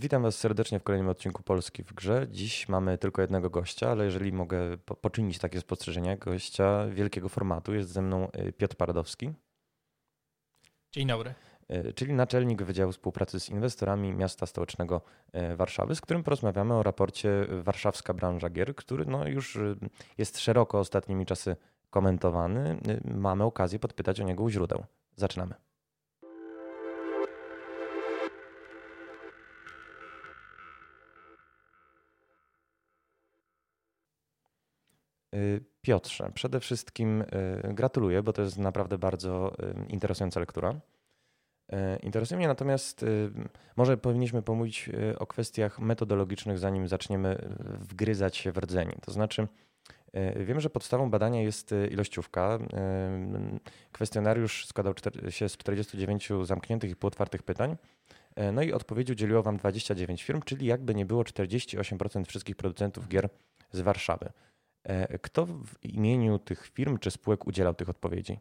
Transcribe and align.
Witam 0.00 0.22
Was 0.22 0.38
serdecznie 0.38 0.78
w 0.78 0.82
kolejnym 0.82 1.08
odcinku 1.08 1.42
Polski 1.42 1.84
w 1.84 1.92
Grze. 1.92 2.26
Dziś 2.30 2.68
mamy 2.68 2.98
tylko 2.98 3.22
jednego 3.22 3.50
gościa, 3.50 3.90
ale 3.90 4.04
jeżeli 4.04 4.32
mogę 4.32 4.78
po 4.78 4.94
poczynić 4.94 5.38
takie 5.38 5.60
spostrzeżenia, 5.60 6.16
gościa 6.16 6.86
wielkiego 6.86 7.28
formatu 7.28 7.74
jest 7.74 7.90
ze 7.90 8.02
mną 8.02 8.28
y, 8.48 8.52
Piotr 8.52 8.76
Paradowski. 8.76 9.32
Dzień 10.92 11.06
dobry. 11.08 11.34
Y, 11.70 11.92
czyli 11.92 12.12
naczelnik 12.12 12.62
Wydziału 12.62 12.92
Współpracy 12.92 13.40
z 13.40 13.48
Inwestorami 13.48 14.12
Miasta 14.12 14.46
Stołecznego 14.46 15.02
y, 15.52 15.56
Warszawy, 15.56 15.94
z 15.94 16.00
którym 16.00 16.22
porozmawiamy 16.22 16.74
o 16.74 16.82
raporcie 16.82 17.46
Warszawska 17.62 18.14
Branża 18.14 18.50
Gier, 18.50 18.74
który 18.74 19.06
no 19.06 19.28
już 19.28 19.58
jest 20.18 20.38
szeroko 20.38 20.78
ostatnimi 20.78 21.26
czasy 21.26 21.56
komentowany. 21.90 22.80
Mamy 23.04 23.44
okazję 23.44 23.78
podpytać 23.78 24.20
o 24.20 24.24
niego 24.24 24.42
u 24.42 24.50
źródeł. 24.50 24.84
Zaczynamy. 25.16 25.69
Piotrze, 35.82 36.30
przede 36.34 36.60
wszystkim 36.60 37.20
y, 37.20 37.26
gratuluję, 37.74 38.22
bo 38.22 38.32
to 38.32 38.42
jest 38.42 38.58
naprawdę 38.58 38.98
bardzo 38.98 39.52
y, 39.52 39.86
interesująca 39.88 40.40
lektura. 40.40 40.74
Interesuje 42.02 42.38
mnie 42.38 42.48
natomiast, 42.48 43.04
może 43.76 43.96
powinniśmy 43.96 44.42
pomówić 44.42 44.90
o 45.18 45.26
kwestiach 45.26 45.78
metodologicznych, 45.78 46.58
zanim 46.58 46.88
zaczniemy 46.88 47.56
wgryzać 47.78 48.36
się 48.36 48.52
w 48.52 48.58
rdzenie. 48.58 48.96
To 49.02 49.12
znaczy, 49.12 49.46
wiem, 50.36 50.60
że 50.60 50.70
podstawą 50.70 51.10
badania 51.10 51.42
jest 51.42 51.74
ilościówka. 51.90 52.58
Kwestionariusz 53.92 54.66
składał 54.66 54.94
się 55.28 55.48
z 55.48 55.56
49 55.56 56.28
zamkniętych 56.42 56.90
i 56.90 56.96
półotwartych 56.96 57.42
pytań. 57.42 57.76
No 58.52 58.62
i 58.62 58.72
odpowiedzi 58.72 59.12
udzieliło 59.12 59.42
Wam 59.42 59.56
29 59.56 60.22
firm, 60.22 60.42
czyli 60.42 60.66
jakby 60.66 60.94
nie 60.94 61.06
było 61.06 61.22
48% 61.22 62.24
wszystkich 62.24 62.56
producentów 62.56 63.08
gier 63.08 63.28
z 63.72 63.80
Warszawy. 63.80 64.32
E, 64.84 65.18
kto 65.18 65.46
w 65.46 65.84
imieniu 65.84 66.38
tych 66.38 66.66
firm 66.66 66.98
czy 66.98 67.10
spółek 67.10 67.46
udzielał 67.46 67.74
tych 67.74 67.88
odpowiedzi? 67.88 68.38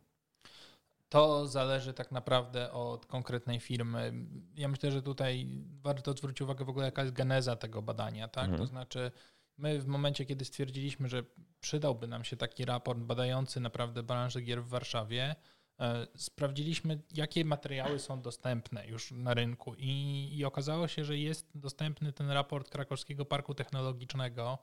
To 1.10 1.48
zależy 1.48 1.94
tak 1.94 2.12
naprawdę 2.12 2.72
od 2.72 3.06
konkretnej 3.06 3.60
firmy. 3.60 4.14
Ja 4.56 4.68
myślę, 4.68 4.92
że 4.92 5.02
tutaj 5.02 5.48
warto 5.82 6.14
zwrócić 6.14 6.42
uwagę 6.42 6.66
w 6.66 6.70
ogóle, 6.70 6.86
jaka 6.86 7.02
jest 7.02 7.14
geneza 7.14 7.56
tego 7.56 7.82
badania. 7.82 8.28
Tak? 8.28 8.44
Mhm. 8.44 8.60
To 8.60 8.66
znaczy, 8.66 9.12
my 9.58 9.80
w 9.80 9.88
momencie, 9.88 10.26
kiedy 10.26 10.46
stwierdziliśmy, 10.46 11.10
że 11.10 11.24
przydałby 11.62 12.08
nam 12.08 12.24
się 12.24 12.38
taki 12.38 12.66
raport 12.66 13.00
badający 13.00 13.60
naprawdę 13.60 14.04
branżę 14.04 14.42
gier 14.42 14.64
w 14.64 14.68
Warszawie, 14.68 15.36
e, 15.80 16.08
sprawdziliśmy, 16.16 17.02
jakie 17.14 17.46
materiały 17.46 18.00
są 18.00 18.22
dostępne 18.22 18.88
już 18.88 19.12
na 19.12 19.34
rynku 19.34 19.76
i, 19.78 20.30
i 20.38 20.46
okazało 20.46 20.88
się, 20.88 21.06
że 21.06 21.18
jest 21.18 21.52
dostępny 21.56 22.14
ten 22.14 22.32
raport 22.32 22.70
Krakowskiego 22.70 23.26
Parku 23.26 23.54
Technologicznego, 23.54 24.58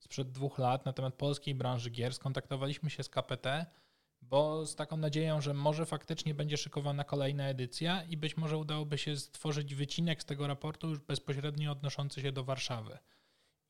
sprzed 0.00 0.32
dwóch 0.32 0.58
lat 0.58 0.86
na 0.86 0.92
temat 0.92 1.14
polskiej 1.14 1.54
branży 1.54 1.90
gier. 1.90 2.14
Skontaktowaliśmy 2.14 2.90
się 2.90 3.02
z 3.02 3.08
KPT, 3.08 3.66
bo 4.22 4.66
z 4.66 4.76
taką 4.76 4.96
nadzieją, 4.96 5.40
że 5.40 5.54
może 5.54 5.86
faktycznie 5.86 6.34
będzie 6.34 6.56
szykowana 6.56 7.04
kolejna 7.04 7.48
edycja 7.48 8.02
i 8.02 8.16
być 8.16 8.36
może 8.36 8.58
udałoby 8.58 8.98
się 8.98 9.16
stworzyć 9.16 9.74
wycinek 9.74 10.22
z 10.22 10.24
tego 10.24 10.46
raportu 10.46 10.88
już 10.88 10.98
bezpośrednio 10.98 11.72
odnoszący 11.72 12.20
się 12.20 12.32
do 12.32 12.44
Warszawy. 12.44 12.98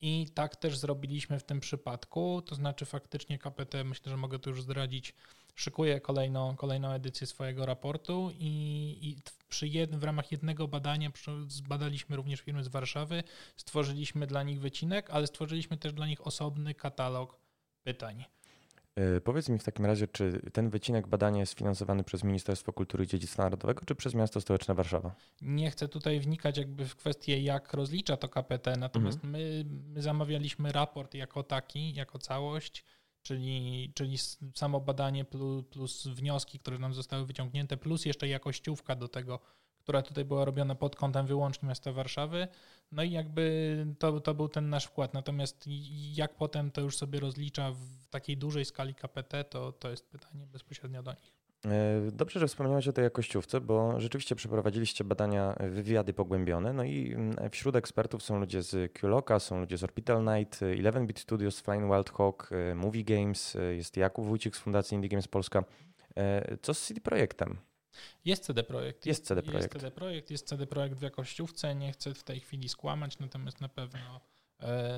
I 0.01 0.27
tak 0.33 0.55
też 0.55 0.77
zrobiliśmy 0.77 1.39
w 1.39 1.43
tym 1.43 1.59
przypadku, 1.59 2.41
to 2.41 2.55
znaczy 2.55 2.85
faktycznie 2.85 3.39
KPT, 3.39 3.83
myślę, 3.83 4.09
że 4.09 4.17
mogę 4.17 4.39
to 4.39 4.49
już 4.49 4.61
zdradzić, 4.61 5.13
szykuje 5.55 6.01
kolejną, 6.01 6.55
kolejną 6.55 6.91
edycję 6.91 7.27
swojego 7.27 7.65
raportu 7.65 8.31
i, 8.39 8.97
i 9.01 9.15
przy 9.49 9.67
jed, 9.67 9.95
w 9.95 10.03
ramach 10.03 10.31
jednego 10.31 10.67
badania 10.67 11.11
zbadaliśmy 11.47 12.15
również 12.15 12.39
firmy 12.41 12.63
z 12.63 12.67
Warszawy, 12.67 13.23
stworzyliśmy 13.55 14.27
dla 14.27 14.43
nich 14.43 14.59
wycinek, 14.59 15.09
ale 15.09 15.27
stworzyliśmy 15.27 15.77
też 15.77 15.93
dla 15.93 16.07
nich 16.07 16.27
osobny 16.27 16.73
katalog 16.73 17.39
pytań. 17.83 18.25
E, 18.95 19.21
powiedz 19.21 19.49
mi 19.49 19.59
w 19.59 19.63
takim 19.63 19.85
razie, 19.85 20.07
czy 20.07 20.41
ten 20.53 20.69
wycinek 20.69 21.07
badania 21.07 21.39
jest 21.39 21.53
finansowany 21.53 22.03
przez 22.03 22.23
Ministerstwo 22.23 22.73
Kultury 22.73 23.03
i 23.03 23.07
Dziedzictwa 23.07 23.43
Narodowego, 23.43 23.81
czy 23.85 23.95
przez 23.95 24.13
Miasto 24.13 24.41
Stołeczne 24.41 24.75
Warszawa? 24.75 25.15
Nie 25.41 25.71
chcę 25.71 25.87
tutaj 25.87 26.19
wnikać 26.19 26.57
jakby 26.57 26.85
w 26.85 26.95
kwestię, 26.95 27.41
jak 27.41 27.73
rozlicza 27.73 28.17
to 28.17 28.29
KPT, 28.29 28.77
natomiast 28.77 29.17
mhm. 29.23 29.31
my, 29.31 29.65
my 29.93 30.01
zamawialiśmy 30.01 30.71
raport 30.71 31.13
jako 31.13 31.43
taki, 31.43 31.93
jako 31.93 32.19
całość, 32.19 32.85
czyli, 33.21 33.91
czyli 33.95 34.17
samo 34.55 34.79
badanie 34.79 35.25
plus, 35.25 35.65
plus 35.69 36.07
wnioski, 36.07 36.59
które 36.59 36.79
nam 36.79 36.93
zostały 36.93 37.25
wyciągnięte, 37.25 37.77
plus 37.77 38.05
jeszcze 38.05 38.27
jakościówka 38.27 38.95
do 38.95 39.07
tego, 39.07 39.39
która 39.83 40.01
tutaj 40.01 40.25
była 40.25 40.45
robiona 40.45 40.75
pod 40.75 40.95
kątem 40.95 41.25
wyłącznie 41.25 41.69
miasta 41.69 41.91
Warszawy. 41.91 42.47
No 42.91 43.03
i 43.03 43.11
jakby 43.11 43.85
to, 43.99 44.19
to 44.19 44.33
był 44.33 44.49
ten 44.49 44.69
nasz 44.69 44.85
wkład. 44.85 45.13
Natomiast 45.13 45.65
jak 46.13 46.35
potem 46.35 46.71
to 46.71 46.81
już 46.81 46.97
sobie 46.97 47.19
rozlicza 47.19 47.71
w 47.71 48.07
takiej 48.09 48.37
dużej 48.37 48.65
skali 48.65 48.95
KPT, 48.95 49.43
to, 49.43 49.71
to 49.71 49.89
jest 49.89 50.09
pytanie 50.09 50.45
bezpośrednio 50.45 51.03
do 51.03 51.11
nich. 51.11 51.41
E, 51.65 52.11
dobrze, 52.11 52.39
że 52.39 52.47
wspomniałeś 52.47 52.87
o 52.87 52.93
tej 52.93 53.03
jakościówce, 53.03 53.61
bo 53.61 53.99
rzeczywiście 53.99 54.35
przeprowadziliście 54.35 55.03
badania, 55.03 55.55
wywiady 55.59 56.13
pogłębione, 56.13 56.73
no 56.73 56.83
i 56.83 57.13
mm, 57.13 57.49
wśród 57.51 57.75
ekspertów 57.75 58.23
są 58.23 58.39
ludzie 58.39 58.61
z 58.61 58.93
QLoka, 58.93 59.39
są 59.39 59.59
ludzie 59.59 59.77
z 59.77 59.83
Orbital 59.83 60.23
Night, 60.23 60.59
11-Bit 60.61 61.19
Studios, 61.19 61.59
Flying 61.59 61.93
Wild 61.93 62.09
Hawk, 62.09 62.49
e, 62.51 62.75
Movie 62.75 63.03
Games, 63.03 63.55
e, 63.55 63.75
jest 63.75 63.97
Jakub 63.97 64.25
Wójcik 64.25 64.55
z 64.55 64.59
Fundacji 64.59 64.95
Indie 64.95 65.09
Games 65.09 65.27
Polska. 65.27 65.63
Co 66.61 66.73
z 66.73 66.81
CD 66.81 67.01
Projektem? 67.01 67.57
Jest 68.25 68.43
CD 68.43 68.63
Projekt. 68.63 69.05
Jest 69.05 69.25
CD 69.25 69.41
Projekt. 69.41 69.73
Jest 69.73 69.73
CD 69.73 69.91
Projekt, 69.91 70.31
jest 70.31 70.47
CD 70.47 70.67
Projekt 70.67 70.95
w 70.95 71.01
jakościówce. 71.01 71.75
Nie 71.75 71.91
chcę 71.91 72.13
w 72.13 72.23
tej 72.23 72.39
chwili 72.39 72.69
skłamać, 72.69 73.19
natomiast 73.19 73.61
na 73.61 73.69
pewno 73.69 74.21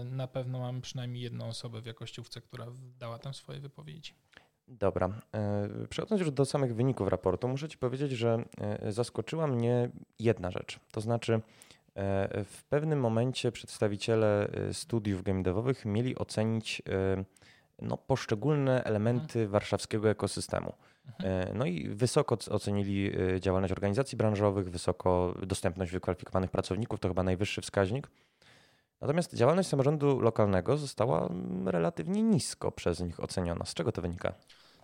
na 0.05 0.27
pewno 0.27 0.59
mam 0.59 0.81
przynajmniej 0.81 1.23
jedną 1.23 1.47
osobę 1.47 1.81
w 1.81 1.85
jakościówce, 1.85 2.41
która 2.41 2.65
dała 2.99 3.19
tam 3.19 3.33
swoje 3.33 3.59
wypowiedzi. 3.59 4.13
Dobra. 4.67 5.21
E, 5.35 5.69
przechodząc 5.89 6.21
już 6.21 6.31
do 6.31 6.45
samych 6.45 6.75
wyników 6.75 7.07
raportu, 7.07 7.47
muszę 7.47 7.69
Ci 7.69 7.77
powiedzieć, 7.77 8.11
że 8.11 8.45
e, 8.57 8.91
zaskoczyła 8.91 9.47
mnie 9.47 9.89
jedna 10.19 10.51
rzecz. 10.51 10.79
To 10.91 11.01
znaczy, 11.01 11.33
e, 11.33 12.43
w 12.43 12.63
pewnym 12.63 12.99
momencie 12.99 13.51
przedstawiciele 13.51 14.49
studiów 14.71 15.23
game 15.23 15.43
devowych 15.43 15.85
mieli 15.85 16.15
ocenić 16.17 16.81
no, 17.81 17.97
poszczególne 17.97 18.83
elementy 18.83 19.47
warszawskiego 19.47 20.09
ekosystemu. 20.09 20.73
Mhm. 21.05 21.57
No 21.57 21.65
i 21.65 21.89
wysoko 21.89 22.37
ocenili 22.49 23.11
działalność 23.39 23.71
organizacji 23.71 24.17
branżowych, 24.17 24.69
wysoko 24.69 25.35
dostępność 25.47 25.91
wykwalifikowanych 25.91 26.51
pracowników, 26.51 26.99
to 26.99 27.07
chyba 27.07 27.23
najwyższy 27.23 27.61
wskaźnik. 27.61 28.07
Natomiast 29.01 29.35
działalność 29.35 29.69
samorządu 29.69 30.19
lokalnego 30.19 30.77
została 30.77 31.29
relatywnie 31.65 32.21
nisko 32.21 32.71
przez 32.71 32.99
nich 32.99 33.19
oceniona. 33.19 33.65
Z 33.65 33.73
czego 33.73 33.91
to 33.91 34.01
wynika? 34.01 34.33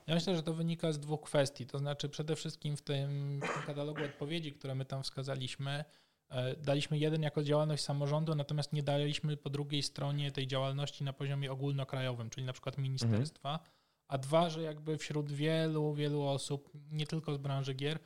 Ja 0.08 0.16
myślę, 0.16 0.36
że 0.36 0.44
to 0.44 0.54
wynika 0.54 0.92
z 0.92 1.00
dwóch 1.00 1.22
kwestii. 1.22 1.66
To 1.66 1.80
znaczy, 1.80 2.10
przede 2.10 2.36
wszystkim 2.36 2.78
w 2.78 2.82
tym, 2.82 3.40
w 3.44 3.54
tym 3.54 3.64
katalogu 3.68 4.04
odpowiedzi, 4.04 4.54
które 4.54 4.76
my 4.76 4.86
tam 4.86 5.04
wskazaliśmy, 5.04 5.86
e, 6.30 6.56
daliśmy 6.56 6.98
jeden 6.98 7.22
jako 7.22 7.44
działalność 7.44 7.84
samorządu, 7.84 8.36
natomiast 8.36 8.74
nie 8.74 8.84
daliśmy 8.84 9.38
po 9.38 9.50
drugiej 9.50 9.84
stronie 9.84 10.32
tej 10.32 10.48
działalności 10.48 11.04
na 11.04 11.14
poziomie 11.14 11.52
ogólnokrajowym, 11.52 12.30
czyli 12.30 12.46
na 12.46 12.54
przykład 12.54 12.78
ministerstwa. 12.78 13.50
Mhm. 13.50 13.70
A 14.10 14.18
dwa, 14.18 14.50
że 14.50 14.62
jakby 14.62 14.98
wśród 14.98 15.32
wielu, 15.32 15.94
wielu 15.94 16.24
osób, 16.24 16.72
nie 16.92 17.08
tylko 17.08 17.34
z 17.34 17.38
branży 17.38 17.74
gier, 17.74 18.00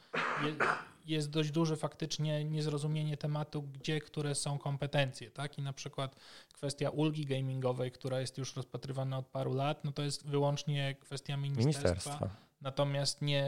jest 1.05 1.29
dość 1.29 1.51
duże 1.51 1.77
faktycznie 1.77 2.45
niezrozumienie 2.45 3.17
tematu, 3.17 3.61
gdzie 3.61 4.01
które 4.01 4.35
są 4.35 4.57
kompetencje, 4.57 5.31
tak? 5.31 5.57
I 5.57 5.61
na 5.61 5.73
przykład 5.73 6.15
kwestia 6.53 6.89
ulgi 6.89 7.25
gamingowej, 7.25 7.91
która 7.91 8.19
jest 8.19 8.37
już 8.37 8.55
rozpatrywana 8.55 9.17
od 9.17 9.27
paru 9.27 9.53
lat, 9.53 9.83
no 9.83 9.91
to 9.91 10.01
jest 10.01 10.27
wyłącznie 10.27 10.95
kwestia 10.95 11.37
ministerstwa, 11.37 11.89
ministerstwa. 11.89 12.29
natomiast 12.61 13.21
nie, 13.21 13.45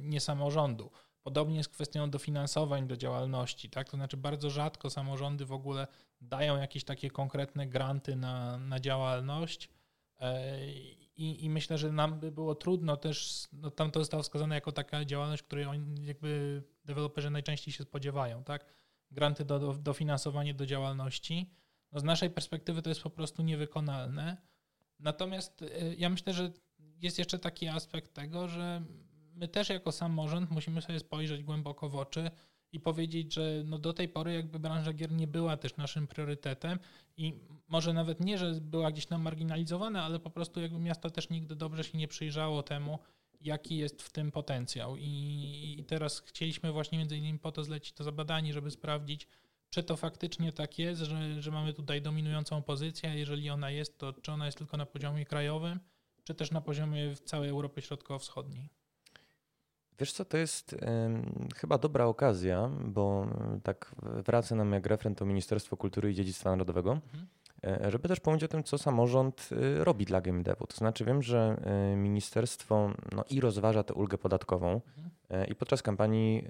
nie 0.00 0.20
samorządu. 0.20 0.90
Podobnie 1.22 1.56
jest 1.56 1.70
kwestią 1.70 2.10
dofinansowań 2.10 2.86
do 2.86 2.96
działalności, 2.96 3.70
tak? 3.70 3.88
To 3.88 3.96
znaczy 3.96 4.16
bardzo 4.16 4.50
rzadko 4.50 4.90
samorządy 4.90 5.44
w 5.44 5.52
ogóle 5.52 5.86
dają 6.20 6.56
jakieś 6.56 6.84
takie 6.84 7.10
konkretne 7.10 7.66
granty 7.66 8.16
na, 8.16 8.58
na 8.58 8.80
działalność. 8.80 9.68
E, 11.20 11.22
I, 11.22 11.44
I, 11.44 11.50
myślę, 11.50 11.78
że 11.78 11.92
nam 11.92 12.20
by 12.20 12.32
było 12.32 12.54
trudno 12.54 12.96
też, 12.96 13.48
no 13.52 13.70
tam 13.70 13.90
to 13.90 14.00
zostało 14.00 14.22
wskazane 14.22 14.54
jako 14.54 14.72
taka 14.72 15.04
działalność, 15.04 15.42
której 15.42 15.64
oni 15.64 16.06
jakby 16.06 16.62
deweloperzy 16.84 17.30
najczęściej 17.30 17.74
się 17.74 17.84
spodziewają, 17.84 18.44
tak? 18.44 18.64
Granty 19.10 19.44
do, 19.44 19.58
do, 19.58 19.74
dofinansowanie 19.74 20.54
do 20.54 20.66
działalności. 20.66 21.50
No 21.92 22.00
z 22.00 22.04
naszej 22.04 22.30
perspektywy 22.30 22.82
to 22.82 22.90
jest 22.90 23.02
po 23.02 23.10
prostu 23.10 23.42
niewykonalne. 23.42 24.36
Natomiast 24.98 25.62
y, 25.62 25.94
ja 25.98 26.08
myślę, 26.08 26.32
że 26.32 26.52
jest 26.78 27.18
jeszcze 27.18 27.38
taki 27.38 27.68
aspekt 27.68 28.14
tego, 28.14 28.48
że 28.48 28.82
my 29.34 29.48
też 29.48 29.68
jako 29.68 29.92
samorząd 29.92 30.50
musimy 30.50 30.82
sobie 30.82 30.98
spojrzeć 30.98 31.42
głęboko 31.42 31.88
w 31.88 31.96
oczy 31.96 32.30
i 32.72 32.80
powiedzieć, 32.80 33.34
że 33.34 33.62
no 33.64 33.78
do 33.78 33.92
tej 33.92 34.08
pory 34.08 34.34
jakby 34.34 34.58
branża 34.58 34.92
gier 34.92 35.12
nie 35.12 35.26
była 35.26 35.56
też 35.56 35.76
naszym 35.76 36.06
priorytetem 36.06 36.78
i 37.16 37.34
może 37.68 37.92
nawet 37.92 38.20
nie, 38.20 38.38
że 38.38 38.52
była 38.60 38.90
gdzieś 38.90 39.06
tam 39.06 39.22
marginalizowana, 39.22 40.04
ale 40.04 40.18
po 40.18 40.30
prostu 40.30 40.60
jakby 40.60 40.78
miasto 40.78 41.10
też 41.10 41.30
nigdy 41.30 41.56
dobrze 41.56 41.84
się 41.84 41.98
nie 41.98 42.08
przyjrzało 42.08 42.62
temu, 42.62 42.98
jaki 43.40 43.76
jest 43.76 44.02
w 44.02 44.12
tym 44.12 44.32
potencjał. 44.32 44.96
I, 44.96 45.76
I, 45.78 45.84
teraz 45.84 46.20
chcieliśmy 46.20 46.72
właśnie 46.72 46.98
między 46.98 47.16
innymi 47.16 47.38
po 47.38 47.52
to 47.52 47.64
zlecić 47.64 47.92
to 47.92 48.04
zabadanie, 48.04 48.52
żeby 48.52 48.70
sprawdzić, 48.70 49.26
czy 49.70 49.82
to 49.82 49.96
faktycznie 49.96 50.52
tak 50.52 50.78
jest, 50.78 51.02
że, 51.02 51.42
że 51.42 51.50
mamy 51.50 51.72
tutaj 51.72 52.02
dominującą 52.02 52.62
pozycję, 52.62 53.14
jeżeli 53.14 53.50
ona 53.50 53.70
jest, 53.70 53.98
to 53.98 54.12
czy 54.12 54.32
ona 54.32 54.46
jest 54.46 54.58
tylko 54.58 54.76
na 54.76 54.86
poziomie 54.86 55.24
krajowym, 55.24 55.80
czy 56.24 56.34
też 56.34 56.50
na 56.50 56.60
poziomie 56.60 57.14
w 57.14 57.20
całej 57.20 57.50
Europy 57.50 57.82
Środkowo-Wschodniej? 57.82 58.79
Wiesz 60.00 60.12
co, 60.12 60.24
to 60.24 60.36
jest 60.36 60.76
chyba 61.56 61.78
dobra 61.78 62.04
okazja, 62.04 62.70
bo 62.84 63.26
tak 63.62 63.94
wraca 64.26 64.54
nam 64.54 64.72
jak 64.72 64.86
referent 64.86 65.18
to 65.18 65.26
Ministerstwo 65.26 65.76
Kultury 65.76 66.10
i 66.10 66.14
Dziedzictwa 66.14 66.50
Narodowego. 66.50 66.92
Mhm 66.92 67.26
żeby 67.88 68.08
też 68.08 68.20
pomówić 68.20 68.44
o 68.44 68.48
tym, 68.48 68.64
co 68.64 68.78
samorząd 68.78 69.48
y, 69.52 69.84
robi 69.84 70.04
dla 70.04 70.20
game 70.20 70.42
devu. 70.42 70.66
To 70.66 70.76
znaczy 70.76 71.04
wiem, 71.04 71.22
że 71.22 71.56
y, 71.92 71.96
ministerstwo 71.96 72.90
no, 73.12 73.24
i 73.30 73.40
rozważa 73.40 73.82
tę 73.82 73.94
ulgę 73.94 74.18
podatkową 74.18 74.72
mhm. 74.72 75.10
E, 75.30 75.46
i 75.46 75.54
podczas 75.54 75.82
kampanii 75.82 76.48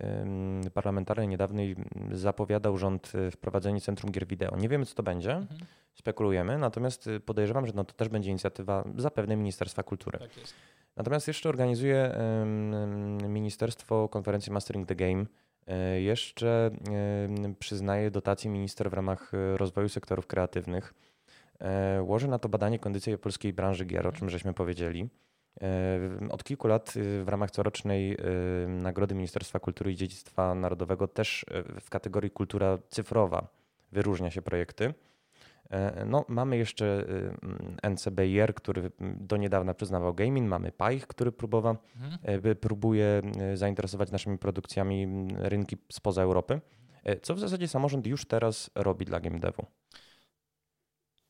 parlamentarnej 0.75 1.29
niedawnej 1.29 1.77
zapowiadał 2.13 2.79
rząd 2.79 3.13
y, 3.15 3.31
wprowadzenie 3.31 3.81
Centrum 3.81 4.13
Gier 4.13 4.27
Wideo. 4.27 4.57
Nie 4.57 4.69
wiemy, 4.69 4.87
co 4.87 4.95
to 4.95 5.03
będzie, 5.03 5.33
mhm. 5.33 5.61
spekulujemy, 5.95 6.59
natomiast 6.59 7.09
podejrzewam, 7.27 7.67
że 7.67 7.73
no, 7.77 7.85
to 7.85 7.95
też 7.95 8.09
będzie 8.09 8.31
inicjatywa 8.31 8.85
zapewne 8.97 9.37
Ministerstwa 9.37 9.83
Kultury. 9.83 10.19
Tak. 10.19 10.31
Natomiast 10.97 11.29
jeszcze 11.29 11.49
organizuje 11.49 12.15
Ministerstwo 13.29 14.09
konferencji 14.09 14.53
Mastering 14.53 14.89
the 14.89 14.95
Game, 14.95 15.25
E, 15.25 15.50
jeszcze 15.99 16.71
przyznaje 17.59 18.11
dotacje 18.11 18.51
minister 18.51 18.91
w 18.91 18.93
ramach 18.93 19.35
e, 19.35 19.57
rozwoju 19.57 19.89
sektorów 19.89 20.27
kreatywnych. 20.27 20.95
E, 21.61 22.03
łoży 22.03 22.29
na 22.29 22.39
to 22.39 22.49
badanie 22.49 22.79
kondycji 22.79 23.19
polskiej 23.19 23.53
branży 23.53 23.85
gier, 23.85 24.07
o 24.07 24.13
czym 24.13 24.31
żeśmy 24.31 24.55
powiedzieli. 24.55 25.09
Od 26.31 26.45
kilku 26.45 26.69
lat 26.69 26.93
w 27.25 27.29
ramach 27.29 27.51
corocznej 27.51 28.17
Nagrody 28.69 29.15
Ministerstwa 29.15 29.61
Kultury 29.61 29.93
i 29.93 29.97
Dziedzictwa 29.97 30.55
Narodowego 30.55 31.09
też 31.09 31.45
w 31.81 31.91
kategorii 31.91 32.31
kultura 32.31 32.79
cyfrowa 32.89 33.49
wyróżnia 33.93 34.31
się 34.31 34.43
projekty. 34.43 34.95
E, 35.71 36.05
no, 36.05 36.25
mamy 36.29 36.57
jeszcze 36.57 37.05
y, 37.85 37.91
NCBIR, 37.91 38.55
który 38.55 38.91
do 39.01 39.37
niedawna 39.37 39.75
przyznawał 39.75 40.15
gaming, 40.15 40.49
mamy 40.49 40.73
PAIH, 40.73 41.07
który 41.07 41.33
próbował, 41.33 41.77
mhm. 41.97 42.19
E, 42.23 42.55
próbuje 42.55 43.23
y, 43.53 43.57
zainteresować 43.57 44.11
naszymi 44.11 44.39
produkcjami 44.39 45.29
rynki 45.39 45.77
spoza 45.93 46.23
Europy. 46.23 46.61
E, 47.05 47.21
co 47.21 47.35
w 47.35 47.41
zasadzie 47.41 47.69
samorząd 47.69 48.07
już 48.07 48.25
teraz 48.27 48.71
robi 48.75 49.05
dla 49.05 49.21
game 49.21 49.39
devu? 49.39 49.67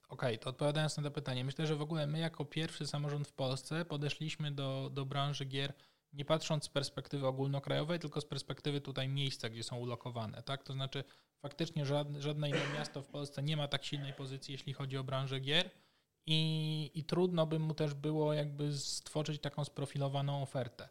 Okej, 0.08 0.34
okay, 0.34 0.38
to 0.38 0.50
odpowiadając 0.50 0.96
na 0.96 1.02
to 1.02 1.10
pytanie, 1.10 1.44
myślę, 1.44 1.66
że 1.66 1.76
w 1.76 1.82
ogóle 1.82 2.06
my 2.06 2.18
jako 2.18 2.44
pierwszy 2.44 2.86
samorząd 2.86 3.28
w 3.28 3.32
Polsce 3.32 3.84
podeszliśmy 3.84 4.52
do, 4.52 4.90
do 4.92 5.06
branży 5.06 5.44
gier 5.44 5.72
nie 6.12 6.24
patrząc 6.24 6.64
z 6.64 6.68
perspektywy 6.68 7.26
ogólnokrajowej, 7.26 7.98
tylko 7.98 8.20
z 8.20 8.24
perspektywy 8.24 8.80
tutaj 8.80 9.08
miejsca, 9.08 9.48
gdzie 9.48 9.62
są 9.62 9.76
ulokowane. 9.76 10.42
Tak? 10.42 10.62
To 10.62 10.72
znaczy 10.72 11.04
faktycznie 11.42 11.86
żadne, 11.86 12.48
inne 12.48 12.74
miasto 12.74 13.02
w 13.02 13.08
Polsce 13.08 13.42
nie 13.42 13.56
ma 13.56 13.68
tak 13.68 13.84
silnej 13.84 14.12
pozycji, 14.12 14.52
jeśli 14.52 14.72
chodzi 14.72 14.96
o 14.96 15.04
branżę 15.04 15.40
gier 15.40 15.70
i, 16.26 16.90
i 16.94 17.04
trudno 17.04 17.46
by 17.46 17.58
mu 17.58 17.74
też 17.74 17.94
było 17.94 18.34
jakby 18.34 18.78
stworzyć 18.78 19.40
taką 19.40 19.64
sprofilowaną 19.64 20.42
ofertę. 20.42 20.88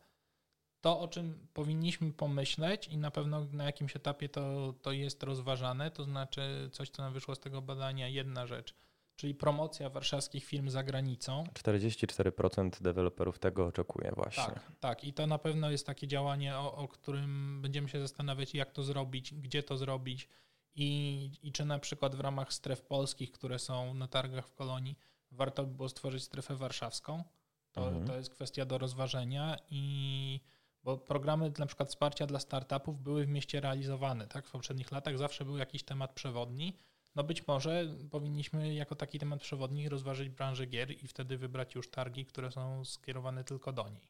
To, 0.82 1.00
o 1.00 1.08
czym 1.08 1.48
powinniśmy 1.54 2.14
pomyśleć 2.14 2.88
i 2.88 2.98
na 2.98 3.12
pewno 3.12 3.46
na 3.46 3.64
jakimś 3.64 3.96
etapie 3.96 4.30
to, 4.30 4.74
to 4.82 4.92
jest 4.92 5.24
rozważane, 5.24 5.92
to 5.92 6.04
znaczy 6.04 6.70
coś, 6.72 6.90
co 6.90 7.02
nam 7.02 7.14
wyszło 7.14 7.36
z 7.36 7.40
tego 7.40 7.62
badania, 7.62 8.08
jedna 8.08 8.48
rzecz– 8.48 8.74
czyli 9.20 9.36
promocja 9.36 9.90
warszawskich 9.90 10.46
firm 10.46 10.70
za 10.70 10.84
granicą. 10.84 11.44
44% 11.54 12.82
deweloperów 12.82 13.40
tego 13.40 13.66
oczekuje 13.66 14.12
właśnie. 14.16 14.44
Tak, 14.44 14.72
tak. 14.80 15.04
I 15.04 15.14
to 15.14 15.28
na 15.28 15.38
pewno 15.38 15.72
jest 15.72 15.86
takie 15.86 16.08
działanie, 16.08 16.58
o, 16.58 16.76
o 16.76 16.88
którym 16.88 17.62
będziemy 17.62 17.90
się 17.90 18.00
zastanawiać, 18.00 18.54
jak 18.54 18.72
to 18.72 18.84
zrobić, 18.84 19.34
gdzie 19.34 19.64
to 19.64 19.78
zrobić 19.78 20.30
i, 20.76 21.32
i 21.44 21.52
czy 21.52 21.66
na 21.66 21.80
przykład 21.80 22.16
w 22.16 22.20
ramach 22.20 22.54
stref 22.54 22.82
polskich, 22.82 23.32
które 23.32 23.60
są 23.60 23.94
na 23.94 24.08
targach 24.08 24.48
w 24.48 24.54
Kolonii, 24.54 24.98
warto 25.32 25.66
by 25.66 25.76
było 25.76 25.90
stworzyć 25.90 26.24
strefę 26.24 26.56
warszawską. 26.56 27.24
To, 27.72 27.88
mhm. 27.88 28.08
to 28.08 28.18
jest 28.18 28.30
kwestia 28.30 28.66
do 28.66 28.78
rozważenia 28.78 29.58
i 29.70 30.40
bo 30.84 30.98
programy 30.98 31.52
na 31.58 31.66
przykład 31.66 31.90
wsparcia 31.90 32.28
dla 32.28 32.40
startupów 32.40 33.02
były 33.02 33.26
w 33.26 33.30
mieście 33.30 33.62
realizowane, 33.62 34.28
tak? 34.28 34.48
W 34.48 34.52
poprzednich 34.52 34.92
latach 34.92 35.18
zawsze 35.18 35.46
był 35.46 35.58
jakiś 35.58 35.84
temat 35.84 36.14
przewodni 36.14 36.78
no 37.16 37.24
być 37.24 37.48
może 37.48 37.88
powinniśmy 38.12 38.74
jako 38.74 38.96
taki 38.96 39.20
temat 39.20 39.42
przewodni 39.42 39.90
rozważyć 39.90 40.30
branżę 40.30 40.66
gier 40.66 41.04
i 41.04 41.08
wtedy 41.08 41.38
wybrać 41.38 41.76
już 41.76 41.90
targi, 41.90 42.26
które 42.26 42.52
są 42.52 42.86
skierowane 42.86 43.44
tylko 43.44 43.74
do 43.74 43.90
niej. 43.90 44.08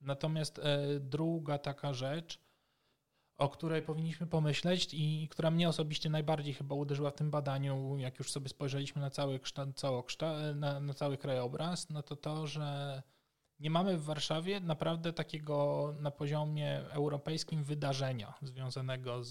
Natomiast 0.00 0.58
e, 0.58 1.00
druga 1.00 1.58
taka 1.58 1.94
rzecz, 1.94 2.38
o 3.36 3.48
której 3.48 3.82
powinniśmy 3.82 4.26
pomyśleć 4.26 4.88
i 4.92 5.28
która 5.30 5.50
mnie 5.50 5.68
osobiście 5.68 6.10
najbardziej 6.10 6.54
chyba 6.54 6.74
uderzyła 6.74 7.10
w 7.10 7.14
tym 7.14 7.30
badaniu, 7.30 7.96
jak 7.98 8.18
już 8.18 8.32
sobie 8.32 8.48
spojrzeliśmy 8.48 9.02
na 9.02 9.10
cały, 9.10 9.40
kształt, 9.40 9.76
na, 10.54 10.80
na 10.80 10.94
cały 10.94 11.18
krajobraz, 11.18 11.90
no 11.90 12.02
to 12.02 12.16
to, 12.16 12.46
że 12.46 13.02
nie 13.60 13.70
mamy 13.70 13.96
w 13.96 14.04
Warszawie 14.04 14.60
naprawdę 14.60 15.12
takiego 15.12 15.94
na 16.00 16.10
poziomie 16.10 16.90
europejskim 16.90 17.64
wydarzenia 17.64 18.34
związanego 18.42 19.24
z, 19.24 19.30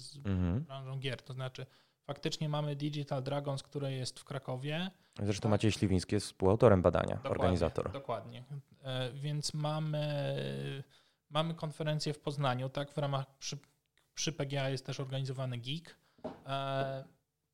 z 0.00 0.16
mhm. 0.16 0.64
branżą 0.64 0.98
gier. 0.98 1.22
To 1.22 1.34
znaczy, 1.34 1.66
Faktycznie 2.06 2.48
mamy 2.48 2.76
Digital 2.76 3.22
Dragons, 3.22 3.62
które 3.62 3.92
jest 3.92 4.20
w 4.20 4.24
Krakowie. 4.24 4.90
Zresztą 5.22 5.42
tak. 5.42 5.50
Maciej 5.50 5.72
Śliwiński 5.72 6.14
jest 6.14 6.26
współautorem 6.26 6.82
badania, 6.82 7.14
dokładnie, 7.16 7.30
organizator. 7.30 7.92
Dokładnie. 7.92 8.44
E, 8.82 9.12
więc 9.12 9.54
mamy, 9.54 10.04
mamy 11.30 11.54
konferencję 11.54 12.12
w 12.12 12.18
Poznaniu, 12.18 12.68
tak, 12.68 12.92
w 12.92 12.98
ramach 12.98 13.36
przy, 13.38 13.58
przy 14.14 14.32
PGA 14.32 14.68
jest 14.68 14.86
też 14.86 15.00
organizowany 15.00 15.56
GIG. 15.56 15.96
E, 16.46 17.04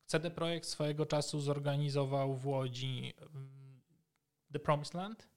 CD 0.07 0.31
Projekt 0.31 0.67
swojego 0.67 1.07
czasu 1.07 1.41
zorganizował 1.41 2.35
w 2.35 2.47
Łodzi 2.47 3.15
mm, 3.21 3.83
The 4.53 4.59
Promised 4.59 4.95
Land. 4.95 5.29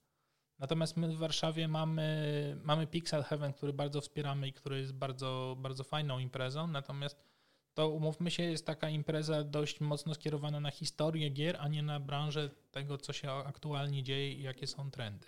Natomiast 0.60 0.98
my 0.98 1.08
w 1.08 1.18
Warszawie 1.18 1.68
mamy, 1.68 2.58
mamy 2.64 2.88
Pixel 2.88 3.24
Heaven, 3.24 3.54
który 3.54 3.74
bardzo 3.74 4.02
wspieramy 4.02 4.48
i 4.48 4.54
który 4.54 4.80
jest 4.80 4.94
bardzo, 4.94 5.56
bardzo 5.60 5.84
fajną 5.84 6.20
imprezą. 6.20 6.68
Natomiast 6.68 7.33
to 7.74 7.90
umówmy 7.90 8.32
się, 8.32 8.44
jest 8.44 8.66
taka 8.66 8.90
impreza 8.90 9.44
dość 9.44 9.80
mocno 9.80 10.14
skierowana 10.14 10.60
na 10.60 10.72
historię 10.72 11.30
gier, 11.30 11.58
a 11.60 11.68
nie 11.68 11.84
na 11.84 12.00
branżę 12.00 12.50
tego, 12.72 12.98
co 12.98 13.14
się 13.14 13.32
aktualnie 13.32 14.04
dzieje 14.04 14.34
i 14.34 14.42
jakie 14.42 14.68
są 14.68 14.92
trendy. 14.92 15.28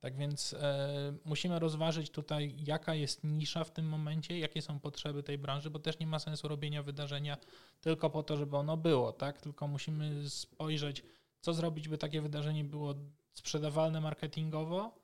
Tak 0.00 0.16
więc 0.16 0.52
e, 0.52 1.14
musimy 1.24 1.58
rozważyć 1.58 2.10
tutaj, 2.10 2.54
jaka 2.58 2.94
jest 2.94 3.24
nisza 3.24 3.64
w 3.64 3.70
tym 3.70 3.88
momencie, 3.88 4.38
jakie 4.38 4.62
są 4.62 4.80
potrzeby 4.80 5.22
tej 5.22 5.38
branży, 5.38 5.70
bo 5.70 5.78
też 5.78 5.98
nie 5.98 6.06
ma 6.06 6.18
sensu 6.18 6.48
robienia 6.48 6.82
wydarzenia 6.82 7.36
tylko 7.80 8.10
po 8.10 8.22
to, 8.22 8.36
żeby 8.36 8.56
ono 8.56 8.76
było, 8.76 9.12
tak? 9.12 9.40
Tylko 9.40 9.68
musimy 9.68 10.30
spojrzeć, 10.30 11.02
co 11.40 11.54
zrobić, 11.54 11.88
by 11.88 11.98
takie 11.98 12.20
wydarzenie 12.20 12.64
było 12.64 12.94
sprzedawalne 13.32 14.00
marketingowo 14.00 14.98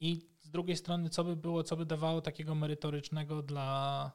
i 0.00 0.20
z 0.40 0.50
drugiej 0.50 0.76
strony, 0.76 1.10
co 1.10 1.24
by 1.24 1.36
było, 1.36 1.62
co 1.62 1.76
by 1.76 1.86
dawało 1.86 2.20
takiego 2.20 2.54
merytorycznego 2.54 3.42
dla, 3.42 4.12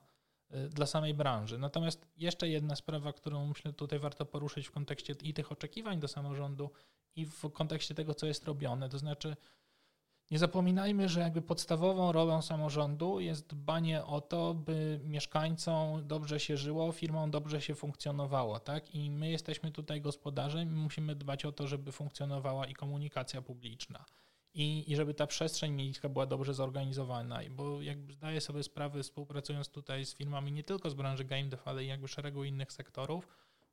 dla 0.70 0.86
samej 0.86 1.14
branży. 1.14 1.58
Natomiast 1.58 2.08
jeszcze 2.18 2.50
jedna 2.50 2.76
sprawa, 2.76 3.14
którą 3.14 3.48
myślę 3.48 3.74
tutaj 3.74 4.00
warto 4.00 4.26
poruszyć 4.26 4.68
w 4.68 4.72
kontekście 4.72 5.16
i 5.22 5.34
tych 5.34 5.52
oczekiwań 5.52 6.00
do 6.00 6.08
samorządu, 6.08 6.70
i 7.18 7.26
w 7.26 7.52
kontekście 7.54 7.96
tego, 7.96 8.14
co 8.14 8.26
jest 8.26 8.46
robione. 8.46 8.90
To 8.90 9.00
znaczy, 9.00 9.36
nie 10.32 10.40
zapominajmy, 10.40 11.10
że 11.10 11.20
jakby 11.20 11.42
podstawową 11.42 12.12
rolą 12.12 12.42
samorządu 12.42 13.20
jest 13.20 13.48
dbanie 13.48 14.06
o 14.06 14.22
to, 14.22 14.54
by 14.54 15.00
mieszkańcom 15.04 16.08
dobrze 16.08 16.40
się 16.40 16.58
żyło, 16.58 16.92
firmom 16.92 17.32
dobrze 17.32 17.62
się 17.62 17.76
funkcjonowało, 17.76 18.60
tak? 18.60 18.96
I 18.96 19.12
my 19.12 19.30
jesteśmy 19.30 19.72
tutaj 19.72 20.02
gospodarzem 20.02 20.62
i 20.62 20.76
musimy 20.76 21.16
dbać 21.16 21.46
o 21.46 21.52
to, 21.52 21.68
żeby 21.68 21.92
funkcjonowała 21.92 22.68
i 22.68 22.74
komunikacja 22.74 23.42
publiczna 23.42 24.06
i, 24.58 24.92
i 24.92 24.96
żeby 24.96 25.14
ta 25.14 25.28
przestrzeń 25.28 25.72
miejska 25.72 26.10
była 26.10 26.26
dobrze 26.26 26.54
zorganizowana, 26.54 27.40
bo 27.52 27.82
jakby 27.82 28.14
zdaję 28.14 28.42
sobie 28.42 28.64
sprawę, 28.64 29.04
współpracując 29.04 29.70
tutaj 29.70 30.06
z 30.06 30.16
firmami 30.16 30.52
nie 30.52 30.64
tylko 30.64 30.90
z 30.90 30.94
branży 30.94 31.24
game 31.24 31.44
dev, 31.44 31.64
ale 31.66 31.84
i 31.84 31.88
jakby 31.88 32.08
szeregu 32.08 32.44
innych 32.44 32.72
sektorów, 32.72 33.28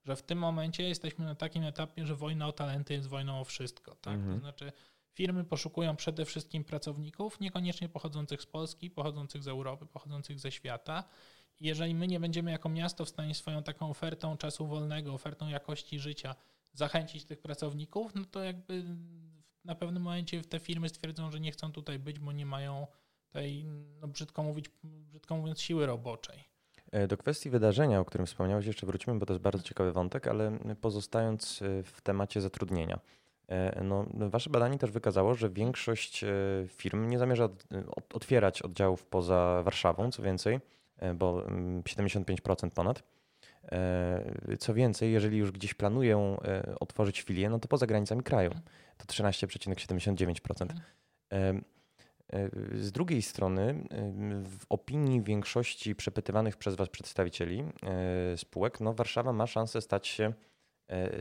że 0.04 0.16
w 0.16 0.22
tym 0.22 0.38
momencie 0.38 0.88
jesteśmy 0.88 1.24
na 1.24 1.34
takim 1.34 1.64
etapie, 1.64 2.06
że 2.06 2.16
wojna 2.16 2.48
o 2.48 2.52
talenty 2.52 2.94
jest 2.94 3.08
wojną 3.08 3.40
o 3.40 3.44
wszystko. 3.44 3.94
Tak? 3.94 4.14
Mhm. 4.14 4.34
To 4.34 4.40
znaczy 4.40 4.72
firmy 5.12 5.44
poszukują 5.44 5.96
przede 5.96 6.24
wszystkim 6.24 6.64
pracowników, 6.64 7.40
niekoniecznie 7.40 7.88
pochodzących 7.88 8.42
z 8.42 8.46
Polski, 8.46 8.90
pochodzących 8.90 9.42
z 9.42 9.48
Europy, 9.48 9.86
pochodzących 9.86 10.40
ze 10.40 10.52
świata. 10.52 11.04
I 11.60 11.66
jeżeli 11.66 11.94
my 11.94 12.06
nie 12.06 12.20
będziemy 12.20 12.50
jako 12.50 12.68
miasto 12.68 13.04
w 13.04 13.08
stanie 13.08 13.34
swoją 13.34 13.62
taką 13.62 13.90
ofertą 13.90 14.36
czasu 14.36 14.66
wolnego, 14.66 15.14
ofertą 15.14 15.48
jakości 15.48 15.98
życia 15.98 16.34
zachęcić 16.72 17.24
tych 17.24 17.40
pracowników, 17.40 18.14
no 18.14 18.24
to 18.24 18.42
jakby 18.42 18.84
na 19.64 19.74
pewnym 19.74 20.02
momencie 20.02 20.42
te 20.42 20.58
firmy 20.58 20.88
stwierdzą, 20.88 21.30
że 21.30 21.40
nie 21.40 21.52
chcą 21.52 21.72
tutaj 21.72 21.98
być, 21.98 22.18
bo 22.18 22.32
nie 22.32 22.46
mają 22.46 22.86
tej, 23.30 23.64
no 24.00 24.08
brzydko, 24.08 24.42
mówić, 24.42 24.70
brzydko 24.84 25.36
mówiąc, 25.36 25.60
siły 25.60 25.86
roboczej. 25.86 26.54
E, 26.94 27.06
do 27.06 27.16
kwestii 27.16 27.50
wydarzenia, 27.50 28.00
o 28.00 28.04
którym 28.04 28.26
wspomniałeś, 28.26 28.66
jeszcze 28.66 28.86
wrócimy, 28.86 29.18
bo 29.18 29.26
to 29.26 29.32
jest 29.32 29.42
bardzo 29.42 29.62
ciekawy 29.62 29.92
wątek, 29.92 30.28
ale 30.28 30.58
pozostając 30.80 31.62
e, 31.62 31.82
w 31.82 32.00
temacie 32.00 32.40
zatrudnienia. 32.40 33.00
E, 33.48 33.84
no, 33.84 34.06
wasze 34.14 34.50
badanie 34.50 34.78
też 34.78 34.90
wykazało, 34.90 35.34
że 35.34 35.50
większość 35.50 36.24
firm 36.68 37.08
nie 37.08 37.18
zamierza 37.18 37.48
otwierać 38.12 38.62
oddziałów 38.62 39.04
poza 39.04 39.62
Warszawą, 39.64 40.10
co 40.10 40.22
więcej, 40.22 40.60
bo 41.14 41.42
75% 41.42 42.64
mm, 42.64 42.70
ponad 42.70 43.02
Co 44.58 44.74
więcej, 44.74 45.12
jeżeli 45.12 45.38
już 45.38 45.52
gdzieś 45.52 45.74
planują 45.74 46.40
otworzyć 46.80 47.22
filię, 47.22 47.50
no 47.50 47.58
to 47.58 47.68
poza 47.68 47.86
granicami 47.86 48.22
kraju. 48.22 48.50
To 48.96 49.04
13,79%. 49.04 50.68
Z 52.74 52.92
drugiej 52.92 53.22
strony, 53.22 53.84
w 54.44 54.64
opinii 54.68 55.22
większości 55.22 55.94
przepytywanych 55.94 56.56
przez 56.56 56.74
Was 56.74 56.88
przedstawicieli 56.88 57.64
spółek, 58.36 58.80
no 58.80 58.94
Warszawa 58.94 59.32
ma 59.32 59.46
szansę 59.46 59.80
stać 59.80 60.06
się 60.06 60.32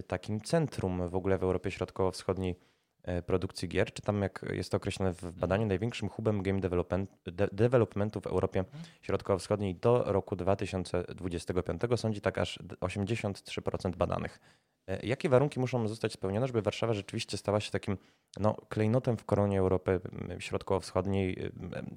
takim 0.07 0.41
centrum 0.41 1.09
w 1.09 1.15
ogóle 1.15 1.37
w 1.37 1.43
Europie 1.43 1.71
Środkowo-Wschodniej 1.71 2.55
E, 3.03 3.21
produkcji 3.21 3.67
gier, 3.67 3.93
czy 3.93 4.01
tam 4.01 4.21
jak 4.21 4.45
jest 4.53 4.71
to 4.71 4.77
określone 4.77 5.13
w 5.13 5.31
badaniu, 5.31 5.65
największym 5.65 6.09
hubem 6.09 6.43
game 6.43 6.59
development, 6.59 7.09
de, 7.25 7.47
developmentu 7.51 8.21
w 8.21 8.27
Europie 8.27 8.59
mhm. 8.59 8.83
Środkowo-Wschodniej 9.01 9.75
do 9.75 10.03
roku 10.03 10.35
2025 10.35 11.81
sądzi 11.95 12.21
tak 12.21 12.37
aż 12.37 12.59
83% 12.81 13.95
badanych. 13.95 14.39
E, 14.87 15.05
jakie 15.05 15.29
warunki 15.29 15.59
muszą 15.59 15.87
zostać 15.87 16.13
spełnione, 16.13 16.47
żeby 16.47 16.61
Warszawa 16.61 16.93
rzeczywiście 16.93 17.37
stała 17.37 17.59
się 17.59 17.71
takim 17.71 17.97
no, 18.39 18.55
klejnotem 18.69 19.17
w 19.17 19.25
koronie 19.25 19.59
Europy 19.59 19.99
Środkowo-Wschodniej, 20.39 21.51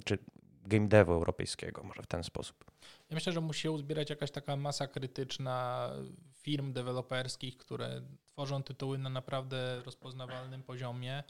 czy 0.04 0.18
game 0.64 0.88
devu 0.88 1.12
europejskiego, 1.12 1.82
może 1.82 2.02
w 2.02 2.06
ten 2.06 2.24
sposób? 2.24 2.64
Ja 3.10 3.14
myślę, 3.14 3.32
że 3.32 3.40
musi 3.40 3.60
się 3.60 3.70
uzbierać 3.70 4.10
jakaś 4.10 4.30
taka 4.30 4.56
masa 4.56 4.86
krytyczna 4.86 5.90
firm 6.32 6.72
deweloperskich, 6.72 7.56
które 7.56 8.02
tworzą 8.32 8.62
tytuły 8.62 8.98
na 8.98 9.10
naprawdę 9.10 9.82
rozpoznawalnym 9.82 10.62
poziomie. 10.62 11.22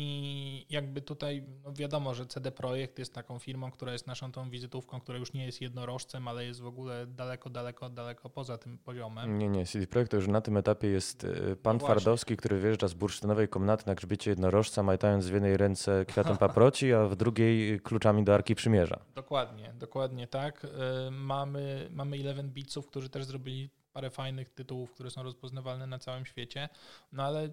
I 0.00 0.66
jakby 0.70 1.02
tutaj 1.02 1.44
no 1.64 1.72
wiadomo, 1.72 2.14
że 2.14 2.26
CD 2.26 2.52
Projekt 2.52 2.98
jest 2.98 3.14
taką 3.14 3.38
firmą, 3.38 3.70
która 3.70 3.92
jest 3.92 4.06
naszą 4.06 4.32
tą 4.32 4.50
wizytówką, 4.50 5.00
która 5.00 5.18
już 5.18 5.32
nie 5.32 5.46
jest 5.46 5.60
jednorożcem, 5.60 6.28
ale 6.28 6.44
jest 6.44 6.60
w 6.60 6.66
ogóle 6.66 7.06
daleko, 7.06 7.50
daleko, 7.50 7.90
daleko 7.90 8.30
poza 8.30 8.58
tym 8.58 8.78
poziomem. 8.78 9.38
Nie, 9.38 9.48
nie, 9.48 9.66
CD 9.66 9.86
Projekt 9.86 10.10
to 10.10 10.16
już 10.16 10.28
na 10.28 10.40
tym 10.40 10.56
etapie 10.56 10.88
jest 10.88 11.24
e, 11.24 11.56
pan 11.56 11.76
no 11.76 11.84
Twardowski, 11.84 12.36
który 12.36 12.60
wjeżdża 12.60 12.88
z 12.88 12.94
bursztynowej 12.94 13.48
komnaty 13.48 13.84
na 13.86 13.94
grzbiecie 13.94 14.30
jednorożca, 14.30 14.82
majtając 14.82 15.26
w 15.26 15.32
jednej 15.32 15.56
ręce 15.56 16.04
kwiatem 16.04 16.36
paproci, 16.46 16.92
a 16.92 17.04
w 17.04 17.16
drugiej 17.16 17.80
kluczami 17.80 18.24
do 18.24 18.34
Arki 18.34 18.54
Przymierza. 18.54 18.98
Dokładnie, 19.14 19.72
dokładnie 19.78 20.26
tak. 20.26 20.64
E, 20.64 21.10
mamy, 21.10 21.88
mamy 21.92 22.18
11 22.18 22.52
Bitsów, 22.52 22.86
którzy 22.86 23.08
też 23.08 23.24
zrobili 23.24 23.70
parę 23.92 24.10
fajnych 24.10 24.50
tytułów, 24.50 24.92
które 24.92 25.10
są 25.10 25.22
rozpoznawalne 25.22 25.86
na 25.86 25.98
całym 25.98 26.26
świecie, 26.26 26.68
no 27.12 27.22
ale 27.22 27.48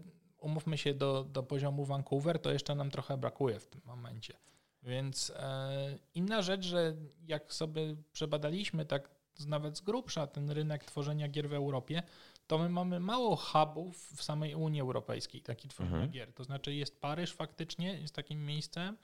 umówmy 0.46 0.78
się 0.78 0.94
do, 0.94 1.24
do 1.24 1.44
poziomu 1.44 1.86
Vancouver, 1.86 2.40
to 2.40 2.52
jeszcze 2.52 2.76
nam 2.76 2.92
trochę 2.92 3.18
brakuje 3.18 3.60
w 3.60 3.68
tym 3.68 3.82
momencie. 3.86 4.34
Więc 4.84 5.32
e, 5.36 5.98
inna 6.16 6.42
rzecz, 6.42 6.66
że 6.66 6.96
jak 7.28 7.54
sobie 7.54 7.96
przebadaliśmy 8.14 8.86
tak 8.86 9.10
nawet 9.48 9.78
z 9.78 9.82
grubsza 9.82 10.28
ten 10.28 10.52
rynek 10.52 10.86
tworzenia 10.86 11.28
gier 11.28 11.50
w 11.50 11.54
Europie, 11.54 12.04
to 12.48 12.58
my 12.58 12.70
mamy 12.70 13.00
mało 13.00 13.36
hubów 13.36 14.12
w 14.16 14.24
samej 14.24 14.56
Unii 14.56 14.82
Europejskiej, 14.82 15.42
taki 15.42 15.68
tworzenia 15.68 15.96
mhm. 15.96 16.12
gier. 16.12 16.34
To 16.34 16.44
znaczy 16.44 16.74
jest 16.74 17.02
Paryż 17.02 17.34
faktycznie, 17.34 18.00
jest 18.02 18.16
takim 18.16 18.46
miejscem, 18.46 18.98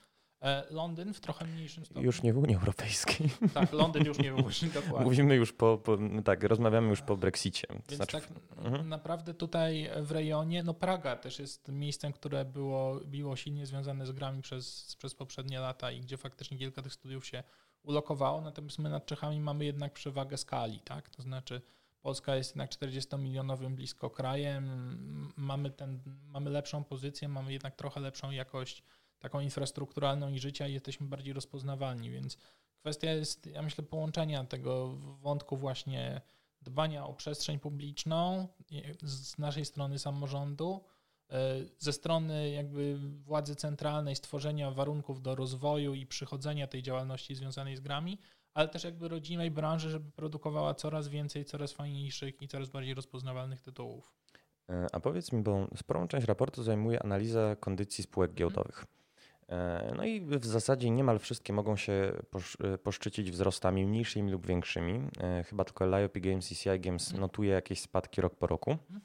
Londyn 0.70 1.14
w 1.14 1.20
trochę 1.20 1.46
mniejszym 1.46 1.86
stopniu. 1.86 2.04
Już 2.04 2.24
nie 2.24 2.34
w 2.34 2.38
Unii 2.38 2.56
Europejskiej. 2.56 3.30
Tak, 3.54 3.72
Londyn 3.72 4.06
już 4.06 4.20
nie 4.20 4.32
w 4.32 4.36
Unii, 4.36 4.74
dokładnie. 4.74 5.04
Mówimy 5.04 5.36
już 5.36 5.54
po, 5.54 5.78
po 5.78 5.98
tak, 6.26 6.44
rozmawiamy 6.44 6.90
już 6.90 7.02
po 7.02 7.18
Brexicie. 7.18 7.68
To 7.68 7.74
Więc 7.74 7.94
znaczy... 7.94 8.22
tak 8.22 8.30
mhm. 8.58 8.90
naprawdę 8.90 9.34
tutaj 9.34 9.90
w 10.02 10.12
rejonie, 10.12 10.64
no 10.64 10.74
Praga 10.74 11.16
też 11.16 11.40
jest 11.40 11.68
miejscem, 11.68 12.14
które 12.14 12.46
było, 12.46 13.00
było 13.06 13.36
silnie 13.36 13.66
związane 13.66 14.06
z 14.06 14.12
grami 14.12 14.42
przez, 14.42 14.96
przez 14.96 15.16
poprzednie 15.16 15.60
lata 15.60 15.92
i 15.92 16.02
gdzie 16.02 16.18
faktycznie 16.18 16.58
kilka 16.58 16.82
tych 16.82 16.94
studiów 16.94 17.26
się 17.26 17.44
ulokowało, 17.84 18.42
natomiast 18.42 18.80
my 18.80 18.90
nad 18.90 19.06
Czechami 19.06 19.40
mamy 19.40 19.66
jednak 19.66 19.94
przewagę 19.94 20.38
skali, 20.38 20.80
tak? 20.80 21.10
To 21.10 21.22
znaczy 21.22 21.62
Polska 22.02 22.36
jest 22.36 22.52
jednak 22.52 22.72
40-milionowym 22.72 23.76
blisko 23.76 24.10
krajem, 24.10 25.34
mamy, 25.38 25.72
ten, 25.72 26.00
mamy 26.28 26.50
lepszą 26.50 26.84
pozycję, 26.84 27.28
mamy 27.28 27.54
jednak 27.54 27.76
trochę 27.76 28.00
lepszą 28.00 28.32
jakość 28.32 28.84
taką 29.22 29.40
infrastrukturalną 29.40 30.30
i 30.30 30.40
życia 30.40 30.68
i 30.68 30.74
jesteśmy 30.74 31.08
bardziej 31.08 31.34
rozpoznawalni, 31.34 32.12
więc 32.12 32.38
kwestia 32.80 33.12
jest, 33.12 33.46
ja 33.46 33.62
myślę, 33.62 33.84
połączenia 33.84 34.44
tego 34.44 34.88
wątku 35.22 35.58
właśnie 35.58 36.22
dbania 36.62 37.06
o 37.06 37.14
przestrzeń 37.14 37.60
publiczną 37.60 38.48
z 39.04 39.38
naszej 39.38 39.66
strony 39.66 40.00
samorządu, 40.00 40.84
e, 41.30 41.56
ze 41.78 41.94
strony 41.94 42.50
jakby 42.50 42.98
władzy 42.98 43.56
centralnej 43.56 44.16
stworzenia 44.16 44.72
warunków 44.72 45.22
do 45.22 45.36
rozwoju 45.36 45.94
i 45.94 46.06
przychodzenia 46.06 46.68
tej 46.68 46.84
działalności 46.84 47.36
związanej 47.36 47.78
z 47.78 47.80
grami, 47.80 48.18
ale 48.54 48.68
też 48.68 48.84
jakby 48.84 49.08
rodzimej 49.08 49.52
branży, 49.52 49.90
żeby 49.90 50.12
produkowała 50.12 50.74
coraz 50.74 51.08
więcej, 51.08 51.46
coraz 51.46 51.72
fajniejszych 51.72 52.42
i 52.42 52.48
coraz 52.48 52.70
bardziej 52.70 52.94
rozpoznawalnych 52.94 53.62
tytułów. 53.62 54.14
E, 54.70 54.88
a 54.92 55.00
powiedz 55.00 55.32
mi, 55.32 55.44
bo 55.44 55.68
sporą 55.76 56.08
część 56.08 56.28
raportu 56.28 56.64
zajmuje 56.64 57.04
analiza 57.04 57.56
kondycji 57.56 58.04
spółek 58.04 58.34
giełdowych. 58.34 58.86
E, 59.52 59.94
no 59.98 60.06
i 60.06 60.22
w 60.22 60.46
zasadzie 60.46 60.90
niemal 60.90 61.20
wszystkie 61.20 61.54
mogą 61.54 61.76
się 61.76 62.14
e, 62.64 62.78
poszczycić 62.78 63.32
wzrostami 63.32 63.86
mniejszymi 63.86 64.32
lub 64.32 64.48
większymi. 64.48 65.08
E, 65.20 65.44
chyba 65.44 65.64
tylko 65.64 65.86
Liope 65.86 66.20
Games 66.20 66.52
i 66.52 66.56
CI 66.56 66.80
Games 66.80 67.08
mhm. 67.08 67.22
notuje 67.22 67.54
jakieś 67.54 67.82
spadki 67.82 68.22
rok 68.22 68.36
po 68.36 68.48
roku. 68.48 68.72
Mhm. 68.72 69.02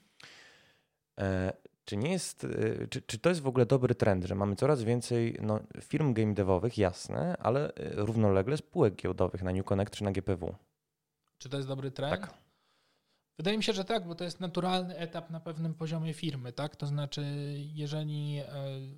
Czy 1.84 1.96
nie 1.96 2.12
jest, 2.12 2.46
czy, 2.90 3.02
czy 3.02 3.18
to 3.18 3.28
jest 3.28 3.40
w 3.40 3.46
ogóle 3.46 3.66
dobry 3.66 3.94
trend, 3.94 4.24
że 4.24 4.34
mamy 4.34 4.56
coraz 4.56 4.82
więcej 4.82 5.38
no, 5.42 5.60
firm 5.80 6.12
game 6.12 6.34
devowych, 6.34 6.78
jasne, 6.78 7.36
ale 7.38 7.72
równolegle 7.76 8.56
spółek 8.56 8.94
giełdowych 8.94 9.42
na 9.42 9.52
New 9.52 9.64
Connect 9.64 9.96
czy 9.96 10.04
na 10.04 10.12
GPW? 10.12 10.54
Czy 11.38 11.48
to 11.48 11.56
jest 11.56 11.68
dobry 11.68 11.90
trend? 11.90 12.20
Tak. 12.20 12.45
Wydaje 13.38 13.56
mi 13.56 13.64
się, 13.64 13.72
że 13.72 13.84
tak, 13.84 14.06
bo 14.06 14.14
to 14.14 14.24
jest 14.24 14.40
naturalny 14.40 14.96
etap 14.96 15.30
na 15.30 15.40
pewnym 15.40 15.74
poziomie 15.74 16.14
firmy, 16.14 16.52
tak? 16.52 16.76
To 16.76 16.86
znaczy, 16.86 17.24
jeżeli 17.74 18.38
e, 18.38 18.46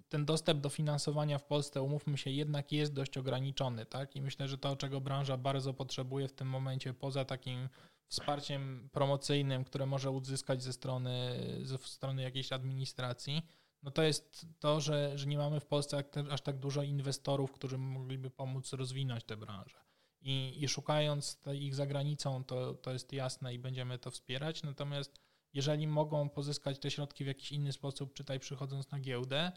ten 0.09 0.25
dostęp 0.25 0.61
do 0.61 0.69
finansowania 0.69 1.39
w 1.39 1.45
Polsce, 1.45 1.83
umówmy 1.83 2.19
się, 2.19 2.31
jednak 2.31 2.73
jest 2.73 2.93
dość 2.93 3.19
ograniczony, 3.19 3.87
tak? 3.87 4.17
I 4.17 4.23
myślę, 4.23 4.49
że 4.49 4.59
to, 4.59 4.77
czego 4.77 5.01
branża 5.01 5.37
bardzo 5.37 5.75
potrzebuje 5.75 6.29
w 6.29 6.33
tym 6.33 6.49
momencie, 6.49 6.95
poza 6.95 7.25
takim 7.25 7.69
wsparciem 8.09 8.89
promocyjnym, 8.93 9.65
które 9.65 9.87
może 9.87 10.11
uzyskać 10.11 10.63
ze 10.63 10.73
strony, 10.73 11.41
ze 11.63 11.79
strony 11.79 12.23
jakiejś 12.23 12.53
administracji, 12.53 13.43
no 13.83 13.91
to 13.91 14.03
jest 14.03 14.47
to, 14.59 14.81
że, 14.81 15.19
że 15.19 15.27
nie 15.27 15.39
mamy 15.39 15.61
w 15.61 15.67
Polsce 15.67 16.05
aż 16.31 16.41
tak 16.41 16.59
dużo 16.59 16.83
inwestorów, 16.83 17.53
którzy 17.53 17.79
mogliby 17.79 18.31
pomóc 18.31 18.73
rozwinąć 18.73 19.25
tę 19.25 19.37
branżę 19.37 19.88
i, 20.21 20.65
i 20.65 20.69
szukając 20.69 21.41
ich 21.55 21.75
za 21.75 21.87
granicą, 21.87 22.45
to, 22.45 22.75
to 22.75 22.93
jest 22.93 23.13
jasne 23.13 23.55
i 23.55 23.59
będziemy 23.59 23.99
to 23.99 24.11
wspierać. 24.11 24.63
Natomiast 24.63 25.21
jeżeli 25.55 25.87
mogą 25.87 26.29
pozyskać 26.29 26.79
te 26.79 26.91
środki 26.91 27.25
w 27.25 27.27
jakiś 27.27 27.53
inny 27.53 27.73
sposób, 27.73 28.15
czytaj 28.15 28.41
przychodząc 28.41 28.91
na 28.91 29.01
giełdę, 29.01 29.53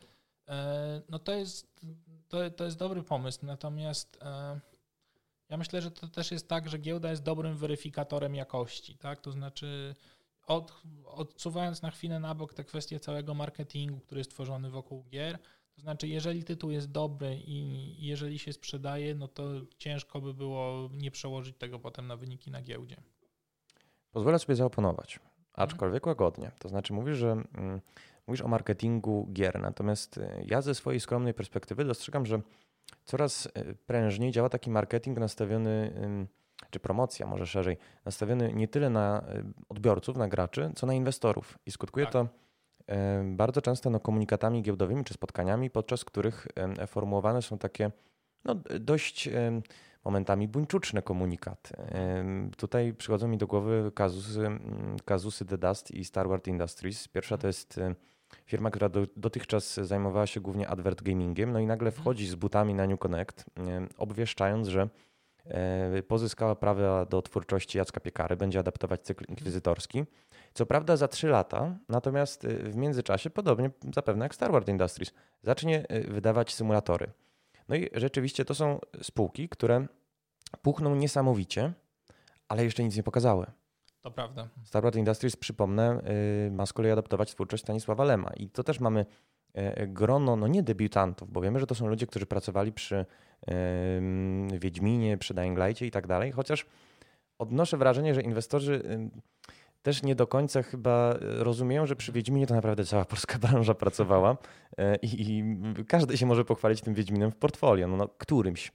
e, 0.48 1.02
no 1.10 1.20
to 1.20 1.34
jest, 1.34 1.82
to, 2.28 2.50
to 2.50 2.66
jest 2.66 2.78
dobry 2.78 3.04
pomysł. 3.04 3.46
Natomiast 3.46 4.18
e, 4.22 4.60
ja 5.50 5.58
myślę, 5.58 5.82
że 5.82 5.92
to 5.92 6.08
też 6.08 6.32
jest 6.32 6.48
tak, 6.48 6.70
że 6.70 6.78
giełda 6.78 7.10
jest 7.10 7.24
dobrym 7.24 7.58
weryfikatorem 7.58 8.36
jakości, 8.36 8.98
tak? 8.98 9.22
To 9.22 9.32
znaczy 9.32 9.96
od, 10.48 10.82
odsuwając 11.06 11.82
na 11.82 11.92
chwilę 11.92 12.20
na 12.20 12.36
bok 12.36 12.54
te 12.54 12.64
kwestie 12.64 13.00
całego 13.00 13.34
marketingu, 13.34 14.00
który 14.00 14.20
jest 14.20 14.32
tworzony 14.32 14.70
wokół 14.70 15.04
gier, 15.04 15.40
to 15.82 15.84
znaczy, 15.84 16.08
jeżeli 16.08 16.44
tytuł 16.44 16.72
jest 16.72 16.92
dobry 16.92 17.36
i 17.36 17.96
jeżeli 18.08 18.40
się 18.40 18.54
sprzedaje, 18.54 19.16
no 19.16 19.28
to 19.28 19.44
ciężko 19.78 20.22
by 20.22 20.34
było 20.34 20.90
nie 20.94 21.12
przełożyć 21.12 21.58
tego 21.58 21.80
potem 21.80 22.08
na 22.08 22.16
wyniki 22.16 22.52
na 22.52 22.62
giełdzie. 22.62 22.98
Pozwolę 24.12 24.40
sobie 24.40 24.56
zaoponować, 24.56 25.20
aczkolwiek 25.54 26.06
łagodnie. 26.08 26.52
To 26.60 26.70
znaczy, 26.70 26.94
mówisz, 26.94 27.18
że 27.18 27.32
mm, 27.32 27.82
mówisz 28.28 28.42
o 28.42 28.48
marketingu 28.48 29.28
gier, 29.34 29.62
natomiast 29.62 30.18
y, 30.18 30.46
ja 30.46 30.62
ze 30.62 30.76
swojej 30.76 31.00
skromnej 31.00 31.34
perspektywy 31.34 31.86
dostrzegam, 31.86 32.26
że 32.26 32.42
coraz 33.06 33.46
y, 33.46 33.52
prężniej 33.86 34.32
działa 34.32 34.50
taki 34.50 34.70
marketing 34.70 35.20
nastawiony, 35.20 35.94
czy 36.70 36.80
promocja 36.80 37.28
może 37.28 37.48
szerzej, 37.48 37.78
nastawiony 38.06 38.54
nie 38.54 38.68
tyle 38.68 38.90
na 38.90 39.24
y, 39.36 39.44
odbiorców, 39.70 40.18
na 40.18 40.28
graczy, 40.28 40.72
co 40.76 40.88
na 40.88 40.94
inwestorów. 40.94 41.60
I 41.66 41.72
skutkuje 41.72 42.06
tak. 42.06 42.14
to 42.14 42.28
bardzo 43.24 43.62
często 43.62 43.90
no, 43.90 44.00
komunikatami 44.00 44.62
giełdowymi 44.62 45.04
czy 45.04 45.14
spotkaniami, 45.14 45.70
podczas 45.70 46.06
których 46.06 46.48
formułowane 46.88 47.42
są 47.42 47.58
takie 47.58 47.92
no, 48.46 48.56
dość 48.80 49.30
momentami 50.06 50.48
buńczuczne 50.48 51.02
komunikaty. 51.02 51.74
Tutaj 52.58 52.94
przychodzą 52.94 53.28
mi 53.28 53.38
do 53.38 53.48
głowy 53.48 53.92
kazusy, 53.96 54.48
kazusy 55.06 55.46
The 55.46 55.58
Dust 55.58 55.92
i 55.92 56.06
Starward 56.06 56.48
Industries. 56.48 57.08
Pierwsza 57.08 57.38
to 57.38 57.48
jest 57.48 57.80
firma, 58.46 58.70
która 58.70 58.90
do, 58.90 59.08
dotychczas 59.18 59.74
zajmowała 59.74 60.28
się 60.28 60.40
głównie 60.40 60.68
advert 60.68 61.02
gamingiem, 61.02 61.52
no 61.52 61.60
i 61.60 61.66
nagle 61.66 61.88
mhm. 61.88 62.02
wchodzi 62.02 62.28
z 62.28 62.36
butami 62.36 62.74
na 62.74 62.88
New 62.88 63.00
Connect, 63.00 63.46
obwieszczając, 63.98 64.68
że 64.68 64.90
e, 65.46 66.04
pozyskała 66.04 66.56
prawa 66.56 67.06
do 67.06 67.22
twórczości 67.22 67.78
Jacka 67.78 68.00
Piekary, 68.00 68.38
będzie 68.38 68.60
adaptować 68.60 69.02
cykl 69.02 69.26
inkwizytorski. 69.30 70.04
Co 70.54 70.66
prawda 70.66 70.98
za 70.98 71.08
3 71.08 71.28
lata, 71.28 71.78
natomiast 71.90 72.46
y, 72.46 72.58
w 72.58 72.76
międzyczasie, 72.76 73.30
podobnie 73.30 73.70
zapewne 73.94 74.26
jak 74.26 74.36
Star 74.36 74.52
Wars 74.52 74.68
Industries, 74.68 75.14
zacznie 75.44 75.86
y, 75.92 76.02
wydawać 76.02 76.54
symulatory. 76.54 77.12
No 77.70 77.76
i 77.76 77.90
rzeczywiście 77.94 78.46
to 78.46 78.56
są 78.56 78.80
spółki, 79.02 79.50
które 79.50 79.88
puchną 80.62 80.96
niesamowicie, 80.96 81.74
ale 82.48 82.64
jeszcze 82.64 82.84
nic 82.84 82.96
nie 82.96 83.04
pokazały. 83.04 83.46
To 84.02 84.12
prawda. 84.12 84.50
Starboard 84.64 84.96
Industries, 84.96 85.36
przypomnę, 85.36 86.02
y, 86.48 86.52
ma 86.52 86.66
z 86.66 86.74
kolei 86.74 86.92
adaptować 86.92 87.32
twórczość 87.32 87.64
Stanisława 87.64 88.04
Lema. 88.04 88.32
I 88.38 88.50
to 88.50 88.64
też 88.64 88.80
mamy 88.80 89.06
e, 89.54 89.88
grono, 89.88 90.36
no 90.36 90.48
nie 90.48 90.64
debiutantów, 90.64 91.32
bo 91.32 91.42
wiemy, 91.42 91.60
że 91.60 91.68
to 91.68 91.76
są 91.76 91.88
ludzie, 91.88 92.08
którzy 92.08 92.26
pracowali 92.26 92.72
przy 92.72 93.06
Wiedźminie, 94.60 95.18
przy 95.18 95.34
Dying 95.34 95.60
Light'cie 95.60 95.86
i 95.86 95.92
tak 95.92 96.08
dalej, 96.08 96.32
chociaż 96.32 96.66
odnoszę 97.40 97.78
wrażenie, 97.78 98.16
że 98.16 98.22
inwestorzy 98.22 98.84
też 99.82 100.04
nie 100.04 100.16
do 100.16 100.28
końca 100.28 100.64
chyba 100.64 101.16
rozumieją, 101.20 101.86
że 101.86 101.96
przy 101.96 102.12
Wiedźminie 102.12 102.48
to 102.48 102.54
naprawdę 102.54 102.86
cała 102.86 103.06
polska 103.06 103.40
branża 103.40 103.74
pracowała 103.74 104.38
e, 104.78 104.96
i, 104.96 105.38
i 105.38 105.44
każdy 105.88 106.18
się 106.18 106.26
może 106.26 106.46
pochwalić 106.46 106.82
tym 106.82 106.94
Wiedźminem 106.94 107.32
w 107.32 107.36
portfolio, 107.36 107.88
no, 107.88 107.98
no 107.98 108.08
którymś. 108.08 108.72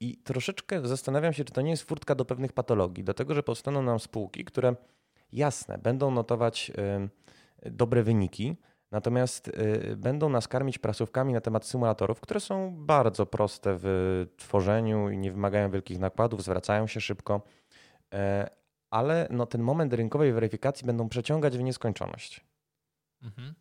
I 0.00 0.16
troszeczkę 0.16 0.88
zastanawiam 0.88 1.32
się, 1.32 1.44
czy 1.44 1.52
to 1.52 1.60
nie 1.60 1.70
jest 1.70 1.82
furtka 1.82 2.14
do 2.14 2.24
pewnych 2.24 2.52
patologii, 2.52 3.04
do 3.04 3.14
tego, 3.14 3.34
że 3.34 3.42
powstaną 3.42 3.82
nam 3.82 4.00
spółki, 4.00 4.44
które 4.44 4.74
jasne, 5.32 5.78
będą 5.78 6.10
notować 6.10 6.72
dobre 7.66 8.02
wyniki, 8.02 8.56
natomiast 8.92 9.48
y, 9.48 9.96
będą 9.96 10.28
nas 10.28 10.48
karmić 10.48 10.78
prasówkami 10.78 11.32
na 11.32 11.40
temat 11.40 11.66
symulatorów, 11.66 12.20
które 12.20 12.40
są 12.40 12.74
bardzo 12.76 13.26
proste 13.26 13.76
w 13.78 14.26
tworzeniu 14.36 15.10
i 15.10 15.18
nie 15.18 15.32
wymagają 15.32 15.70
wielkich 15.70 15.98
nakładów, 15.98 16.42
zwracają 16.42 16.86
się 16.86 17.00
szybko, 17.00 17.42
e, 18.14 18.48
ale 18.92 19.28
no, 19.30 19.46
ten 19.46 19.62
moment 19.62 19.92
rynkowej 19.92 20.32
weryfikacji 20.32 20.86
będą 20.86 21.08
przeciągać 21.08 21.58
w 21.58 21.62
nieskończoność 21.62 22.40
mhm. 23.22 23.54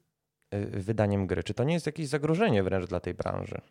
Y, 0.54 0.66
wydaniem 0.66 1.28
gry. 1.28 1.44
Czy 1.44 1.54
to 1.54 1.64
nie 1.64 1.74
jest 1.74 1.86
jakieś 1.86 2.08
zagrożenie 2.08 2.64
wręcz 2.64 2.86
dla 2.86 3.00
tej 3.00 3.14
branży? 3.14 3.62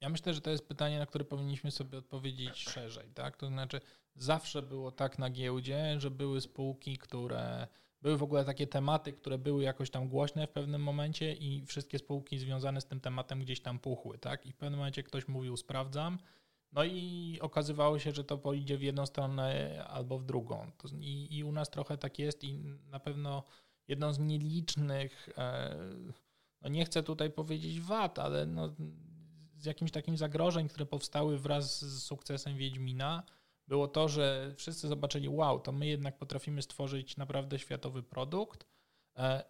Ja 0.00 0.08
myślę, 0.08 0.34
że 0.34 0.40
to 0.40 0.50
jest 0.50 0.68
pytanie, 0.68 0.98
na 0.98 1.06
które 1.06 1.24
powinniśmy 1.24 1.70
sobie 1.70 1.98
odpowiedzieć 1.98 2.56
szerzej. 2.56 3.10
Tak? 3.14 3.36
To 3.36 3.46
znaczy, 3.46 3.80
zawsze 4.14 4.62
było 4.62 4.92
tak 4.92 5.18
na 5.18 5.30
giełdzie, 5.30 6.00
że 6.00 6.10
były 6.10 6.40
spółki, 6.40 6.98
które 6.98 7.66
były 8.02 8.16
w 8.16 8.22
ogóle 8.22 8.44
takie 8.44 8.66
tematy, 8.66 9.12
które 9.12 9.38
były 9.38 9.62
jakoś 9.62 9.90
tam 9.90 10.08
głośne 10.08 10.46
w 10.46 10.50
pewnym 10.50 10.82
momencie 10.82 11.32
i 11.32 11.66
wszystkie 11.66 11.98
spółki 11.98 12.38
związane 12.38 12.80
z 12.80 12.86
tym 12.86 13.00
tematem 13.00 13.40
gdzieś 13.40 13.60
tam 13.60 13.78
puchły. 13.78 14.18
Tak? 14.18 14.46
I 14.46 14.52
w 14.52 14.56
pewnym 14.56 14.78
momencie 14.78 15.02
ktoś 15.02 15.28
mówił, 15.28 15.56
sprawdzam. 15.56 16.18
No 16.72 16.84
i 16.84 17.38
okazywało 17.40 17.98
się, 17.98 18.12
że 18.12 18.24
to 18.24 18.38
pójdzie 18.38 18.78
w 18.78 18.82
jedną 18.82 19.06
stronę 19.06 19.84
albo 19.88 20.18
w 20.18 20.24
drugą. 20.24 20.70
I, 21.00 21.36
I, 21.36 21.44
u 21.44 21.52
nas 21.52 21.70
trochę 21.70 21.98
tak 21.98 22.18
jest 22.18 22.44
i 22.44 22.58
na 22.86 23.00
pewno 23.00 23.44
jedną 23.88 24.12
z 24.12 24.18
nielicznych, 24.18 25.28
e, 25.38 25.76
no 26.62 26.68
nie 26.68 26.84
chcę 26.84 27.02
tutaj 27.02 27.30
powiedzieć 27.30 27.80
wad, 27.80 28.18
ale 28.18 28.46
no 28.46 28.74
z 29.56 29.64
jakimś 29.64 29.90
takim 29.90 30.16
zagrożeń, 30.16 30.68
które 30.68 30.86
powstały 30.86 31.38
wraz 31.38 31.84
z 31.84 32.02
sukcesem 32.02 32.56
Wiedźmina, 32.56 33.22
było 33.68 33.88
to, 33.88 34.08
że 34.08 34.54
wszyscy 34.56 34.88
zobaczyli, 34.88 35.28
wow, 35.28 35.60
to 35.60 35.72
my 35.72 35.86
jednak 35.86 36.18
potrafimy 36.18 36.62
stworzyć 36.62 37.16
naprawdę 37.16 37.58
światowy 37.58 38.02
produkt, 38.02 38.66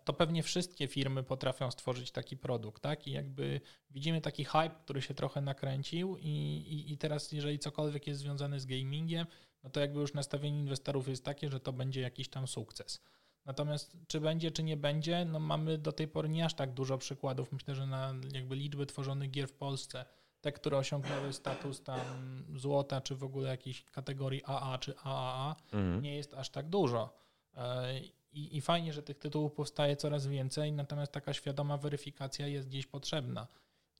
to 0.04 0.12
pewnie 0.12 0.42
wszystkie 0.42 0.88
firmy 0.88 1.22
potrafią 1.22 1.70
stworzyć 1.70 2.10
taki 2.10 2.36
produkt, 2.36 2.82
tak? 2.82 3.06
I 3.06 3.10
jakby 3.10 3.60
widzimy 3.90 4.20
taki 4.20 4.44
hype, 4.44 4.74
który 4.84 5.02
się 5.02 5.14
trochę 5.14 5.40
nakręcił 5.40 6.16
i, 6.16 6.28
i, 6.28 6.92
i 6.92 6.98
teraz 6.98 7.32
jeżeli 7.32 7.58
cokolwiek 7.58 8.06
jest 8.06 8.20
związane 8.20 8.60
z 8.60 8.66
gamingiem, 8.66 9.26
no 9.62 9.70
to 9.70 9.80
jakby 9.80 10.00
już 10.00 10.14
nastawienie 10.14 10.60
inwestorów 10.60 11.08
jest 11.08 11.24
takie, 11.24 11.50
że 11.50 11.60
to 11.60 11.72
będzie 11.72 12.00
jakiś 12.00 12.28
tam 12.28 12.46
sukces. 12.46 13.02
Natomiast 13.44 13.96
czy 14.06 14.20
będzie, 14.20 14.50
czy 14.50 14.62
nie 14.62 14.76
będzie, 14.76 15.24
no 15.24 15.40
mamy 15.40 15.78
do 15.78 15.92
tej 15.92 16.08
pory 16.08 16.28
nie 16.28 16.44
aż 16.44 16.54
tak 16.54 16.74
dużo 16.74 16.98
przykładów. 16.98 17.52
Myślę, 17.52 17.74
że 17.74 17.86
na 17.86 18.14
jakby 18.32 18.56
liczby 18.56 18.86
tworzonych 18.86 19.30
gier 19.30 19.48
w 19.48 19.52
Polsce, 19.52 20.04
te, 20.40 20.52
które 20.52 20.78
osiągnęły 20.78 21.32
status 21.32 21.82
tam 21.82 22.00
złota, 22.56 23.00
czy 23.00 23.16
w 23.16 23.24
ogóle 23.24 23.48
jakiejś 23.48 23.84
kategorii 23.84 24.42
AA 24.44 24.78
czy 24.78 24.98
AAA, 24.98 25.56
mhm. 25.72 26.02
nie 26.02 26.16
jest 26.16 26.34
aż 26.34 26.50
tak 26.50 26.68
dużo. 26.68 27.14
I, 28.32 28.56
I 28.56 28.60
fajnie, 28.60 28.92
że 28.92 29.02
tych 29.02 29.18
tytułów 29.18 29.52
powstaje 29.52 29.96
coraz 29.96 30.26
więcej, 30.26 30.72
natomiast 30.72 31.12
taka 31.12 31.32
świadoma 31.32 31.76
weryfikacja 31.76 32.46
jest 32.46 32.68
gdzieś 32.68 32.86
potrzebna. 32.86 33.46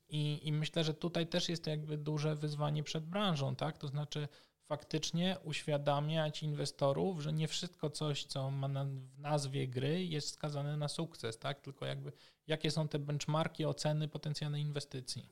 I, 0.09 0.47
I 0.47 0.51
myślę, 0.51 0.83
że 0.83 0.93
tutaj 0.93 1.27
też 1.27 1.49
jest 1.49 1.67
jakby 1.67 1.97
duże 1.97 2.35
wyzwanie 2.35 2.83
przed 2.83 3.05
branżą, 3.05 3.55
tak? 3.55 3.77
To 3.77 3.87
znaczy 3.87 4.27
faktycznie 4.71 5.37
uświadamiać 5.43 6.43
inwestorów, 6.43 7.21
że 7.21 7.33
nie 7.33 7.47
wszystko 7.47 7.89
coś, 7.89 8.25
co 8.25 8.51
ma 8.51 8.67
na, 8.67 8.85
w 8.85 9.19
nazwie 9.19 9.67
gry 9.67 10.05
jest 10.05 10.29
skazane 10.29 10.77
na 10.77 10.87
sukces, 10.87 11.39
tak? 11.39 11.61
Tylko 11.61 11.85
jakby 11.85 12.11
jakie 12.47 12.71
są 12.71 12.87
te 12.87 12.99
benchmarki 12.99 13.65
oceny 13.65 14.07
potencjalnej 14.07 14.61
inwestycji. 14.61 15.29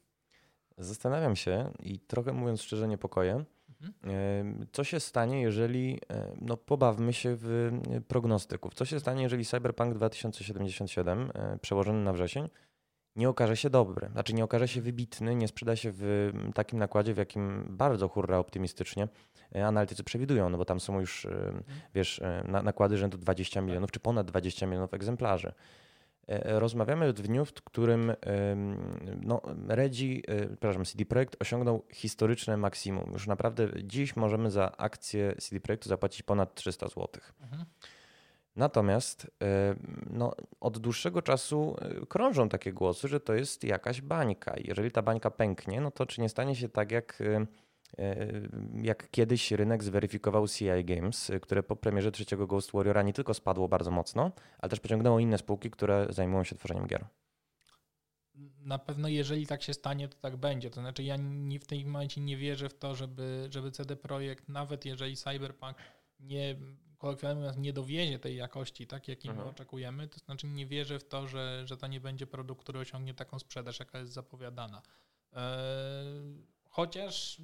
Zastanawiam 0.77 1.35
się 1.35 1.71
i 1.79 1.99
trochę 1.99 2.33
mówiąc 2.33 2.62
szczerze 2.62 2.88
niepokoję. 2.88 3.45
Co 4.71 4.84
się 4.84 4.99
stanie, 4.99 5.41
jeżeli, 5.41 5.99
no 6.41 6.58
pobawmy 6.58 7.13
się 7.13 7.36
w 7.39 7.71
prognostyków, 8.08 8.73
co 8.73 8.86
się 8.86 8.99
stanie, 8.99 9.23
jeżeli 9.23 9.45
Cyberpunk 9.45 9.93
2077 9.93 11.32
e, 11.34 11.58
przełożony 11.62 12.03
na 12.03 12.13
wrzesień 12.13 12.49
nie 13.15 13.29
okaże 13.29 13.58
się 13.58 13.69
dobry, 13.69 14.10
znaczy 14.12 14.34
nie 14.34 14.43
okaże 14.43 14.67
się 14.67 14.82
wybitny, 14.82 15.36
nie 15.36 15.47
sprzeda 15.47 15.75
się 15.75 15.91
w 15.93 16.32
takim 16.53 16.79
nakładzie, 16.79 17.13
w 17.13 17.17
jakim 17.17 17.65
bardzo 17.69 18.08
hurra 18.08 18.38
optymistycznie 18.38 19.08
e, 19.55 19.67
analitycy 19.67 20.03
przewidują, 20.03 20.49
no 20.49 20.58
bo 20.58 20.65
tam 20.65 20.79
są 20.79 20.99
już, 20.99 21.25
mhm. 21.25 21.63
wiesz, 21.95 22.21
nakłady 22.63 22.97
rzędu 22.97 23.17
20 23.17 23.62
milionów 23.62 23.91
czy 23.91 23.99
ponad 23.99 24.27
20 24.27 24.65
milionów 24.65 24.93
egzemplarzy. 24.93 25.53
E, 26.30 26.60
rozmawiamy 26.60 27.13
w 27.13 27.22
dniu, 27.22 27.46
w 27.46 27.54
którym 27.54 28.13
no, 29.22 29.42
Redzi, 29.68 30.24
e, 30.28 30.48
przepraszam, 30.48 30.86
CD 30.86 31.06
Projekt 31.06 31.36
osiągnął 31.39 31.86
historyczne 31.94 32.58
maksimum. 32.58 33.12
Już 33.13 33.28
naprawdę 33.28 33.68
dziś 33.84 34.15
możemy 34.15 34.52
za 34.52 34.78
akcję 34.78 35.36
CD 35.36 35.60
Projektu 35.60 35.89
zapłacić 35.89 36.24
ponad 36.24 36.56
300 36.56 36.88
zł. 36.88 37.08
Mhm. 37.42 37.65
Natomiast 38.56 39.32
e, 39.44 39.76
no, 40.10 40.36
od 40.60 40.78
dłuższego 40.78 41.22
czasu 41.22 41.76
krążą 42.10 42.50
takie 42.50 42.74
głosy, 42.74 43.08
że 43.08 43.20
to 43.20 43.34
jest 43.34 43.63
jakaś 43.63 44.02
bańka. 44.02 44.54
Jeżeli 44.58 44.92
ta 44.92 45.02
bańka 45.02 45.32
pęknie, 45.32 45.82
no 45.82 45.92
to 45.92 46.06
czy 46.06 46.22
nie 46.22 46.30
stanie 46.30 46.56
się 46.56 46.70
tak 46.70 46.92
jak 46.92 47.22
E, 47.22 47.46
jak 48.84 49.12
kiedyś 49.12 49.52
rynek 49.52 49.84
zweryfikował 49.84 50.47
CI 50.47 50.84
Games, 50.84 51.32
które 51.41 51.63
po 51.63 51.75
premierze 51.75 52.12
trzeciego 52.12 52.47
Ghost 52.47 52.71
Warriora 52.71 53.02
nie 53.02 53.13
tylko 53.13 53.34
spadło 53.34 53.67
bardzo 53.67 53.91
mocno, 53.91 54.32
ale 54.60 54.69
też 54.69 54.80
pociągnęło 54.80 55.19
inne 55.19 55.38
spółki, 55.38 55.71
które 55.71 56.08
zajmują 56.10 56.43
się 56.43 56.56
tworzeniem 56.56 56.88
gier. 56.88 57.06
Na 58.60 58.80
pewno 58.80 59.08
jeżeli 59.08 59.47
tak 59.47 59.63
się 59.63 59.73
stanie, 59.73 60.08
to 60.08 60.17
tak 60.17 60.38
będzie. 60.38 60.69
To 60.69 60.82
znaczy 60.82 61.04
ja 61.04 61.15
nie, 61.19 61.60
w 61.60 61.65
tym 61.65 61.88
momencie 61.88 62.21
nie 62.21 62.38
wierzę 62.38 62.69
w 62.69 62.73
to, 62.73 62.95
żeby, 62.95 63.47
żeby 63.49 63.71
CD 63.71 63.95
Projekt, 63.95 64.49
nawet 64.49 64.86
jeżeli 64.86 65.15
Cyberpunk 65.15 65.78
nie 66.19 66.56
kolokwialnie 66.99 67.39
mówiąc, 67.39 67.58
nie 67.58 67.73
dowiezie 67.73 68.19
tej 68.19 68.36
jakości, 68.36 68.88
tak 68.88 69.08
jakiej 69.08 69.30
mhm. 69.30 69.47
my 69.47 69.54
oczekujemy, 69.54 70.08
to 70.08 70.19
znaczy 70.19 70.47
nie 70.47 70.65
wierzę 70.65 70.99
w 70.99 71.08
to, 71.08 71.28
że, 71.28 71.67
że 71.67 71.78
to 71.78 71.88
nie 71.88 71.99
będzie 71.99 72.28
produkt, 72.28 72.63
który 72.63 72.80
osiągnie 72.80 73.13
taką 73.13 73.39
sprzedaż, 73.39 73.80
jaka 73.80 73.99
jest 73.99 74.13
zapowiadana. 74.13 74.82
Eee, 75.34 75.43
chociaż 76.69 77.41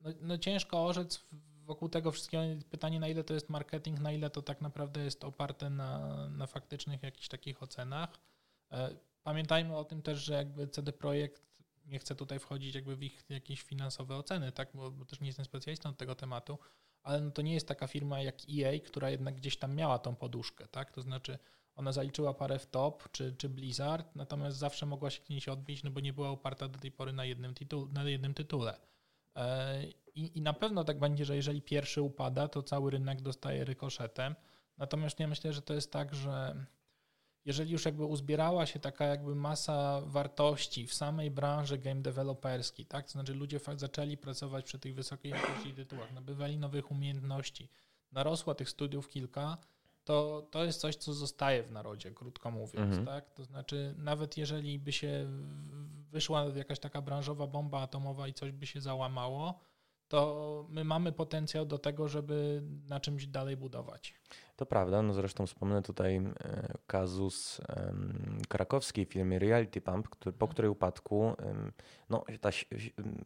no, 0.00 0.10
no 0.20 0.38
ciężko 0.38 0.86
orzec 0.86 1.26
wokół 1.64 1.88
tego 1.88 2.12
wszystkiego 2.12 2.42
pytanie, 2.70 3.00
na 3.00 3.08
ile 3.08 3.24
to 3.24 3.34
jest 3.34 3.48
marketing, 3.50 4.00
na 4.00 4.12
ile 4.12 4.30
to 4.30 4.42
tak 4.42 4.60
naprawdę 4.60 5.04
jest 5.04 5.24
oparte 5.24 5.70
na, 5.70 6.28
na 6.28 6.46
faktycznych 6.46 7.02
jakichś 7.02 7.28
takich 7.28 7.62
ocenach. 7.62 8.18
E, 8.72 8.96
pamiętajmy 9.22 9.76
o 9.76 9.84
tym 9.84 10.02
też, 10.02 10.18
że 10.18 10.34
jakby 10.34 10.68
CD 10.68 10.92
Projekt 10.92 11.48
nie 11.86 11.98
chcę 11.98 12.14
tutaj 12.14 12.38
wchodzić 12.38 12.74
jakby 12.74 12.96
w 12.96 13.02
ich 13.02 13.24
jakieś 13.28 13.62
finansowe 13.62 14.16
oceny, 14.16 14.52
tak, 14.52 14.68
bo, 14.74 14.90
bo 14.90 15.04
też 15.04 15.20
nie 15.20 15.26
jestem 15.26 15.44
specjalistą 15.44 15.88
od 15.88 15.96
tego 15.96 16.14
tematu, 16.14 16.58
ale 17.02 17.20
no 17.20 17.30
to 17.30 17.42
nie 17.42 17.54
jest 17.54 17.68
taka 17.68 17.86
firma 17.86 18.20
jak 18.20 18.36
EA, 18.58 18.80
która 18.86 19.10
jednak 19.10 19.34
gdzieś 19.36 19.56
tam 19.56 19.74
miała 19.74 19.98
tą 19.98 20.16
poduszkę, 20.16 20.68
tak, 20.68 20.90
to 20.90 21.02
znaczy 21.02 21.38
ona 21.76 21.92
zaliczyła 21.92 22.34
parę 22.34 22.58
w 22.58 22.66
top, 22.66 23.10
czy, 23.12 23.34
czy 23.38 23.48
Blizzard, 23.48 24.16
natomiast 24.16 24.56
zawsze 24.56 24.86
mogła 24.86 25.10
się 25.10 25.22
gdzieś 25.28 25.48
odbić, 25.48 25.82
no 25.82 25.90
bo 25.90 26.00
nie 26.00 26.12
była 26.12 26.30
oparta 26.30 26.68
do 26.68 26.78
tej 26.78 26.92
pory 26.92 27.12
na 27.12 27.24
jednym, 27.24 27.54
tytu 27.54 27.88
na 27.92 28.04
jednym 28.04 28.34
tytule. 28.34 28.80
E, 29.38 29.84
I, 30.14 30.38
I 30.38 30.42
na 30.42 30.52
pewno 30.52 30.84
tak 30.84 30.98
będzie, 30.98 31.24
że 31.24 31.36
jeżeli 31.36 31.62
pierwszy 31.62 32.02
upada, 32.02 32.48
to 32.48 32.62
cały 32.62 32.90
rynek 32.90 33.22
dostaje 33.22 33.64
rykoszetem. 33.64 34.34
Natomiast 34.78 35.20
ja 35.20 35.28
myślę, 35.28 35.52
że 35.52 35.62
to 35.62 35.74
jest 35.74 35.92
tak, 35.92 36.14
że 36.14 36.66
jeżeli 37.44 37.72
już 37.72 37.84
jakby 37.84 38.04
uzbierała 38.04 38.66
się 38.66 38.78
taka 38.78 39.04
jakby 39.04 39.34
masa 39.34 40.00
wartości 40.00 40.86
w 40.86 40.94
samej 40.94 41.30
branży 41.30 41.78
game 41.78 42.02
developerskiej, 42.02 42.86
tak? 42.86 43.06
To 43.06 43.12
znaczy 43.12 43.34
ludzie 43.34 43.60
zaczęli 43.76 44.16
pracować 44.16 44.64
przy 44.64 44.78
tych 44.78 44.94
wysokiej 44.94 45.32
jakości 45.32 45.74
tytułach, 45.74 46.12
nabywali 46.12 46.58
nowych 46.58 46.90
umiejętności, 46.90 47.68
narosła 48.12 48.54
tych 48.54 48.70
studiów 48.70 49.08
kilka, 49.08 49.58
to, 50.04 50.48
to 50.50 50.64
jest 50.64 50.80
coś, 50.80 50.96
co 50.96 51.14
zostaje 51.14 51.62
w 51.62 51.70
narodzie, 51.70 52.10
krótko 52.10 52.50
mówiąc. 52.50 52.98
Mhm. 52.98 53.06
Tak? 53.06 53.30
To 53.30 53.44
znaczy, 53.44 53.94
nawet 53.98 54.36
jeżeli 54.36 54.78
by 54.78 54.92
się 54.92 55.26
wyszła 56.10 56.44
jakaś 56.44 56.78
taka 56.78 57.02
branżowa 57.02 57.46
bomba 57.46 57.80
atomowa 57.80 58.28
i 58.28 58.34
coś 58.34 58.52
by 58.52 58.66
się 58.66 58.80
załamało, 58.80 59.60
to 60.08 60.66
my 60.68 60.84
mamy 60.84 61.12
potencjał 61.12 61.66
do 61.66 61.78
tego, 61.78 62.08
żeby 62.08 62.62
na 62.88 63.00
czymś 63.00 63.26
dalej 63.26 63.56
budować. 63.56 64.14
To 64.56 64.66
prawda, 64.66 65.02
no 65.02 65.12
zresztą 65.12 65.46
wspomnę 65.46 65.82
tutaj 65.82 66.16
e, 66.16 66.32
kazus 66.86 67.60
krakowskiej 68.48 69.04
firmy 69.04 69.38
Reality 69.38 69.80
Pump, 69.80 70.08
który, 70.08 70.32
po 70.36 70.48
której 70.48 70.70
upadku 70.70 71.32
no, 72.10 72.24
ta 72.40 72.50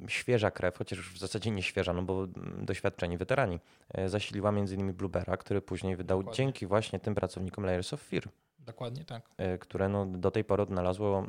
świeża 0.09 0.51
krew, 0.51 0.79
chociaż 0.79 0.99
już 0.99 1.15
w 1.15 1.19
zasadzie 1.19 1.51
nie 1.51 1.63
świeża, 1.63 1.93
no 1.93 2.03
bo 2.03 2.27
doświadczeni 2.59 3.19
weterani, 3.19 3.61
e, 3.95 4.09
zasiliła 4.09 4.51
m.in. 4.51 4.93
Bluebera, 4.93 5.37
który 5.37 5.63
później 5.63 5.97
wydał 5.97 6.19
Dokładnie. 6.19 6.37
dzięki 6.37 6.67
właśnie 6.67 7.01
tym 7.01 7.15
pracownikom 7.15 7.65
Layers 7.65 7.93
of 7.93 8.03
Fear. 8.03 8.29
Dokładnie 8.59 9.05
tak. 9.05 9.31
E, 9.37 9.59
które 9.59 9.89
no, 9.89 10.07
do 10.07 10.31
tej 10.31 10.45
pory 10.45 10.63
odnalazło 10.63 11.27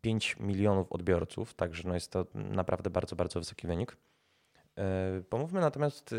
5 0.00 0.36
milionów 0.40 0.92
odbiorców, 0.92 1.54
także 1.54 1.88
no 1.88 1.94
jest 1.94 2.12
to 2.12 2.26
naprawdę 2.34 2.90
bardzo, 2.90 3.16
bardzo 3.16 3.40
wysoki 3.40 3.66
wynik. 3.66 3.96
E, 4.80 5.22
pomówmy 5.28 5.60
natomiast 5.60 6.14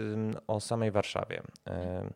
o 0.47 0.59
samej 0.59 0.91
Warszawie. 0.91 1.41
E, 1.69 2.09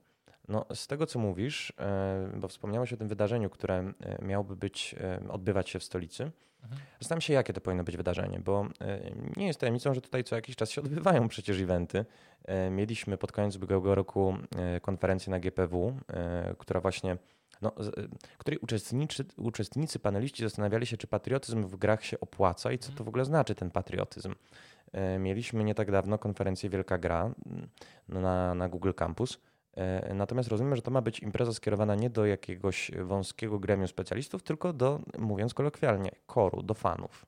no, 0.47 0.65
z 0.73 0.87
tego, 0.87 1.05
co 1.05 1.19
mówisz, 1.19 1.73
e, 1.79 2.29
bo 2.37 2.47
wspomniałeś 2.47 2.93
o 2.93 2.97
tym 2.97 3.07
wydarzeniu, 3.07 3.49
które 3.49 3.93
miałoby 4.21 4.55
być, 4.55 4.95
odbywać 5.29 5.69
się 5.69 5.79
w 5.79 5.83
stolicy. 5.83 6.31
Mhm. 6.63 6.81
Zastanawiam 6.99 7.21
się, 7.21 7.33
jakie 7.33 7.53
to 7.53 7.61
powinno 7.61 7.83
być 7.83 7.97
wydarzenie, 7.97 8.39
bo 8.39 8.67
nie 9.37 9.47
jest 9.47 9.59
tajemnicą, 9.59 9.93
że 9.93 10.01
tutaj 10.01 10.23
co 10.23 10.35
jakiś 10.35 10.55
czas 10.55 10.71
się 10.71 10.81
odbywają 10.81 11.27
przecież 11.33 11.61
eventy. 11.61 12.05
Mieliśmy 12.71 13.17
pod 13.17 13.31
koniec 13.31 13.55
ubiegłego 13.55 13.95
roku 13.95 14.37
konferencję 14.81 15.31
na 15.31 15.39
GPW, 15.39 15.97
która 16.57 16.81
właśnie, 16.81 17.17
no, 17.61 17.71
której 18.37 18.59
uczestnicy, 18.59 19.25
uczestnicy, 19.37 19.99
paneliści 19.99 20.43
zastanawiali 20.43 20.85
się, 20.85 20.97
czy 20.97 21.07
patriotyzm 21.07 21.63
w 21.63 21.75
grach 21.75 22.05
się 22.05 22.19
opłaca 22.19 22.71
i 22.71 22.79
co 22.79 22.91
to 22.91 23.03
w 23.03 23.07
ogóle 23.07 23.25
znaczy 23.25 23.55
ten 23.55 23.71
patriotyzm. 23.71 24.35
E, 24.91 25.19
mieliśmy 25.19 25.63
nie 25.63 25.75
tak 25.75 25.91
dawno 25.91 26.17
konferencję 26.17 26.69
Wielka 26.69 26.97
Gra 26.97 27.33
mm, 27.45 27.69
na, 28.07 28.55
na 28.55 28.69
Google 28.69 28.93
Campus. 28.93 29.37
E, 29.73 30.13
natomiast 30.13 30.49
rozumiem, 30.49 30.75
że 30.75 30.81
to 30.81 30.91
ma 30.91 31.01
być 31.01 31.19
impreza 31.19 31.53
skierowana 31.53 31.95
nie 31.95 32.09
do 32.09 32.25
jakiegoś 32.25 32.91
wąskiego 33.03 33.59
gremium 33.59 33.87
specjalistów, 33.87 34.43
tylko 34.43 34.73
do, 34.73 34.99
mówiąc 35.17 35.53
kolokwialnie, 35.53 36.11
koru, 36.25 36.63
do 36.63 36.73
fanów. 36.73 37.25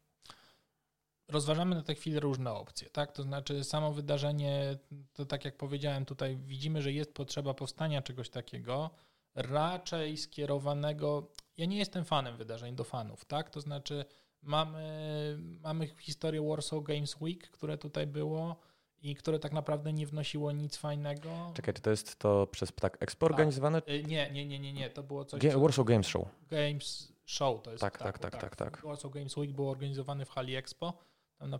Rozważamy 1.27 1.75
na 1.75 1.81
tę 1.81 1.95
chwilę 1.95 2.19
różne 2.19 2.53
opcje, 2.53 2.89
tak? 2.89 3.11
To 3.11 3.23
znaczy 3.23 3.63
samo 3.63 3.93
wydarzenie, 3.93 4.77
to 5.13 5.25
tak 5.25 5.45
jak 5.45 5.57
powiedziałem 5.57 6.05
tutaj, 6.05 6.37
widzimy, 6.37 6.81
że 6.81 6.91
jest 6.91 7.13
potrzeba 7.13 7.53
powstania 7.53 8.01
czegoś 8.01 8.29
takiego, 8.29 8.89
raczej 9.37 10.17
skierowanego. 10.17 11.27
Ja 11.57 11.65
nie 11.65 11.77
jestem 11.77 12.05
fanem 12.05 12.37
wydarzeń 12.37 12.75
do 12.75 12.83
fanów, 12.83 13.25
tak? 13.25 13.49
To 13.49 13.61
znaczy 13.61 14.05
Mamy, 14.47 15.37
mamy 15.61 15.87
historię 15.87 16.41
Warsaw 16.49 16.83
Games 16.83 17.21
Week, 17.21 17.49
które 17.49 17.77
tutaj 17.77 18.07
było 18.07 18.55
i 19.01 19.15
które 19.15 19.39
tak 19.39 19.51
naprawdę 19.51 19.93
nie 19.93 20.07
wnosiło 20.07 20.51
nic 20.51 20.77
fajnego. 20.77 21.51
Czekaj, 21.53 21.73
czy 21.73 21.81
to 21.81 21.89
jest 21.89 22.19
to 22.19 22.47
przez 22.47 22.71
Ptak 22.71 22.97
Expo 23.03 23.25
tak. 23.25 23.31
organizowane? 23.31 23.81
Nie, 23.87 24.31
nie, 24.31 24.45
nie, 24.45 24.59
nie, 24.59 24.73
nie, 24.73 24.89
to 24.89 25.03
było 25.03 25.25
coś... 25.25 25.41
Warsaw 25.55 25.85
Games 25.85 26.07
Show. 26.07 26.27
Games 26.49 27.13
Show 27.25 27.61
to 27.61 27.71
jest. 27.71 27.81
Tak, 27.81 27.97
tak, 27.97 28.19
tak, 28.19 28.41
tak, 28.41 28.55
tak. 28.55 28.81
Warsaw 28.85 29.11
Games 29.11 29.37
Week 29.37 29.51
był 29.51 29.69
organizowany 29.69 30.25
w 30.25 30.29
hali 30.29 30.55
Expo, 30.55 30.93
tam 31.37 31.53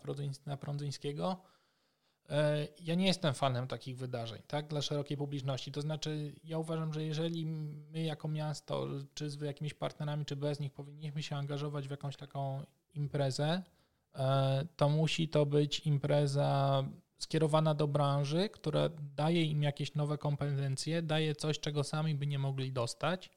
na 0.46 0.58
Prądzyńskiego. 0.58 1.38
E, 2.30 2.68
ja 2.80 2.96
nie 2.96 3.06
jestem 3.06 3.34
fanem 3.34 3.68
takich 3.68 3.98
wydarzeń, 3.98 4.42
tak, 4.48 4.68
dla 4.68 4.82
szerokiej 4.82 5.18
publiczności. 5.18 5.72
To 5.72 5.82
znaczy, 5.82 6.36
ja 6.44 6.58
uważam, 6.58 6.94
że 6.94 7.04
jeżeli 7.04 7.46
my 7.46 8.04
jako 8.04 8.28
miasto, 8.28 8.88
czy 9.14 9.30
z 9.30 9.42
jakimiś 9.42 9.74
partnerami, 9.74 10.26
czy 10.26 10.36
bez 10.36 10.60
nich, 10.60 10.74
powinniśmy 10.74 11.24
się 11.24 11.36
angażować 11.36 11.88
w 11.88 11.92
jakąś 11.92 12.18
taką 12.18 12.66
imprezę, 12.94 13.64
e, 14.16 14.68
to 14.76 14.90
musi 14.90 15.30
to 15.30 15.46
być 15.46 15.80
impreza 15.80 16.84
skierowana 17.18 17.74
do 17.74 17.88
branży, 17.88 18.50
która 18.50 18.90
daje 19.16 19.44
im 19.44 19.64
jakieś 19.64 19.96
nowe 19.96 20.18
kompetencje, 20.18 21.02
daje 21.02 21.36
coś, 21.36 21.60
czego 21.60 21.84
sami 21.84 22.16
by 22.16 22.28
nie 22.28 22.40
mogli 22.40 22.72
dostać. 22.72 23.30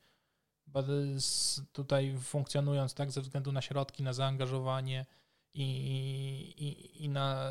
Tutaj 1.72 2.16
funkcjonując 2.18 2.94
tak 2.94 3.10
ze 3.10 3.20
względu 3.20 3.52
na 3.52 3.62
środki, 3.62 4.02
na 4.02 4.12
zaangażowanie, 4.12 5.06
i, 5.54 5.64
i, 6.58 7.04
i 7.04 7.08
na, 7.08 7.50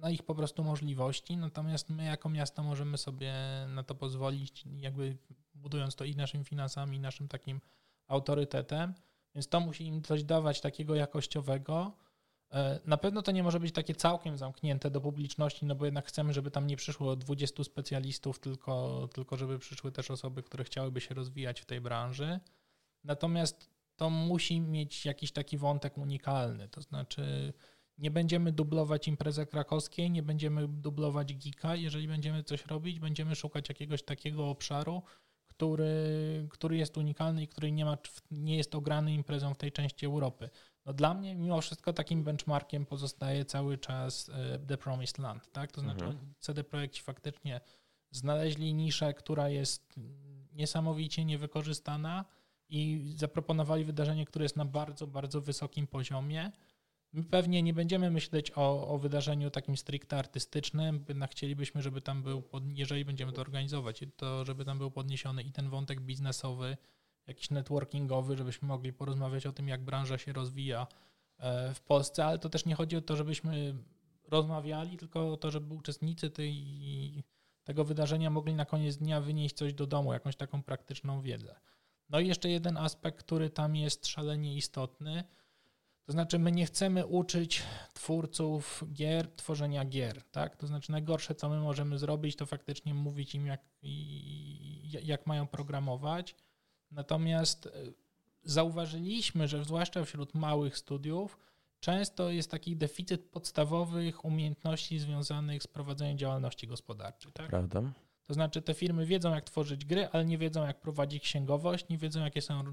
na, 0.00 0.10
ich 0.10 0.22
po 0.22 0.34
prostu 0.34 0.64
możliwości. 0.64 1.36
Natomiast 1.36 1.90
my 1.90 2.04
jako 2.04 2.28
miasto 2.28 2.62
możemy 2.62 2.98
sobie 2.98 3.34
na 3.68 3.82
to 3.82 3.94
pozwolić, 3.94 4.64
jakby 4.76 5.16
budując 5.54 5.96
to 5.96 6.04
i 6.04 6.16
naszymi 6.16 6.44
finansami, 6.44 6.96
i 6.96 7.00
naszym 7.00 7.28
takim 7.28 7.60
autorytetem. 8.06 8.94
Więc 9.34 9.48
to 9.48 9.60
musi 9.60 9.86
im 9.86 10.02
coś 10.02 10.24
dawać 10.24 10.60
takiego 10.60 10.94
jakościowego. 10.94 11.96
E, 12.52 12.80
na 12.84 12.96
pewno 12.96 13.22
to 13.22 13.32
nie 13.32 13.42
może 13.42 13.60
być 13.60 13.74
takie 13.74 13.94
całkiem 13.94 14.38
zamknięte 14.38 14.90
do 14.90 15.00
publiczności, 15.00 15.66
no 15.66 15.74
bo 15.74 15.84
jednak 15.84 16.06
chcemy, 16.06 16.32
żeby 16.32 16.50
tam 16.50 16.66
nie 16.66 16.76
przyszło 16.76 17.16
20 17.16 17.64
specjalistów, 17.64 18.38
tylko, 18.38 19.08
tylko 19.14 19.36
żeby 19.36 19.58
przyszły 19.58 19.92
też 19.92 20.10
osoby, 20.10 20.42
które 20.42 20.64
chciałyby 20.64 21.00
się 21.00 21.14
rozwijać 21.14 21.60
w 21.60 21.66
tej 21.66 21.80
branży. 21.80 22.40
Natomiast 23.04 23.70
to 24.00 24.10
musi 24.10 24.60
mieć 24.60 25.06
jakiś 25.06 25.32
taki 25.32 25.58
wątek 25.58 25.98
unikalny. 25.98 26.68
To 26.68 26.82
znaczy, 26.82 27.52
nie 27.98 28.10
będziemy 28.10 28.52
dublować 28.52 29.08
imprezy 29.08 29.46
krakowskiej, 29.46 30.10
nie 30.10 30.22
będziemy 30.22 30.68
dublować 30.68 31.34
Gika. 31.34 31.76
Jeżeli 31.76 32.08
będziemy 32.08 32.44
coś 32.44 32.66
robić, 32.66 33.00
będziemy 33.00 33.34
szukać 33.34 33.68
jakiegoś 33.68 34.02
takiego 34.02 34.50
obszaru, 34.50 35.02
który, 35.46 36.48
który 36.50 36.76
jest 36.76 36.96
unikalny 36.96 37.42
i 37.42 37.48
który 37.48 37.72
nie, 37.72 37.84
ma, 37.84 37.98
nie 38.30 38.56
jest 38.56 38.74
ograny 38.74 39.14
imprezą 39.14 39.54
w 39.54 39.58
tej 39.58 39.72
części 39.72 40.06
Europy. 40.06 40.50
No 40.86 40.92
dla 40.92 41.14
mnie 41.14 41.34
mimo 41.34 41.60
wszystko 41.60 41.92
takim 41.92 42.24
benchmarkiem 42.24 42.86
pozostaje 42.86 43.44
cały 43.44 43.78
czas 43.78 44.28
e, 44.28 44.58
The 44.58 44.76
Promised 44.76 45.18
Land. 45.18 45.52
Tak? 45.52 45.72
To 45.72 45.80
znaczy 45.80 46.04
mhm. 46.04 46.34
CD 46.38 46.64
Projekci 46.64 47.02
faktycznie 47.02 47.60
znaleźli 48.10 48.74
niszę, 48.74 49.14
która 49.14 49.48
jest 49.48 49.94
niesamowicie 50.52 51.24
niewykorzystana, 51.24 52.24
i 52.70 53.12
zaproponowali 53.16 53.84
wydarzenie, 53.84 54.24
które 54.24 54.44
jest 54.44 54.56
na 54.56 54.64
bardzo, 54.64 55.06
bardzo 55.06 55.40
wysokim 55.40 55.86
poziomie. 55.86 56.52
My 57.12 57.24
pewnie 57.24 57.62
nie 57.62 57.74
będziemy 57.74 58.10
myśleć 58.10 58.52
o, 58.56 58.88
o 58.88 58.98
wydarzeniu 58.98 59.50
takim 59.50 59.76
stricte 59.76 60.16
artystycznym, 60.16 61.04
jednak 61.08 61.30
chcielibyśmy, 61.30 61.82
żeby 61.82 62.00
tam 62.00 62.22
był, 62.22 62.42
jeżeli 62.74 63.04
będziemy 63.04 63.32
to 63.32 63.40
organizować, 63.40 64.00
to 64.16 64.44
żeby 64.44 64.64
tam 64.64 64.78
był 64.78 64.90
podniesiony 64.90 65.42
i 65.42 65.52
ten 65.52 65.70
wątek 65.70 66.00
biznesowy, 66.00 66.76
jakiś 67.26 67.50
networkingowy, 67.50 68.36
żebyśmy 68.36 68.68
mogli 68.68 68.92
porozmawiać 68.92 69.46
o 69.46 69.52
tym, 69.52 69.68
jak 69.68 69.84
branża 69.84 70.18
się 70.18 70.32
rozwija 70.32 70.86
e, 71.38 71.74
w 71.74 71.80
Polsce, 71.80 72.24
ale 72.24 72.38
to 72.38 72.48
też 72.48 72.66
nie 72.66 72.74
chodzi 72.74 72.96
o 72.96 73.00
to, 73.00 73.16
żebyśmy 73.16 73.74
rozmawiali, 74.28 74.96
tylko 74.96 75.32
o 75.32 75.36
to, 75.36 75.50
żeby 75.50 75.74
uczestnicy 75.74 76.30
tej, 76.30 76.64
tego 77.64 77.84
wydarzenia 77.84 78.30
mogli 78.30 78.54
na 78.54 78.64
koniec 78.64 78.96
dnia 78.96 79.20
wynieść 79.20 79.56
coś 79.56 79.74
do 79.74 79.86
domu, 79.86 80.12
jakąś 80.12 80.36
taką 80.36 80.62
praktyczną 80.62 81.20
wiedzę. 81.20 81.60
No 82.10 82.20
i 82.20 82.28
jeszcze 82.28 82.48
jeden 82.48 82.76
aspekt, 82.76 83.18
który 83.18 83.50
tam 83.50 83.76
jest 83.76 84.06
szalenie 84.06 84.54
istotny, 84.54 85.24
to 86.06 86.12
znaczy 86.12 86.38
my 86.38 86.52
nie 86.52 86.66
chcemy 86.66 87.06
uczyć 87.06 87.62
twórców 87.94 88.84
gier 88.92 89.36
tworzenia 89.36 89.84
gier, 89.84 90.22
tak? 90.22 90.56
To 90.56 90.66
znaczy 90.66 90.92
najgorsze, 90.92 91.34
co 91.34 91.48
my 91.48 91.60
możemy 91.60 91.98
zrobić, 91.98 92.36
to 92.36 92.46
faktycznie 92.46 92.94
mówić 92.94 93.34
im, 93.34 93.46
jak, 93.46 93.60
jak 95.02 95.26
mają 95.26 95.46
programować. 95.46 96.36
Natomiast 96.90 97.66
e, 97.66 97.70
zauważyliśmy, 98.42 99.48
że 99.48 99.64
zwłaszcza 99.64 100.04
wśród 100.04 100.34
małych 100.34 100.78
studiów 100.78 101.38
często 101.80 102.30
jest 102.30 102.50
taki 102.50 102.76
deficyt 102.76 103.30
podstawowych 103.30 104.24
umiejętności 104.24 104.98
związanych 104.98 105.62
z 105.62 105.66
prowadzeniem 105.66 106.18
działalności 106.18 106.66
gospodarczej. 106.66 107.32
Tak? 107.32 107.48
Prawda. 107.48 107.82
To 108.30 108.34
znaczy 108.34 108.62
te 108.62 108.74
firmy 108.74 109.06
wiedzą, 109.06 109.34
jak 109.34 109.44
tworzyć 109.44 109.84
gry, 109.84 110.08
ale 110.12 110.24
nie 110.24 110.38
wiedzą, 110.38 110.66
jak 110.66 110.80
prowadzić 110.80 111.22
księgowość, 111.22 111.88
nie 111.88 111.98
wiedzą, 111.98 112.20
jakie 112.20 112.42
są 112.42 112.64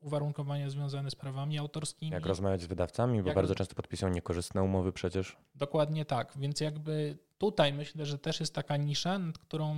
uwarunkowania 0.00 0.70
związane 0.70 1.10
z 1.10 1.14
prawami 1.14 1.58
autorskimi. 1.58 2.12
Jak 2.12 2.26
rozmawiać 2.26 2.62
z 2.62 2.66
wydawcami, 2.66 3.22
bo 3.22 3.28
jak... 3.28 3.36
bardzo 3.36 3.54
często 3.54 3.74
podpisują 3.74 4.12
niekorzystne 4.12 4.62
umowy 4.62 4.92
przecież. 4.92 5.36
Dokładnie 5.54 6.04
tak, 6.04 6.32
więc 6.36 6.60
jakby 6.60 7.18
tutaj 7.38 7.72
myślę, 7.72 8.06
że 8.06 8.18
też 8.18 8.40
jest 8.40 8.54
taka 8.54 8.76
nisza, 8.76 9.18
nad 9.18 9.38
którą 9.38 9.74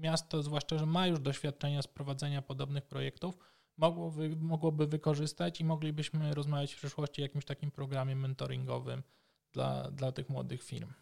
miasto, 0.00 0.42
zwłaszcza, 0.42 0.78
że 0.78 0.86
ma 0.86 1.06
już 1.06 1.20
doświadczenia 1.20 1.82
z 1.82 1.86
prowadzenia 1.86 2.42
podobnych 2.42 2.86
projektów, 2.86 3.38
mogłoby, 3.76 4.36
mogłoby 4.36 4.86
wykorzystać 4.86 5.60
i 5.60 5.64
moglibyśmy 5.64 6.34
rozmawiać 6.34 6.74
w 6.74 6.76
przyszłości 6.76 7.22
o 7.22 7.24
jakimś 7.24 7.44
takim 7.44 7.70
programie 7.70 8.16
mentoringowym 8.16 9.02
dla, 9.52 9.90
dla 9.90 10.12
tych 10.12 10.28
młodych 10.28 10.62
firm. 10.62 10.92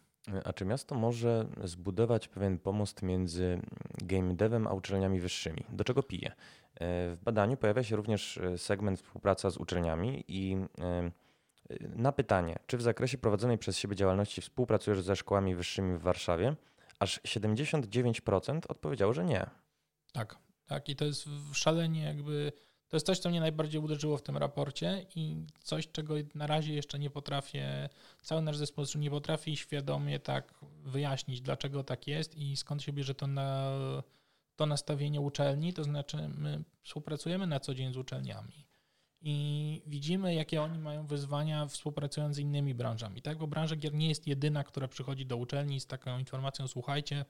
A 0.43 0.53
czy 0.53 0.65
miasto 0.65 0.95
może 0.95 1.45
zbudować 1.63 2.27
pewien 2.27 2.59
pomost 2.59 3.01
między 3.01 3.59
game 3.97 4.33
devem 4.33 4.67
a 4.67 4.73
uczelniami 4.73 5.19
wyższymi? 5.19 5.65
Do 5.69 5.83
czego 5.83 6.03
pije? 6.03 6.29
E, 6.29 6.35
w 7.15 7.17
badaniu 7.23 7.57
pojawia 7.57 7.83
się 7.83 7.95
również 7.95 8.37
e, 8.37 8.57
segment 8.57 8.99
współpraca 8.99 9.49
z 9.49 9.57
uczelniami 9.57 10.23
i 10.27 10.57
e, 10.79 11.11
na 11.79 12.11
pytanie, 12.11 12.59
czy 12.67 12.77
w 12.77 12.81
zakresie 12.81 13.17
prowadzonej 13.17 13.57
przez 13.57 13.77
siebie 13.77 13.95
działalności 13.95 14.41
współpracujesz 14.41 15.01
ze 15.01 15.15
szkołami 15.15 15.55
wyższymi 15.55 15.97
w 15.97 16.01
Warszawie, 16.01 16.55
aż 16.99 17.21
79% 17.21 18.59
odpowiedziało, 18.67 19.13
że 19.13 19.25
nie. 19.25 19.49
Tak, 20.13 20.37
tak 20.65 20.89
i 20.89 20.95
to 20.95 21.05
jest 21.05 21.29
szalenie 21.53 22.03
jakby 22.03 22.51
to 22.93 22.97
jest 22.97 23.05
coś, 23.05 23.19
co 23.19 23.29
mnie 23.29 23.39
najbardziej 23.39 23.81
uderzyło 23.81 24.17
w 24.17 24.21
tym 24.21 24.37
raporcie 24.37 25.05
i 25.15 25.35
coś, 25.59 25.91
czego 25.91 26.13
na 26.35 26.47
razie 26.47 26.73
jeszcze 26.73 26.99
nie 26.99 27.09
potrafię, 27.09 27.89
cały 28.21 28.41
nasz 28.41 28.57
zespół 28.57 28.85
nie 28.95 29.09
potrafi 29.09 29.57
świadomie 29.57 30.19
tak 30.19 30.53
wyjaśnić, 30.83 31.41
dlaczego 31.41 31.83
tak 31.83 32.07
jest 32.07 32.35
i 32.35 32.57
skąd 32.57 32.83
się 32.83 32.93
bierze 32.93 33.15
to, 33.15 33.27
na, 33.27 33.71
to 34.55 34.65
nastawienie 34.65 35.21
uczelni, 35.21 35.73
to 35.73 35.83
znaczy 35.83 36.29
my 36.37 36.63
współpracujemy 36.83 37.47
na 37.47 37.59
co 37.59 37.75
dzień 37.75 37.93
z 37.93 37.97
uczelniami 37.97 38.67
i 39.21 39.81
widzimy, 39.87 40.35
jakie 40.35 40.61
oni 40.61 40.79
mają 40.79 41.07
wyzwania 41.07 41.65
współpracując 41.65 42.35
z 42.35 42.39
innymi 42.39 42.73
branżami. 42.73 43.21
Tak, 43.21 43.37
bo 43.37 43.47
branża 43.47 43.75
gier 43.75 43.93
nie 43.93 44.09
jest 44.09 44.27
jedyna, 44.27 44.63
która 44.63 44.87
przychodzi 44.87 45.25
do 45.25 45.37
uczelni 45.37 45.79
z 45.79 45.87
taką 45.87 46.19
informacją: 46.19 46.67
słuchajcie, 46.67 47.25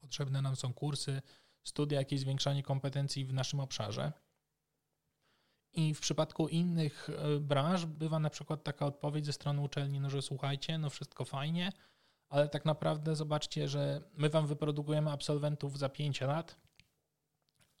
potrzebne 0.00 0.42
nam 0.42 0.56
są 0.56 0.74
kursy, 0.74 1.22
studia, 1.64 1.98
jakieś 1.98 2.20
zwiększanie 2.20 2.62
kompetencji 2.62 3.24
w 3.24 3.32
naszym 3.32 3.60
obszarze. 3.60 4.12
I 5.74 5.94
w 5.94 6.00
przypadku 6.00 6.48
innych 6.48 7.10
e, 7.10 7.40
branż 7.40 7.84
bywa 7.84 8.18
na 8.18 8.30
przykład 8.30 8.62
taka 8.62 8.86
odpowiedź 8.86 9.26
ze 9.26 9.32
strony 9.32 9.60
uczelni, 9.60 10.00
no 10.00 10.10
że 10.10 10.22
słuchajcie, 10.22 10.78
no 10.78 10.90
wszystko 10.90 11.24
fajnie, 11.24 11.72
ale 12.28 12.48
tak 12.48 12.64
naprawdę 12.64 13.16
zobaczcie, 13.16 13.68
że 13.68 14.00
my 14.16 14.28
wam 14.28 14.46
wyprodukujemy 14.46 15.10
absolwentów 15.10 15.78
za 15.78 15.88
5 15.88 16.20
lat, 16.20 16.56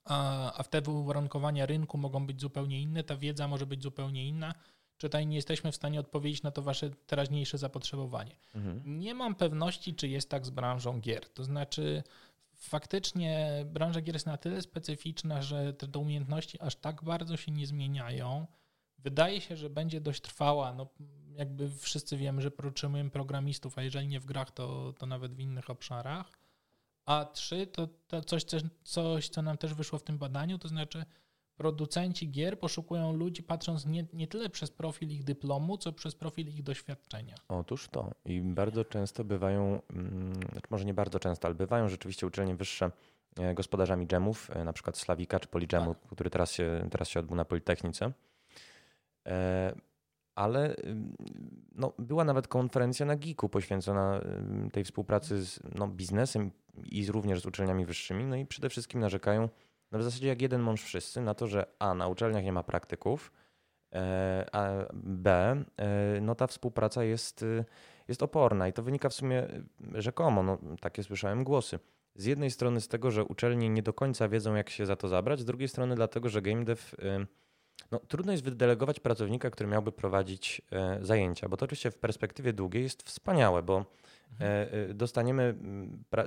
a, 0.04 0.52
a 0.58 0.62
wtedy 0.62 0.90
uwarunkowania 0.90 1.66
rynku 1.66 1.98
mogą 1.98 2.26
być 2.26 2.40
zupełnie 2.40 2.80
inne, 2.80 3.04
ta 3.04 3.16
wiedza 3.16 3.48
może 3.48 3.66
być 3.66 3.82
zupełnie 3.82 4.28
inna. 4.28 4.54
Czy 4.96 5.08
tutaj 5.08 5.26
nie 5.26 5.36
jesteśmy 5.36 5.72
w 5.72 5.76
stanie 5.76 6.00
odpowiedzieć 6.00 6.42
na 6.42 6.50
to 6.50 6.62
wasze 6.62 6.90
teraźniejsze 6.90 7.58
zapotrzebowanie. 7.58 8.36
Mhm. 8.54 9.00
Nie 9.00 9.14
mam 9.14 9.34
pewności, 9.34 9.94
czy 9.94 10.08
jest 10.08 10.30
tak 10.30 10.46
z 10.46 10.50
branżą 10.50 11.00
gier. 11.00 11.28
To 11.28 11.44
znaczy, 11.44 12.02
faktycznie 12.64 13.64
branża 13.66 14.00
gier 14.00 14.14
jest 14.14 14.26
na 14.26 14.36
tyle 14.36 14.62
specyficzna, 14.62 15.42
że 15.42 15.72
te 15.72 15.98
umiejętności 15.98 16.60
aż 16.60 16.76
tak 16.76 17.04
bardzo 17.04 17.36
się 17.36 17.52
nie 17.52 17.66
zmieniają. 17.66 18.46
Wydaje 18.98 19.40
się, 19.40 19.56
że 19.56 19.70
będzie 19.70 20.00
dość 20.00 20.20
trwała. 20.20 20.72
No, 20.72 20.86
jakby 21.36 21.70
wszyscy 21.70 22.16
wiemy, 22.16 22.42
że 22.42 22.50
potrzebujemy 22.50 23.10
programistów, 23.10 23.78
a 23.78 23.82
jeżeli 23.82 24.08
nie 24.08 24.20
w 24.20 24.26
grach, 24.26 24.50
to, 24.50 24.92
to 24.98 25.06
nawet 25.06 25.34
w 25.34 25.40
innych 25.40 25.70
obszarach. 25.70 26.32
A 27.06 27.24
trzy 27.24 27.66
to, 27.66 27.88
to 28.06 28.22
coś, 28.22 28.44
coś, 28.84 29.28
co 29.28 29.42
nam 29.42 29.58
też 29.58 29.74
wyszło 29.74 29.98
w 29.98 30.02
tym 30.02 30.18
badaniu, 30.18 30.58
to 30.58 30.68
znaczy 30.68 31.04
producenci 31.56 32.30
gier 32.30 32.58
poszukują 32.58 33.12
ludzi 33.12 33.42
patrząc 33.42 33.86
nie, 33.86 34.06
nie 34.12 34.26
tyle 34.26 34.48
przez 34.50 34.70
profil 34.70 35.10
ich 35.10 35.24
dyplomu, 35.24 35.78
co 35.78 35.92
przez 35.92 36.14
profil 36.14 36.48
ich 36.48 36.62
doświadczenia. 36.62 37.34
Otóż 37.48 37.88
to. 37.88 38.10
I 38.24 38.40
bardzo 38.40 38.84
często 38.84 39.24
bywają, 39.24 39.82
mm, 39.90 40.34
znaczy 40.34 40.66
może 40.70 40.84
nie 40.84 40.94
bardzo 40.94 41.18
często, 41.18 41.48
ale 41.48 41.54
bywają 41.54 41.88
rzeczywiście 41.88 42.26
uczelnie 42.26 42.54
wyższe 42.54 42.90
e, 43.38 43.54
gospodarzami 43.54 44.06
dżemów, 44.06 44.50
e, 44.50 44.64
na 44.64 44.72
przykład 44.72 44.98
Slawika 44.98 45.40
czy 45.40 45.48
Polidżemu, 45.48 45.94
tak. 45.94 46.02
który 46.12 46.30
teraz 46.30 46.52
się, 46.52 46.88
teraz 46.90 47.08
się 47.08 47.20
odbył 47.20 47.36
na 47.36 47.44
Politechnice. 47.44 48.12
E, 49.26 49.74
ale 50.34 50.76
no, 51.74 51.92
była 51.98 52.24
nawet 52.24 52.48
konferencja 52.48 53.06
na 53.06 53.16
Geeku 53.16 53.48
poświęcona 53.48 54.20
tej 54.72 54.84
współpracy 54.84 55.44
z 55.44 55.60
no, 55.74 55.88
biznesem 55.88 56.50
i 56.84 57.04
z, 57.04 57.08
również 57.08 57.40
z 57.40 57.46
uczelniami 57.46 57.86
wyższymi. 57.86 58.24
No 58.24 58.36
i 58.36 58.46
przede 58.46 58.68
wszystkim 58.68 59.00
narzekają, 59.00 59.48
no 59.94 60.00
w 60.00 60.02
zasadzie 60.02 60.28
jak 60.28 60.42
jeden 60.42 60.60
mąż 60.60 60.82
wszyscy, 60.82 61.20
na 61.20 61.34
to, 61.34 61.46
że 61.46 61.66
A, 61.78 61.94
na 61.94 62.08
uczelniach 62.08 62.44
nie 62.44 62.52
ma 62.52 62.62
praktyków, 62.62 63.32
e, 63.92 64.46
a 64.52 64.70
B, 64.94 65.56
e, 65.76 66.20
no 66.20 66.34
ta 66.34 66.46
współpraca 66.46 67.04
jest, 67.04 67.42
y, 67.42 67.64
jest 68.08 68.22
oporna 68.22 68.68
i 68.68 68.72
to 68.72 68.82
wynika 68.82 69.08
w 69.08 69.14
sumie 69.14 69.46
rzekomo, 69.94 70.42
no, 70.42 70.58
takie 70.80 71.02
słyszałem 71.02 71.44
głosy. 71.44 71.78
Z 72.14 72.24
jednej 72.24 72.50
strony 72.50 72.80
z 72.80 72.88
tego, 72.88 73.10
że 73.10 73.24
uczelnie 73.24 73.68
nie 73.68 73.82
do 73.82 73.92
końca 73.92 74.28
wiedzą, 74.28 74.54
jak 74.54 74.70
się 74.70 74.86
za 74.86 74.96
to 74.96 75.08
zabrać, 75.08 75.40
z 75.40 75.44
drugiej 75.44 75.68
strony 75.68 75.94
dlatego, 75.94 76.28
że 76.28 76.42
game 76.42 76.64
dev 76.64 76.82
no, 77.90 77.98
trudno 78.08 78.32
jest 78.32 78.44
wydelegować 78.44 79.00
pracownika, 79.00 79.50
który 79.50 79.68
miałby 79.68 79.92
prowadzić 79.92 80.62
e, 80.72 80.98
zajęcia, 81.02 81.48
bo 81.48 81.56
to 81.56 81.64
oczywiście 81.64 81.90
w 81.90 81.98
perspektywie 81.98 82.52
długiej 82.52 82.82
jest 82.82 83.02
wspaniałe, 83.02 83.62
bo. 83.62 83.84
Dostaniemy 84.94 85.54
pra 86.10 86.24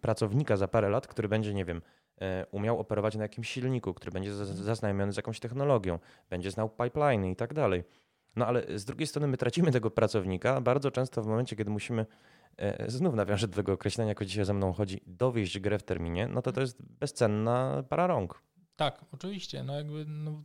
pracownika 0.00 0.56
za 0.56 0.68
parę 0.68 0.88
lat, 0.88 1.06
który 1.06 1.28
będzie, 1.28 1.54
nie 1.54 1.64
wiem, 1.64 1.82
E, 2.20 2.46
umiał 2.50 2.80
operować 2.80 3.16
na 3.16 3.22
jakimś 3.22 3.50
silniku, 3.50 3.94
który 3.94 4.12
będzie 4.12 4.34
zaznajomiony 4.34 5.12
z 5.12 5.16
jakąś 5.16 5.40
technologią, 5.40 5.98
będzie 6.30 6.50
znał 6.50 6.68
pipeline 6.68 7.24
i 7.24 7.36
tak 7.36 7.54
dalej. 7.54 7.84
No 8.36 8.46
ale 8.46 8.78
z 8.78 8.84
drugiej 8.84 9.06
strony 9.06 9.28
my 9.28 9.36
tracimy 9.36 9.72
tego 9.72 9.90
pracownika 9.90 10.60
bardzo 10.60 10.90
często 10.90 11.22
w 11.22 11.26
momencie, 11.26 11.56
kiedy 11.56 11.70
musimy, 11.70 12.06
e, 12.56 12.90
znów 12.90 13.14
nawiążę 13.14 13.48
do 13.48 13.56
tego 13.56 13.72
określenia, 13.72 14.08
jako 14.08 14.24
dzisiaj 14.24 14.44
ze 14.44 14.54
mną 14.54 14.72
chodzi, 14.72 15.00
dowieść 15.06 15.58
grę 15.58 15.78
w 15.78 15.82
terminie, 15.82 16.28
no 16.28 16.42
to 16.42 16.52
to 16.52 16.60
jest 16.60 16.82
bezcenna 16.82 17.84
para 17.88 18.06
rąk. 18.06 18.42
Tak, 18.76 19.04
oczywiście. 19.12 19.62
No 19.62 19.76
jakby 19.76 20.04
no, 20.06 20.42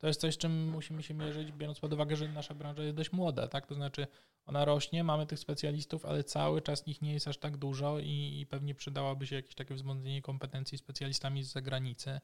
to 0.00 0.06
jest 0.06 0.20
coś, 0.20 0.34
z 0.34 0.38
czym 0.38 0.68
musimy 0.68 1.02
się 1.02 1.14
mierzyć, 1.14 1.52
biorąc 1.52 1.80
pod 1.80 1.92
uwagę, 1.92 2.16
że 2.16 2.28
nasza 2.28 2.54
branża 2.54 2.82
jest 2.82 2.96
dość 2.96 3.12
młoda, 3.12 3.48
tak? 3.48 3.66
To 3.66 3.74
znaczy 3.74 4.06
ona 4.46 4.64
rośnie, 4.64 5.04
mamy 5.04 5.26
tych 5.26 5.38
specjalistów, 5.38 6.06
ale 6.06 6.24
cały 6.24 6.62
czas 6.62 6.88
ich 6.88 7.02
nie 7.02 7.12
jest 7.12 7.28
aż 7.28 7.38
tak 7.38 7.56
dużo 7.56 7.98
i, 7.98 8.40
i 8.40 8.46
pewnie 8.46 8.74
przydałoby 8.74 9.26
się 9.26 9.36
jakieś 9.36 9.54
takie 9.54 9.74
wzmocnienie 9.74 10.22
kompetencji 10.22 10.78
specjalistami 10.78 11.42
z 11.42 11.52
zagranicy, 11.52 12.20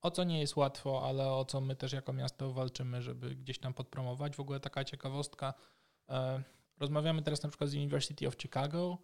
o 0.00 0.10
co 0.10 0.24
nie 0.24 0.40
jest 0.40 0.56
łatwo, 0.56 1.08
ale 1.08 1.32
o 1.32 1.44
co 1.44 1.60
my 1.60 1.76
też 1.76 1.92
jako 1.92 2.12
miasto 2.12 2.52
walczymy, 2.52 3.02
żeby 3.02 3.34
gdzieś 3.34 3.58
tam 3.58 3.74
podpromować. 3.74 4.36
W 4.36 4.40
ogóle 4.40 4.60
taka 4.60 4.84
ciekawostka, 4.84 5.54
e, 6.08 6.42
rozmawiamy 6.78 7.22
teraz 7.22 7.42
na 7.42 7.48
przykład 7.48 7.70
z 7.70 7.74
University 7.74 8.28
of 8.28 8.34
Chicago, 8.42 8.98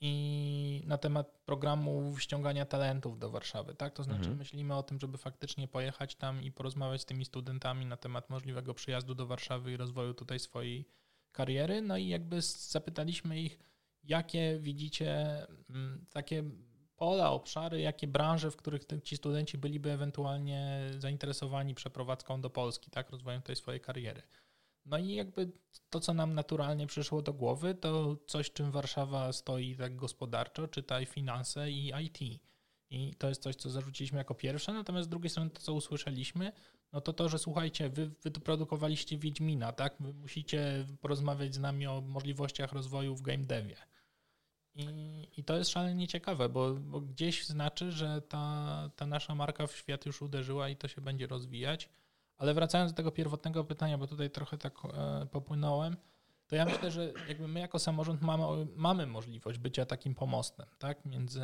i 0.00 0.82
na 0.86 0.98
temat 0.98 1.38
programu 1.44 2.16
ściągania 2.18 2.66
talentów 2.66 3.18
do 3.18 3.30
Warszawy, 3.30 3.74
tak? 3.74 3.94
To 3.94 4.02
znaczy 4.02 4.20
mhm. 4.20 4.38
myślimy 4.38 4.76
o 4.76 4.82
tym, 4.82 5.00
żeby 5.00 5.18
faktycznie 5.18 5.68
pojechać 5.68 6.14
tam 6.14 6.42
i 6.42 6.52
porozmawiać 6.52 7.00
z 7.00 7.04
tymi 7.04 7.24
studentami 7.24 7.86
na 7.86 7.96
temat 7.96 8.30
możliwego 8.30 8.74
przyjazdu 8.74 9.14
do 9.14 9.26
Warszawy 9.26 9.72
i 9.72 9.76
rozwoju 9.76 10.14
tutaj 10.14 10.38
swojej 10.38 10.88
kariery. 11.32 11.82
No 11.82 11.96
i 11.96 12.08
jakby 12.08 12.42
zapytaliśmy 12.42 13.40
ich, 13.40 13.58
jakie 14.02 14.58
widzicie 14.60 15.38
mm, 15.70 16.06
takie 16.10 16.44
pola, 16.96 17.30
obszary, 17.30 17.80
jakie 17.80 18.06
branże, 18.06 18.50
w 18.50 18.56
których 18.56 18.82
ci 19.02 19.16
studenci 19.16 19.58
byliby 19.58 19.90
ewentualnie 19.90 20.90
zainteresowani 20.98 21.74
przeprowadzką 21.74 22.40
do 22.40 22.50
Polski, 22.50 22.90
tak, 22.90 23.10
rozwojem 23.10 23.42
tej 23.42 23.56
swojej 23.56 23.80
kariery. 23.80 24.22
No 24.86 24.98
i 24.98 25.14
jakby 25.14 25.52
to, 25.90 26.00
co 26.00 26.14
nam 26.14 26.34
naturalnie 26.34 26.86
przyszło 26.86 27.22
do 27.22 27.32
głowy, 27.32 27.74
to 27.74 28.16
coś, 28.26 28.52
czym 28.52 28.70
Warszawa 28.70 29.32
stoi 29.32 29.76
tak 29.76 29.96
gospodarczo, 29.96 30.68
czytaj 30.68 31.06
finanse 31.06 31.70
i 31.70 31.92
IT. 32.02 32.42
I 32.90 33.14
to 33.14 33.28
jest 33.28 33.42
coś, 33.42 33.56
co 33.56 33.70
zarzuciliśmy 33.70 34.18
jako 34.18 34.34
pierwsze, 34.34 34.72
natomiast 34.72 35.06
z 35.06 35.08
drugiej 35.08 35.30
strony 35.30 35.50
to, 35.50 35.60
co 35.60 35.72
usłyszeliśmy, 35.72 36.52
no 36.92 37.00
to 37.00 37.12
to, 37.12 37.28
że 37.28 37.38
słuchajcie, 37.38 37.88
wy 37.88 38.10
wyprodukowaliście 38.22 39.18
Wiedźmina, 39.18 39.72
tak? 39.72 39.96
Wy 40.00 40.12
musicie 40.12 40.86
porozmawiać 41.00 41.54
z 41.54 41.58
nami 41.58 41.86
o 41.86 42.00
możliwościach 42.00 42.72
rozwoju 42.72 43.16
w 43.16 43.22
game 43.22 43.44
devie. 43.44 43.76
I, 44.74 44.86
I 45.36 45.44
to 45.44 45.56
jest 45.56 45.70
szalenie 45.70 46.08
ciekawe, 46.08 46.48
bo, 46.48 46.74
bo 46.74 47.00
gdzieś 47.00 47.46
znaczy, 47.46 47.92
że 47.92 48.22
ta, 48.22 48.90
ta 48.96 49.06
nasza 49.06 49.34
marka 49.34 49.66
w 49.66 49.76
świat 49.76 50.06
już 50.06 50.22
uderzyła 50.22 50.68
i 50.68 50.76
to 50.76 50.88
się 50.88 51.00
będzie 51.00 51.26
rozwijać. 51.26 51.88
Ale 52.36 52.54
wracając 52.54 52.92
do 52.92 52.96
tego 52.96 53.10
pierwotnego 53.10 53.64
pytania, 53.64 53.98
bo 53.98 54.06
tutaj 54.06 54.30
trochę 54.30 54.58
tak 54.58 54.74
e, 54.84 55.26
popłynąłem, 55.26 55.96
to 56.46 56.56
ja 56.56 56.64
myślę, 56.64 56.90
że 56.90 57.12
jakby 57.28 57.48
my 57.48 57.60
jako 57.60 57.78
samorząd 57.78 58.22
mamy, 58.22 58.66
mamy 58.76 59.06
możliwość 59.06 59.58
bycia 59.58 59.86
takim 59.86 60.14
pomostem 60.14 60.66
tak? 60.78 61.04
między, 61.04 61.42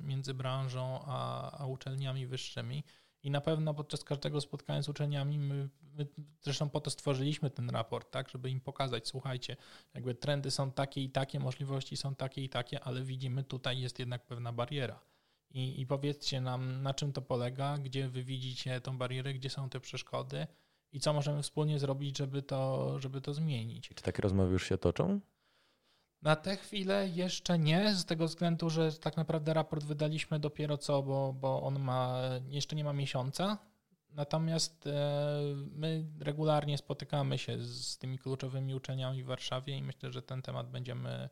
między 0.00 0.34
branżą 0.34 1.00
a, 1.06 1.50
a 1.58 1.66
uczelniami 1.66 2.26
wyższymi. 2.26 2.84
I 3.22 3.30
na 3.30 3.40
pewno 3.40 3.74
podczas 3.74 4.04
każdego 4.04 4.40
spotkania 4.40 4.82
z 4.82 4.88
uczelniami, 4.88 5.38
my, 5.38 5.68
my, 5.82 6.06
zresztą 6.40 6.70
po 6.70 6.80
to 6.80 6.90
stworzyliśmy 6.90 7.50
ten 7.50 7.70
raport, 7.70 8.10
tak, 8.10 8.28
żeby 8.28 8.50
im 8.50 8.60
pokazać, 8.60 9.08
słuchajcie, 9.08 9.56
jakby 9.94 10.14
trendy 10.14 10.50
są 10.50 10.72
takie 10.72 11.02
i 11.02 11.10
takie, 11.10 11.40
możliwości 11.40 11.96
są 11.96 12.14
takie 12.14 12.44
i 12.44 12.48
takie, 12.48 12.80
ale 12.80 13.02
widzimy 13.02 13.44
tutaj 13.44 13.80
jest 13.80 13.98
jednak 13.98 14.26
pewna 14.26 14.52
bariera. 14.52 15.00
I, 15.50 15.80
I 15.80 15.86
powiedzcie 15.86 16.40
nam, 16.40 16.82
na 16.82 16.94
czym 16.94 17.12
to 17.12 17.22
polega, 17.22 17.78
gdzie 17.78 18.08
wy 18.08 18.24
widzicie 18.24 18.80
tą 18.80 18.98
barierę, 18.98 19.34
gdzie 19.34 19.50
są 19.50 19.68
te 19.68 19.80
przeszkody 19.80 20.46
i 20.92 21.00
co 21.00 21.12
możemy 21.12 21.42
wspólnie 21.42 21.78
zrobić, 21.78 22.18
żeby 22.18 22.42
to, 22.42 22.94
żeby 22.98 23.20
to 23.20 23.34
zmienić. 23.34 23.88
Czy 23.88 24.02
takie 24.02 24.22
rozmowy 24.22 24.52
już 24.52 24.68
się 24.68 24.78
toczą? 24.78 25.20
Na 26.22 26.36
tę 26.36 26.56
chwilę 26.56 27.08
jeszcze 27.08 27.58
nie, 27.58 27.94
z 27.94 28.04
tego 28.04 28.26
względu, 28.26 28.70
że 28.70 28.92
tak 28.92 29.16
naprawdę 29.16 29.54
raport 29.54 29.84
wydaliśmy 29.84 30.38
dopiero 30.38 30.78
co, 30.78 31.02
bo, 31.02 31.32
bo 31.32 31.62
on 31.62 31.80
ma 31.80 32.20
jeszcze 32.48 32.76
nie 32.76 32.84
ma 32.84 32.92
miesiąca. 32.92 33.58
Natomiast 34.10 34.86
e, 34.86 34.90
my 35.72 36.06
regularnie 36.20 36.78
spotykamy 36.78 37.38
się 37.38 37.58
z 37.58 37.98
tymi 37.98 38.18
kluczowymi 38.18 38.74
uczelniami 38.74 39.22
w 39.22 39.26
Warszawie 39.26 39.76
i 39.76 39.82
myślę, 39.82 40.12
że 40.12 40.22
ten 40.22 40.42
temat 40.42 40.70
będziemy 40.70 41.28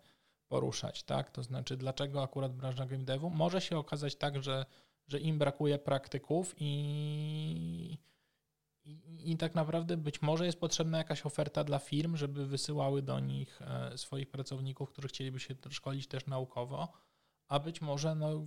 poruszać, 0.48 1.02
tak? 1.02 1.30
To 1.30 1.42
znaczy, 1.42 1.76
dlaczego 1.76 2.22
akurat 2.22 2.56
branża 2.56 2.86
game 2.86 3.04
devu? 3.04 3.30
Może 3.30 3.60
się 3.60 3.78
okazać 3.78 4.16
tak, 4.16 4.42
że, 4.42 4.66
że 5.08 5.20
im 5.20 5.38
brakuje 5.38 5.78
praktyków 5.78 6.54
i, 6.58 7.98
i, 8.84 9.32
i 9.32 9.36
tak 9.36 9.54
naprawdę 9.54 9.96
być 9.96 10.22
może 10.22 10.46
jest 10.46 10.60
potrzebna 10.60 10.98
jakaś 10.98 11.26
oferta 11.26 11.64
dla 11.64 11.78
firm, 11.78 12.16
żeby 12.16 12.46
wysyłały 12.46 13.02
do 13.02 13.20
nich 13.20 13.62
e, 13.62 13.98
swoich 13.98 14.30
pracowników, 14.30 14.90
którzy 14.90 15.08
chcieliby 15.08 15.40
się 15.40 15.54
szkolić 15.70 16.06
też 16.06 16.26
naukowo, 16.26 16.92
a 17.48 17.60
być 17.60 17.80
może 17.80 18.14
no, 18.14 18.44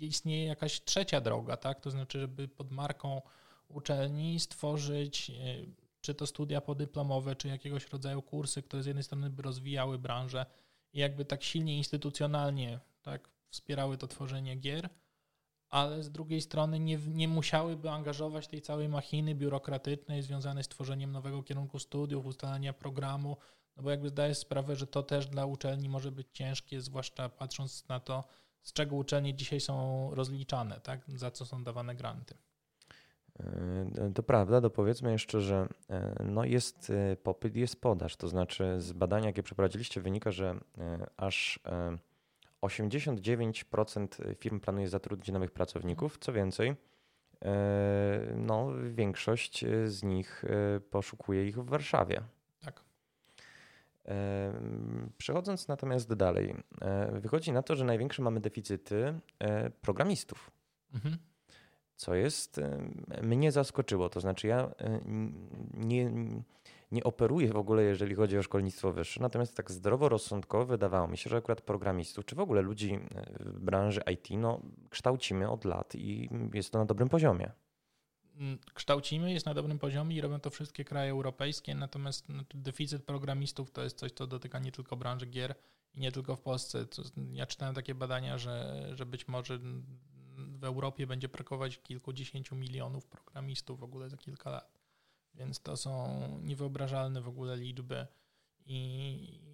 istnieje 0.00 0.44
jakaś 0.44 0.84
trzecia 0.84 1.20
droga, 1.20 1.56
tak? 1.56 1.80
To 1.80 1.90
znaczy, 1.90 2.20
żeby 2.20 2.48
pod 2.48 2.70
marką 2.70 3.22
uczelni 3.68 4.40
stworzyć 4.40 5.30
e, 5.30 5.34
czy 6.00 6.14
to 6.14 6.26
studia 6.26 6.60
podyplomowe, 6.60 7.36
czy 7.36 7.48
jakiegoś 7.48 7.88
rodzaju 7.88 8.22
kursy, 8.22 8.62
które 8.62 8.82
z 8.82 8.86
jednej 8.86 9.02
strony 9.02 9.30
by 9.30 9.42
rozwijały 9.42 9.98
branżę, 9.98 10.46
jakby 10.92 11.24
tak 11.24 11.42
silnie 11.42 11.76
instytucjonalnie 11.76 12.80
tak, 13.02 13.30
wspierały 13.48 13.98
to 13.98 14.06
tworzenie 14.06 14.56
gier, 14.56 14.88
ale 15.68 16.02
z 16.02 16.10
drugiej 16.10 16.40
strony 16.40 16.80
nie, 16.80 16.98
nie 16.98 17.28
musiałyby 17.28 17.90
angażować 17.90 18.48
tej 18.48 18.62
całej 18.62 18.88
machiny 18.88 19.34
biurokratycznej 19.34 20.22
związanej 20.22 20.64
z 20.64 20.68
tworzeniem 20.68 21.12
nowego 21.12 21.42
kierunku 21.42 21.78
studiów, 21.78 22.26
ustalania 22.26 22.72
programu, 22.72 23.36
no 23.76 23.82
bo 23.82 23.90
jakby 23.90 24.08
zdaję 24.08 24.34
sprawę, 24.34 24.76
że 24.76 24.86
to 24.86 25.02
też 25.02 25.26
dla 25.26 25.46
uczelni 25.46 25.88
może 25.88 26.12
być 26.12 26.26
ciężkie, 26.32 26.80
zwłaszcza 26.80 27.28
patrząc 27.28 27.88
na 27.88 28.00
to, 28.00 28.24
z 28.62 28.72
czego 28.72 28.96
uczelnie 28.96 29.34
dzisiaj 29.34 29.60
są 29.60 30.08
rozliczane, 30.14 30.80
tak? 30.80 31.04
za 31.06 31.30
co 31.30 31.46
są 31.46 31.64
dawane 31.64 31.94
granty. 31.94 32.34
E, 33.38 34.12
to 34.14 34.22
prawda, 34.22 34.60
dopowiedzmy 34.60 35.12
jeszcze, 35.12 35.40
że 35.40 35.68
e, 35.90 36.24
no 36.24 36.44
jest 36.44 36.90
e, 36.90 37.16
popyt, 37.16 37.56
jest 37.56 37.80
podaż. 37.80 38.16
To 38.16 38.28
znaczy 38.28 38.80
z 38.80 38.92
badania, 38.92 39.26
jakie 39.26 39.42
przeprowadziliście, 39.42 40.00
wynika, 40.00 40.30
że 40.30 40.60
aż 41.16 41.60
89% 42.62 44.34
firm 44.34 44.60
planuje 44.60 44.88
zatrudnić 44.88 45.28
nowych 45.28 45.50
pracowników. 45.50 46.18
Co 46.18 46.32
więcej, 46.32 46.76
no, 48.36 48.68
większość 48.90 49.64
z 49.84 50.02
nich 50.02 50.44
poszukuje 50.90 51.48
ich 51.48 51.58
w 51.58 51.68
Warszawie. 51.68 52.22
Tak. 52.64 52.84
Przechodząc 55.18 55.68
natomiast 55.68 56.14
dalej, 56.14 56.54
wychodzi 57.12 57.52
na 57.52 57.62
to, 57.62 57.76
że 57.76 57.84
największe 57.84 58.22
mamy 58.22 58.40
deficyty 58.40 59.14
programistów. 59.80 60.50
Mhm 60.94 61.29
co 62.00 62.14
jest, 62.14 62.60
mnie 63.22 63.52
zaskoczyło. 63.52 64.08
To 64.08 64.20
znaczy, 64.20 64.46
ja 64.46 64.70
nie, 65.74 66.12
nie 66.92 67.04
operuję 67.04 67.52
w 67.52 67.56
ogóle, 67.56 67.82
jeżeli 67.82 68.14
chodzi 68.14 68.38
o 68.38 68.42
szkolnictwo 68.42 68.92
wyższe, 68.92 69.20
natomiast 69.20 69.56
tak 69.56 69.70
zdroworozsądkowo 69.70 70.66
wydawało 70.66 71.08
mi 71.08 71.18
się, 71.18 71.30
że 71.30 71.36
akurat 71.36 71.60
programistów, 71.60 72.24
czy 72.24 72.34
w 72.36 72.40
ogóle 72.40 72.62
ludzi 72.62 72.98
w 73.40 73.60
branży 73.60 74.00
IT, 74.12 74.28
no, 74.30 74.60
kształcimy 74.90 75.50
od 75.50 75.64
lat 75.64 75.94
i 75.94 76.30
jest 76.54 76.72
to 76.72 76.78
na 76.78 76.84
dobrym 76.84 77.08
poziomie. 77.08 77.52
Mm, 78.36 78.58
kształcimy, 78.74 79.32
jest 79.32 79.46
na 79.46 79.54
dobrym 79.54 79.78
poziomie 79.78 80.16
i 80.16 80.20
robią 80.20 80.40
to 80.40 80.50
wszystkie 80.50 80.84
kraje 80.84 81.10
europejskie, 81.10 81.74
natomiast 81.74 82.28
no, 82.28 82.42
deficyt 82.54 83.04
programistów 83.04 83.70
to 83.70 83.82
jest 83.82 83.98
coś, 83.98 84.12
co 84.12 84.26
dotyka 84.26 84.58
nie 84.58 84.72
tylko 84.72 84.96
branży 84.96 85.26
gier 85.26 85.54
i 85.94 86.00
nie 86.00 86.12
tylko 86.12 86.36
w 86.36 86.40
Polsce. 86.40 86.86
Ja 87.32 87.46
czytałem 87.46 87.74
takie 87.74 87.94
badania, 87.94 88.38
że, 88.38 88.86
że 88.94 89.06
być 89.06 89.28
może 89.28 89.58
w 90.60 90.64
Europie 90.64 91.06
będzie 91.06 91.28
brakować 91.28 91.78
kilkudziesięciu 91.78 92.56
milionów 92.56 93.06
programistów 93.06 93.80
w 93.80 93.84
ogóle 93.84 94.10
za 94.10 94.16
kilka 94.16 94.50
lat. 94.50 94.80
Więc 95.34 95.60
to 95.60 95.76
są 95.76 96.18
niewyobrażalne 96.42 97.20
w 97.20 97.28
ogóle 97.28 97.56
liczby 97.56 98.06
i, 98.66 98.78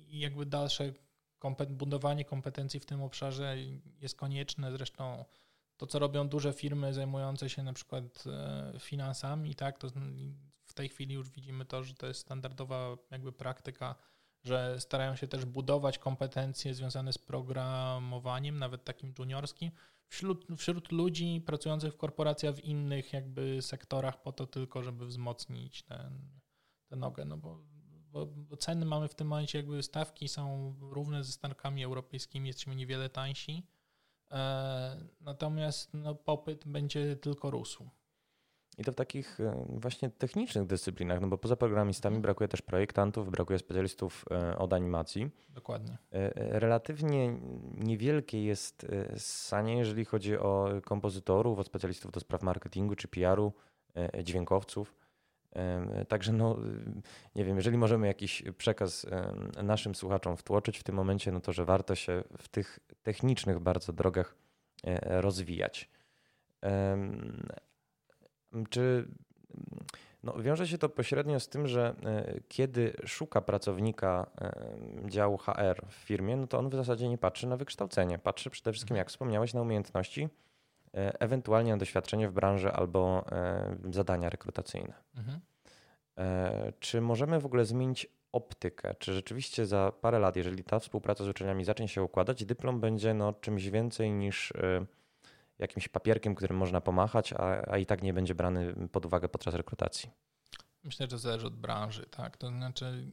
i 0.09 0.21
jakby 0.21 0.47
dalsze 0.47 0.93
kompet 1.39 1.73
budowanie 1.73 2.25
kompetencji 2.25 2.81
w 2.81 2.87
tym 2.87 3.03
obszarze 3.03 3.57
jest 4.01 4.17
konieczne. 4.17 4.73
Zresztą 4.73 5.25
to, 5.77 5.87
co 5.87 5.99
robią 5.99 6.29
duże 6.29 6.53
firmy 6.53 6.95
zajmujące 6.95 7.51
się 7.51 7.63
na 7.63 7.73
przykład 7.73 8.25
e, 8.27 8.73
finansami, 8.81 9.55
tak, 9.55 9.79
to 9.79 9.89
w 10.65 10.75
tej 10.75 10.89
chwili 10.89 11.15
już 11.15 11.31
widzimy 11.31 11.65
to, 11.65 11.83
że 11.85 11.95
to 11.95 12.07
jest 12.07 12.21
standardowa 12.21 12.97
jakby 13.11 13.33
praktyka, 13.33 13.95
że 14.45 14.81
starają 14.81 15.17
się 15.17 15.29
też 15.29 15.45
budować 15.45 15.99
kompetencje 15.99 16.75
związane 16.75 17.13
z 17.13 17.19
programowaniem, 17.19 18.59
nawet 18.59 18.85
takim 18.85 19.15
juniorskim, 19.19 19.71
wśród, 20.09 20.47
wśród 20.57 20.93
ludzi 20.93 21.43
pracujących 21.47 21.95
w 21.95 21.97
korporacjach 21.97 22.55
w 22.55 22.65
innych 22.65 23.13
jakby 23.13 23.63
sektorach 23.63 24.23
po 24.23 24.33
to 24.33 24.47
tylko, 24.47 24.83
żeby 24.83 25.07
wzmocnić 25.07 25.83
ten, 25.83 26.41
tę 26.87 26.97
nogę, 26.97 27.25
no 27.25 27.37
bo, 27.37 27.61
bo, 28.13 28.27
bo 28.27 28.57
ceny 28.57 28.87
mamy 28.87 29.09
w 29.09 29.15
tym 29.15 29.27
momencie 29.27 29.59
jakby 29.59 29.83
stawki 29.83 30.29
są 30.29 30.75
równe 30.81 31.25
ze 31.25 31.33
stankami 31.33 31.85
europejskimi, 31.85 32.49
jesteśmy 32.49 32.77
niewiele 32.77 33.09
tańsi, 33.09 33.67
e, 34.31 35.09
natomiast 35.21 35.95
no, 35.95 36.15
popyt 36.15 36.69
będzie 36.69 37.17
tylko 37.17 37.51
rósł. 37.51 37.91
I 38.79 38.85
to 38.85 38.93
w 38.93 38.95
takich 38.95 39.41
e, 39.41 39.67
właśnie 39.69 40.11
technicznych 40.11 40.67
dyscyplinach, 40.67 41.21
no 41.21 41.29
bo 41.29 41.39
poza 41.39 41.57
programistami 41.57 42.19
brakuje 42.19 42.49
też 42.49 42.63
projektantów, 42.63 43.31
brakuje 43.31 43.59
specjalistów 43.59 44.25
e, 44.31 44.59
od 44.59 44.73
animacji. 44.73 45.31
Dokładnie. 45.49 45.99
E, 46.13 46.31
relatywnie 46.61 47.39
niewielkie 47.75 48.45
jest 48.45 48.87
sanie, 49.17 49.79
jeżeli 49.79 50.05
chodzi 50.05 50.39
o 50.39 50.69
kompozytorów, 50.85 51.59
o 51.59 51.65
specjalistów 51.65 52.13
do 52.13 52.21
spraw 52.21 52.43
marketingu 52.43 52.97
czy 52.97 53.09
PR-u, 53.09 53.53
dźwiękowców. 54.25 54.95
Także 56.09 56.33
no, 56.33 56.57
nie 57.35 57.45
wiem, 57.45 57.57
jeżeli 57.57 57.79
możemy 57.79 58.07
jakiś 58.07 58.43
przekaz 58.59 59.07
naszym 59.63 59.95
słuchaczom 59.95 60.37
wtłoczyć 60.37 60.79
w 60.79 60.83
tym 60.83 60.95
momencie, 60.95 61.33
no 61.33 61.41
to 61.41 61.53
że 61.53 61.65
warto 61.65 61.95
się 61.95 62.25
w 62.39 62.49
tych 62.49 62.79
technicznych 63.03 63.59
bardzo 63.59 63.93
drogach 63.93 64.35
rozwijać. 65.03 65.91
Czy 68.71 69.09
no, 70.27 70.33
wiąże 70.43 70.69
się 70.69 70.79
to 70.79 70.89
pośrednio 70.89 71.41
z 71.41 71.49
tym, 71.49 71.69
że 71.69 71.95
e, 72.05 72.41
kiedy 72.49 72.93
szuka 73.05 73.41
pracownika 73.41 74.27
e, 74.41 75.11
działu 75.11 75.37
HR 75.37 75.87
w 75.89 75.95
firmie, 75.95 76.37
no 76.37 76.47
to 76.47 76.59
on 76.59 76.71
w 76.71 76.75
zasadzie 76.75 77.09
nie 77.09 77.19
patrzy 77.19 77.47
na 77.47 77.57
wykształcenie. 77.57 78.19
Patrzy 78.19 78.51
przede 78.51 78.73
wszystkim, 78.73 78.97
jak 78.97 79.09
wspomniałeś, 79.09 79.55
na 79.55 79.63
umiejętności, 79.63 80.29
e, 80.95 81.21
ewentualnie 81.21 81.71
na 81.71 81.77
doświadczenie 81.77 82.29
w 82.29 82.33
branży 82.33 82.73
albo 82.73 83.25
zadania 83.91 84.31
rekrutacyjne. 84.31 84.95
Mhm. 85.17 85.41
Czy 86.81 87.01
możemy 87.01 87.41
w 87.41 87.47
ogóle 87.47 87.65
zmienić 87.65 88.07
optykę? 88.33 88.95
Czy 88.99 89.13
rzeczywiście 89.13 89.67
za 89.67 89.93
parę 90.01 90.19
lat, 90.19 90.37
jeżeli 90.37 90.65
ta 90.65 90.79
współpraca 90.79 91.25
z 91.25 91.29
uczelniami 91.29 91.65
zacznie 91.65 91.89
się 91.89 92.03
układać, 92.03 92.45
dyplom 92.45 92.81
będzie 92.81 93.15
no, 93.15 93.33
czymś 93.33 93.69
więcej 93.69 94.13
niż 94.13 94.53
jakimś 95.59 95.89
papierkiem, 95.89 96.35
którym 96.35 96.57
można 96.57 96.81
pomachać, 96.81 97.33
a, 97.33 97.71
a 97.71 97.79
i 97.79 97.87
tak 97.87 98.03
nie 98.03 98.15
będzie 98.15 98.35
brany 98.35 98.89
pod 98.93 99.07
uwagę 99.07 99.29
podczas 99.29 99.55
rekrutacji? 99.55 100.11
Myślę, 100.85 101.07
że 101.11 101.19
zależy 101.19 101.47
od 101.47 101.57
branży, 101.57 102.07
tak. 102.11 102.37
To 102.37 102.49
znaczy, 102.49 103.11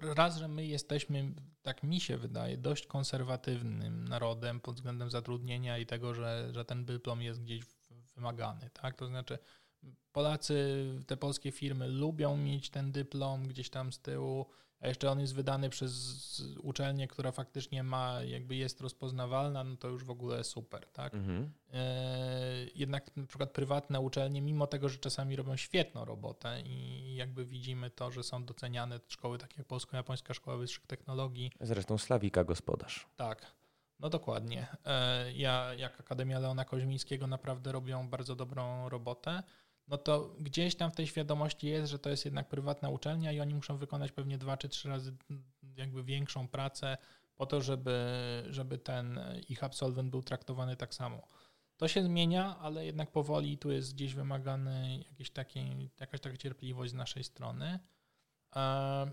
raz, 0.00 0.36
że 0.36 0.48
my 0.48 0.66
jesteśmy, 0.66 1.34
tak 1.62 1.82
mi 1.82 2.00
się 2.00 2.18
wydaje, 2.18 2.56
dość 2.56 2.86
konserwatywnym 2.86 4.08
narodem 4.08 4.60
pod 4.60 4.74
względem 4.74 5.10
zatrudnienia 5.10 5.78
i 5.78 5.86
tego, 5.86 6.14
że, 6.14 6.48
że 6.52 6.64
ten 6.64 6.84
dyplom 6.84 7.22
jest 7.22 7.42
gdzieś 7.42 7.64
wymagany, 8.14 8.70
tak. 8.70 8.96
To 8.96 9.06
znaczy, 9.06 9.38
Polacy, 10.12 10.86
te 11.06 11.16
polskie 11.16 11.52
firmy 11.52 11.88
lubią 11.88 12.36
mieć 12.36 12.70
ten 12.70 12.92
dyplom 12.92 13.48
gdzieś 13.48 13.70
tam 13.70 13.92
z 13.92 14.00
tyłu 14.00 14.46
a 14.82 14.88
jeszcze 14.88 15.10
on 15.10 15.20
jest 15.20 15.34
wydany 15.34 15.70
przez 15.70 16.42
uczelnię, 16.62 17.08
która 17.08 17.32
faktycznie 17.32 17.82
ma, 17.82 18.22
jakby 18.22 18.56
jest 18.56 18.80
rozpoznawalna, 18.80 19.64
no 19.64 19.76
to 19.76 19.88
już 19.88 20.04
w 20.04 20.10
ogóle 20.10 20.44
super, 20.44 20.86
tak? 20.86 21.14
Mhm. 21.14 21.52
E, 21.72 22.66
jednak 22.74 23.16
na 23.16 23.26
przykład 23.26 23.50
prywatne 23.50 24.00
uczelnie, 24.00 24.42
mimo 24.42 24.66
tego, 24.66 24.88
że 24.88 24.98
czasami 24.98 25.36
robią 25.36 25.56
świetną 25.56 26.04
robotę 26.04 26.60
i 26.60 27.14
jakby 27.14 27.46
widzimy 27.46 27.90
to, 27.90 28.10
że 28.10 28.22
są 28.22 28.44
doceniane 28.44 29.00
szkoły 29.08 29.38
takie 29.38 29.54
jak 29.58 29.66
Polsko-Japońska 29.66 30.34
Szkoła 30.34 30.56
Wyższych 30.56 30.86
Technologii. 30.86 31.50
Zresztą 31.60 31.98
Slawika 31.98 32.44
gospodarz. 32.44 33.06
Tak. 33.16 33.52
No 34.00 34.10
dokładnie. 34.10 34.66
E, 34.84 35.32
ja, 35.32 35.74
jak 35.74 36.00
Akademia 36.00 36.38
Leona 36.38 36.64
Koźmińskiego 36.64 37.26
naprawdę 37.26 37.72
robią 37.72 38.08
bardzo 38.08 38.36
dobrą 38.36 38.88
robotę 38.88 39.42
no 39.92 39.98
to 39.98 40.34
gdzieś 40.40 40.74
tam 40.74 40.90
w 40.90 40.94
tej 40.94 41.06
świadomości 41.06 41.66
jest, 41.66 41.90
że 41.90 41.98
to 41.98 42.10
jest 42.10 42.24
jednak 42.24 42.48
prywatna 42.48 42.88
uczelnia 42.88 43.32
i 43.32 43.40
oni 43.40 43.54
muszą 43.54 43.76
wykonać 43.76 44.12
pewnie 44.12 44.38
dwa 44.38 44.56
czy 44.56 44.68
trzy 44.68 44.88
razy 44.88 45.16
jakby 45.76 46.04
większą 46.04 46.48
pracę 46.48 46.96
po 47.36 47.46
to, 47.46 47.60
żeby, 47.60 47.98
żeby 48.50 48.78
ten 48.78 49.20
ich 49.48 49.64
absolwent 49.64 50.10
był 50.10 50.22
traktowany 50.22 50.76
tak 50.76 50.94
samo. 50.94 51.28
To 51.76 51.88
się 51.88 52.02
zmienia, 52.02 52.58
ale 52.58 52.86
jednak 52.86 53.12
powoli 53.12 53.58
tu 53.58 53.70
jest 53.70 53.94
gdzieś 53.94 54.14
wymagany 54.14 55.04
jakiś 55.10 55.30
taki, 55.30 55.90
jakaś 56.00 56.20
taka 56.20 56.36
cierpliwość 56.36 56.90
z 56.92 56.94
naszej 56.94 57.24
strony. 57.24 57.78
E, 58.56 59.10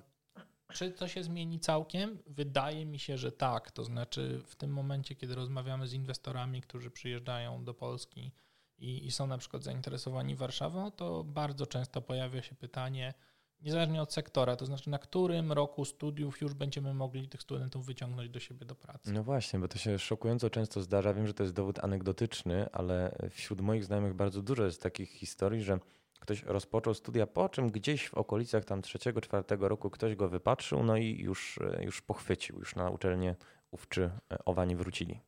czy 0.74 0.92
to 0.92 1.08
się 1.08 1.24
zmieni 1.24 1.60
całkiem? 1.60 2.20
Wydaje 2.28 2.86
mi 2.86 3.00
się, 3.00 3.18
że 3.18 3.32
tak. 3.32 3.72
To 3.72 3.84
znaczy, 3.84 4.42
w 4.46 4.56
tym 4.56 4.74
momencie, 4.74 5.16
kiedy 5.16 5.36
rozmawiamy 5.36 5.88
z 5.88 5.94
inwestorami, 5.94 6.62
którzy 6.62 6.92
przyjeżdżają 6.92 7.64
do 7.64 7.74
Polski, 7.74 8.32
i, 8.80 9.06
i 9.06 9.12
są 9.12 9.28
na 9.28 9.38
przykład 9.38 9.64
zainteresowani 9.64 10.36
Warszawą, 10.36 10.92
to 10.92 11.24
bardzo 11.24 11.66
często 11.66 12.02
pojawia 12.02 12.42
się 12.42 12.56
pytanie, 12.56 13.14
niezależnie 13.62 14.02
od 14.02 14.14
sektora, 14.14 14.56
to 14.56 14.66
znaczy 14.66 14.90
na 14.90 15.00
którym 15.00 15.52
roku 15.52 15.86
studiów 15.86 16.42
już 16.42 16.54
będziemy 16.54 16.94
mogli 16.94 17.30
tych 17.30 17.42
studentów 17.42 17.86
wyciągnąć 17.86 18.30
do 18.30 18.40
siebie 18.40 18.66
do 18.66 18.76
pracy. 18.76 19.14
No 19.14 19.24
właśnie, 19.24 19.60
bo 19.60 19.68
to 19.68 19.78
się 19.78 20.00
szokująco 20.00 20.50
często 20.50 20.82
zdarza. 20.82 21.14
Wiem, 21.14 21.28
że 21.28 21.34
to 21.34 21.44
jest 21.44 21.56
dowód 21.56 21.80
anegdotyczny, 21.80 22.70
ale 22.72 23.16
wśród 23.30 23.62
moich 23.62 23.86
znajomych 23.86 24.14
bardzo 24.14 24.42
dużo 24.42 24.66
jest 24.66 24.84
takich 24.84 25.10
historii, 25.10 25.64
że 25.64 25.80
ktoś 26.20 26.44
rozpoczął 26.44 26.94
studia, 26.94 27.28
po 27.28 27.50
czym 27.50 27.72
gdzieś 27.72 28.10
w 28.10 28.14
okolicach 28.14 28.66
tam 28.66 28.82
trzeciego, 28.82 29.22
czwartego 29.22 29.70
roku 29.70 29.90
ktoś 29.90 30.16
go 30.16 30.30
wypatrzył, 30.30 30.84
no 30.84 30.98
i 30.98 31.20
już, 31.20 31.60
już 31.82 32.02
pochwycił, 32.02 32.60
już 32.60 32.76
na 32.76 32.90
uczelnię 32.90 33.36
ówczy 33.72 34.12
owani 34.46 34.76
wrócili. 34.76 35.20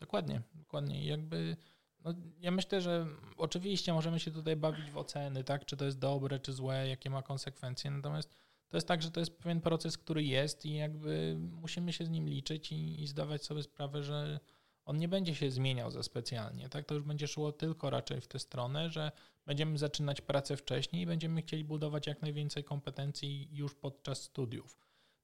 Dokładnie, 0.00 0.42
dokładnie. 0.54 1.06
Jakby 1.06 1.56
no, 2.04 2.14
ja 2.40 2.50
myślę, 2.50 2.80
że 2.80 3.06
oczywiście 3.36 3.92
możemy 3.92 4.20
się 4.20 4.30
tutaj 4.30 4.56
bawić 4.56 4.90
w 4.90 4.98
oceny, 4.98 5.44
tak, 5.44 5.64
czy 5.64 5.76
to 5.76 5.84
jest 5.84 5.98
dobre, 5.98 6.38
czy 6.38 6.52
złe, 6.52 6.88
jakie 6.88 7.10
ma 7.10 7.22
konsekwencje, 7.22 7.90
natomiast 7.90 8.36
to 8.68 8.76
jest 8.76 8.88
tak, 8.88 9.02
że 9.02 9.10
to 9.10 9.20
jest 9.20 9.38
pewien 9.38 9.60
proces, 9.60 9.98
który 9.98 10.24
jest 10.24 10.66
i 10.66 10.74
jakby 10.74 11.36
musimy 11.38 11.92
się 11.92 12.04
z 12.04 12.10
nim 12.10 12.28
liczyć 12.28 12.72
i, 12.72 13.02
i 13.02 13.06
zdawać 13.06 13.44
sobie 13.44 13.62
sprawę, 13.62 14.02
że 14.02 14.40
on 14.84 14.96
nie 14.96 15.08
będzie 15.08 15.34
się 15.34 15.50
zmieniał 15.50 15.90
za 15.90 16.02
specjalnie. 16.02 16.68
Tak? 16.68 16.84
To 16.84 16.94
już 16.94 17.04
będzie 17.04 17.28
szło 17.28 17.52
tylko 17.52 17.90
raczej 17.90 18.20
w 18.20 18.26
tę 18.26 18.38
stronę, 18.38 18.90
że 18.90 19.12
będziemy 19.46 19.78
zaczynać 19.78 20.20
pracę 20.20 20.56
wcześniej 20.56 21.02
i 21.02 21.06
będziemy 21.06 21.42
chcieli 21.42 21.64
budować 21.64 22.06
jak 22.06 22.22
najwięcej 22.22 22.64
kompetencji 22.64 23.48
już 23.52 23.74
podczas 23.74 24.22
studiów. 24.22 24.76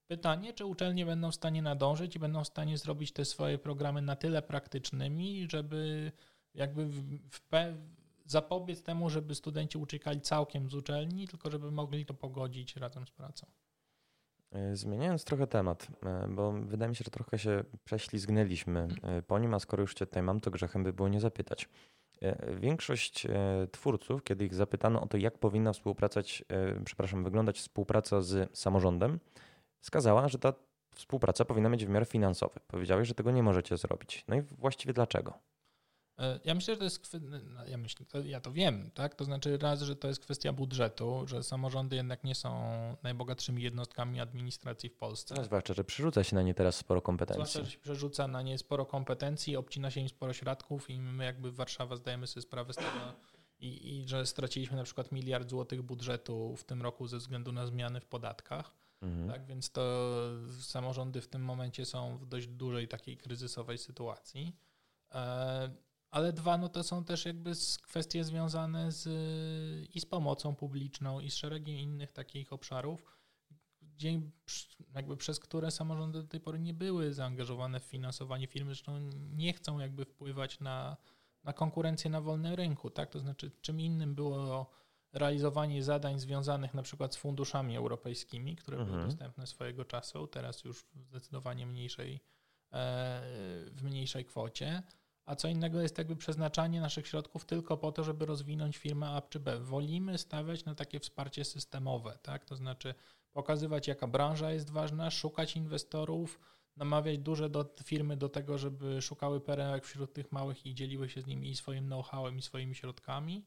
Pytanie, 0.06 0.52
czy 0.52 0.64
uczelnie 0.64 1.06
będą 1.06 1.30
w 1.30 1.34
stanie 1.34 1.62
nadążyć 1.62 2.16
i 2.16 2.18
będą 2.18 2.44
w 2.44 2.46
stanie 2.46 2.78
zrobić 2.78 3.12
te 3.12 3.24
swoje 3.24 3.58
programy 3.58 4.02
na 4.02 4.16
tyle 4.16 4.42
praktycznymi, 4.42 5.46
żeby 5.50 6.12
jakby 6.56 6.86
w, 6.86 7.18
w, 7.30 7.40
zapobiec 8.26 8.82
temu, 8.82 9.10
żeby 9.10 9.34
studenci 9.34 9.78
uciekali 9.78 10.20
całkiem 10.20 10.70
z 10.70 10.74
uczelni, 10.74 11.28
tylko 11.28 11.50
żeby 11.50 11.70
mogli 11.70 12.06
to 12.06 12.14
pogodzić 12.14 12.76
razem 12.76 13.06
z 13.06 13.10
pracą. 13.10 13.46
E, 14.52 14.76
zmieniając 14.76 15.24
trochę 15.24 15.46
temat, 15.46 15.86
e, 16.04 16.28
bo 16.28 16.52
wydaje 16.52 16.88
mi 16.88 16.96
się, 16.96 17.04
że 17.04 17.10
trochę 17.10 17.38
się 17.38 17.64
prześlizgnęliśmy 17.84 18.80
mhm. 18.80 19.18
e, 19.18 19.22
po 19.22 19.38
nim, 19.38 19.54
a 19.54 19.58
skoro 19.58 19.80
już 19.80 19.94
cię 19.94 20.06
tutaj 20.06 20.22
mam, 20.22 20.40
to 20.40 20.50
grzechem 20.50 20.84
by 20.84 20.92
było 20.92 21.08
nie 21.08 21.20
zapytać. 21.20 21.68
Większość 22.54 23.26
twórców, 23.72 24.24
kiedy 24.24 24.44
ich 24.44 24.54
zapytano 24.54 25.00
o 25.00 25.06
to, 25.06 25.16
jak 25.16 25.38
powinna 25.38 25.72
współpracować, 25.72 26.44
przepraszam, 26.84 27.24
wyglądać 27.24 27.58
współpraca 27.58 28.20
z 28.20 28.58
samorządem, 28.58 29.20
wskazała, 29.80 30.28
że 30.28 30.38
ta 30.38 30.52
współpraca 30.94 31.44
powinna 31.44 31.68
mieć 31.68 31.84
wymiar 31.84 32.06
finansowy. 32.06 32.60
Powiedziałeś, 32.66 33.08
że 33.08 33.14
tego 33.14 33.30
nie 33.30 33.42
możecie 33.42 33.76
zrobić. 33.76 34.24
No 34.28 34.36
i 34.36 34.40
właściwie 34.40 34.92
dlaczego? 34.92 35.38
E, 36.18 36.40
ja 36.44 36.54
myślę, 36.54 36.74
że 36.74 36.78
to 36.78 36.84
jest, 36.84 37.16
no, 37.54 37.66
ja 37.66 37.76
myślę, 37.76 38.06
to 38.06 38.20
ja 38.20 38.40
to 38.40 38.52
wiem, 38.52 38.90
tak? 38.94 39.14
To 39.14 39.24
znaczy 39.24 39.58
raz, 39.58 39.82
że 39.82 39.96
to 39.96 40.08
jest 40.08 40.20
kwestia 40.20 40.52
budżetu, 40.52 41.22
że 41.26 41.42
samorządy 41.42 41.96
jednak 41.96 42.24
nie 42.24 42.34
są 42.34 42.66
najbogatszymi 43.02 43.62
jednostkami 43.62 44.20
administracji 44.20 44.88
w 44.88 44.94
Polsce. 44.94 45.34
No, 45.34 45.44
zwłaszcza, 45.44 45.74
że 45.74 45.84
przerzuca 45.84 46.24
się 46.24 46.36
na 46.36 46.42
nie 46.42 46.54
teraz 46.54 46.76
sporo 46.76 47.02
kompetencji. 47.02 47.42
Zwłaszcza, 47.42 47.64
że 47.64 47.70
się 47.70 47.78
przerzuca 47.78 48.28
na 48.28 48.42
nie 48.42 48.58
sporo 48.58 48.86
kompetencji, 48.86 49.56
obcina 49.56 49.90
się 49.90 50.00
im 50.00 50.08
sporo 50.08 50.32
środków 50.32 50.90
i 50.90 51.00
my 51.00 51.24
jakby 51.24 51.52
Warszawa 51.52 51.96
zdajemy 51.96 52.26
sobie 52.26 52.42
sprawę 52.42 52.72
z 52.72 52.76
tego 52.76 53.12
i, 53.60 53.96
i 53.96 54.08
że 54.08 54.26
straciliśmy 54.26 54.76
na 54.76 54.84
przykład 54.84 55.12
miliard 55.12 55.50
złotych 55.50 55.82
budżetu 55.82 56.56
w 56.56 56.64
tym 56.64 56.82
roku 56.82 57.06
ze 57.06 57.18
względu 57.18 57.52
na 57.52 57.66
zmiany 57.66 58.00
w 58.00 58.06
podatkach. 58.06 58.74
Mhm. 59.02 59.28
Tak, 59.28 59.46
więc 59.46 59.70
to 59.70 60.10
samorządy 60.60 61.20
w 61.20 61.28
tym 61.28 61.42
momencie 61.42 61.84
są 61.84 62.18
w 62.18 62.26
dość 62.26 62.46
dużej 62.46 62.88
takiej 62.88 63.16
kryzysowej 63.16 63.78
sytuacji. 63.78 64.56
Ale 66.16 66.32
dwa, 66.32 66.58
no 66.58 66.68
to 66.68 66.82
są 66.82 67.04
też 67.04 67.24
jakby 67.24 67.52
kwestie 67.82 68.24
związane 68.24 68.92
z, 68.92 69.08
i 69.94 70.00
z 70.00 70.06
pomocą 70.06 70.54
publiczną, 70.54 71.20
i 71.20 71.30
z 71.30 71.34
szeregiem 71.34 71.76
innych 71.76 72.12
takich 72.12 72.52
obszarów, 72.52 73.04
gdzie 73.82 74.20
jakby 74.94 75.16
przez 75.16 75.40
które 75.40 75.70
samorządy 75.70 76.22
do 76.22 76.28
tej 76.28 76.40
pory 76.40 76.58
nie 76.58 76.74
były 76.74 77.12
zaangażowane 77.12 77.80
w 77.80 77.84
finansowanie 77.84 78.46
firmy, 78.46 78.70
zresztą 78.74 79.10
nie 79.30 79.52
chcą 79.52 79.78
jakby 79.78 80.04
wpływać 80.04 80.60
na, 80.60 80.96
na 81.44 81.52
konkurencję 81.52 82.10
na 82.10 82.20
wolnym 82.20 82.54
rynku, 82.54 82.90
tak? 82.90 83.10
To 83.10 83.18
znaczy, 83.18 83.50
czym 83.60 83.80
innym 83.80 84.14
było 84.14 84.70
realizowanie 85.12 85.82
zadań 85.82 86.20
związanych 86.20 86.74
na 86.74 86.82
przykład 86.82 87.14
z 87.14 87.16
funduszami 87.16 87.76
europejskimi, 87.76 88.56
które 88.56 88.78
mhm. 88.78 88.96
były 88.96 89.08
dostępne 89.08 89.46
swojego 89.46 89.84
czasu, 89.84 90.26
teraz 90.26 90.64
już 90.64 90.82
w 90.82 91.02
zdecydowanie 91.02 91.66
mniejszej, 91.66 92.14
e, 92.14 93.20
w 93.70 93.82
mniejszej 93.82 94.24
kwocie 94.24 94.82
a 95.26 95.36
co 95.36 95.48
innego 95.48 95.82
jest 95.82 95.98
jakby 95.98 96.16
przeznaczanie 96.16 96.80
naszych 96.80 97.06
środków 97.06 97.44
tylko 97.44 97.76
po 97.76 97.92
to, 97.92 98.04
żeby 98.04 98.26
rozwinąć 98.26 98.76
firmę 98.76 99.08
A 99.08 99.22
czy 99.22 99.40
B. 99.40 99.60
Wolimy 99.60 100.18
stawiać 100.18 100.64
na 100.64 100.74
takie 100.74 101.00
wsparcie 101.00 101.44
systemowe, 101.44 102.18
tak? 102.22 102.44
To 102.44 102.56
znaczy 102.56 102.94
pokazywać, 103.32 103.88
jaka 103.88 104.06
branża 104.06 104.52
jest 104.52 104.70
ważna, 104.70 105.10
szukać 105.10 105.56
inwestorów, 105.56 106.40
namawiać 106.76 107.18
duże 107.18 107.50
do, 107.50 107.74
firmy 107.84 108.16
do 108.16 108.28
tego, 108.28 108.58
żeby 108.58 109.02
szukały 109.02 109.40
perełek 109.40 109.84
wśród 109.84 110.14
tych 110.14 110.32
małych 110.32 110.66
i 110.66 110.74
dzieliły 110.74 111.08
się 111.08 111.22
z 111.22 111.26
nimi 111.26 111.50
i 111.50 111.56
swoim 111.56 111.86
know-howem, 111.86 112.38
i 112.38 112.42
swoimi 112.42 112.74
środkami. 112.74 113.44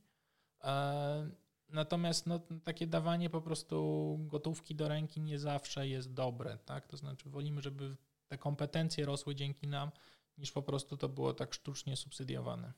E, 0.63 1.29
natomiast 1.69 2.27
no, 2.27 2.39
takie 2.63 2.87
dawanie 2.87 3.29
po 3.29 3.41
prostu 3.41 4.17
gotówki 4.21 4.75
do 4.75 4.87
ręki 4.87 5.21
nie 5.21 5.39
zawsze 5.39 5.87
jest 5.87 6.13
dobre, 6.13 6.57
tak? 6.65 6.87
To 6.87 6.97
znaczy 6.97 7.29
wolimy, 7.29 7.61
żeby 7.61 7.95
te 8.27 8.37
kompetencje 8.37 9.05
rosły 9.05 9.35
dzięki 9.35 9.67
nam, 9.67 9.91
niż 10.39 10.51
po 10.51 10.61
prostu 10.61 10.97
to 10.97 11.09
było 11.09 11.33
tak 11.33 11.53
sztucznie 11.53 11.95
subsydiowane. 11.95 12.73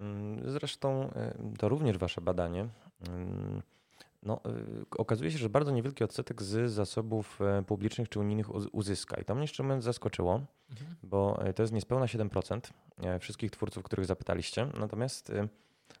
Mm, 0.00 0.50
zresztą 0.50 1.10
e, 1.10 1.34
to 1.58 1.68
również 1.68 1.98
Wasze 1.98 2.20
badanie. 2.20 2.68
Mm, 3.08 3.62
no, 4.22 4.40
e, 4.44 4.50
okazuje 4.98 5.30
się, 5.30 5.38
że 5.38 5.48
bardzo 5.48 5.70
niewielki 5.70 6.04
odsetek 6.04 6.42
z 6.42 6.72
zasobów 6.72 7.40
e, 7.40 7.62
publicznych 7.62 8.08
czy 8.08 8.20
unijnych 8.20 8.74
uzyska. 8.74 9.20
I 9.20 9.24
to 9.24 9.34
mnie 9.34 9.46
szczerze 9.48 9.62
mówiąc 9.62 9.84
zaskoczyło, 9.84 10.40
mhm. 10.70 10.96
bo 11.02 11.40
to 11.56 11.62
jest 11.62 11.72
niespełna 11.72 12.06
7% 12.06 12.60
wszystkich 13.20 13.50
twórców, 13.50 13.84
których 13.84 14.06
zapytaliście. 14.06 14.66
Natomiast 14.80 15.32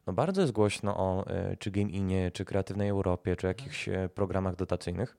no, 0.06 0.12
bardzo 0.12 0.40
jest 0.40 0.52
głośno 0.52 0.96
o 0.96 1.24
czy 1.58 1.70
Game 1.70 1.90
Inie, 1.90 2.30
czy 2.30 2.44
Kreatywnej 2.44 2.88
Europie, 2.88 3.36
czy 3.36 3.48
mhm. 3.48 3.58
jakichś 3.58 3.88
programach 4.14 4.56
dotacyjnych. 4.56 5.16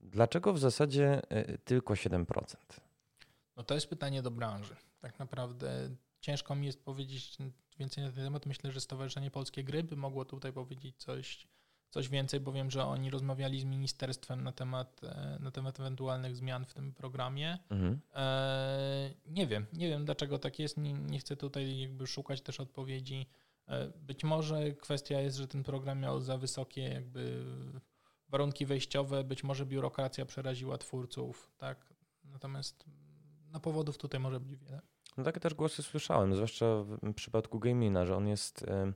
Dlaczego 0.00 0.52
w 0.52 0.58
zasadzie 0.58 1.22
tylko 1.64 1.94
7%? 1.94 2.24
No 3.60 3.64
to 3.64 3.74
jest 3.74 3.88
pytanie 3.88 4.22
do 4.22 4.30
branży. 4.30 4.76
Tak 5.00 5.18
naprawdę 5.18 5.90
ciężko 6.20 6.54
mi 6.54 6.66
jest 6.66 6.84
powiedzieć 6.84 7.36
więcej 7.78 8.04
na 8.04 8.12
ten 8.12 8.24
temat. 8.24 8.46
Myślę, 8.46 8.72
że 8.72 8.80
Stowarzyszenie 8.80 9.30
Polskie 9.30 9.64
Gry 9.64 9.84
by 9.84 9.96
mogło 9.96 10.24
tutaj 10.24 10.52
powiedzieć 10.52 10.96
coś, 10.96 11.48
coś 11.90 12.08
więcej, 12.08 12.40
bo 12.40 12.52
wiem, 12.52 12.70
że 12.70 12.84
oni 12.84 13.10
rozmawiali 13.10 13.60
z 13.60 13.64
ministerstwem 13.64 14.44
na 14.44 14.52
temat, 14.52 15.00
e, 15.04 15.38
na 15.40 15.50
temat 15.50 15.80
ewentualnych 15.80 16.36
zmian 16.36 16.64
w 16.64 16.74
tym 16.74 16.94
programie. 16.94 17.58
Mhm. 17.70 18.00
E, 18.14 19.10
nie 19.26 19.46
wiem, 19.46 19.66
nie 19.72 19.88
wiem 19.88 20.04
dlaczego 20.04 20.38
tak 20.38 20.58
jest. 20.58 20.76
Nie, 20.76 20.92
nie 20.92 21.18
chcę 21.18 21.36
tutaj 21.36 21.80
jakby 21.80 22.06
szukać 22.06 22.40
też 22.40 22.60
odpowiedzi. 22.60 23.26
E, 23.66 23.88
być 23.88 24.24
może 24.24 24.72
kwestia 24.72 25.20
jest, 25.20 25.36
że 25.36 25.48
ten 25.48 25.62
program 25.62 26.00
miał 26.00 26.20
za 26.20 26.38
wysokie 26.38 26.82
jakby 26.82 27.44
warunki 28.28 28.66
wejściowe, 28.66 29.24
być 29.24 29.44
może 29.44 29.66
biurokracja 29.66 30.26
przeraziła 30.26 30.78
twórców, 30.78 31.50
tak? 31.58 31.94
Natomiast 32.24 32.84
no 33.52 33.60
powodów 33.60 33.98
tutaj 33.98 34.20
może 34.20 34.40
być 34.40 34.56
wiele. 34.56 34.80
No 35.16 35.24
takie 35.24 35.40
też 35.40 35.54
głosy 35.54 35.82
słyszałem, 35.82 36.34
zwłaszcza 36.34 36.66
w 37.02 37.14
przypadku 37.14 37.58
Gamina, 37.58 38.06
że 38.06 38.16
on 38.16 38.28
jest 38.28 38.62
e, 38.62 38.92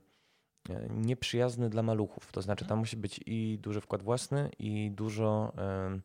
e, 0.69 0.87
nieprzyjazny 0.89 1.69
dla 1.69 1.83
maluchów. 1.83 2.31
To 2.31 2.41
znaczy 2.41 2.65
tam 2.65 2.79
musi 2.79 2.97
być 2.97 3.19
i 3.25 3.59
duży 3.61 3.81
wkład 3.81 4.03
własny 4.03 4.49
i 4.59 4.91
dużo, 4.91 5.53
e, 5.57 5.99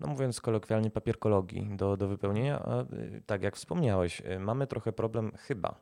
no 0.00 0.06
mówiąc 0.06 0.40
kolokwialnie, 0.40 0.90
papierkologii 0.90 1.76
do, 1.76 1.96
do 1.96 2.08
wypełnienia. 2.08 2.58
A 2.58 2.84
tak 3.26 3.42
jak 3.42 3.56
wspomniałeś, 3.56 4.22
mamy 4.40 4.66
trochę 4.66 4.92
problem 4.92 5.32
chyba 5.36 5.74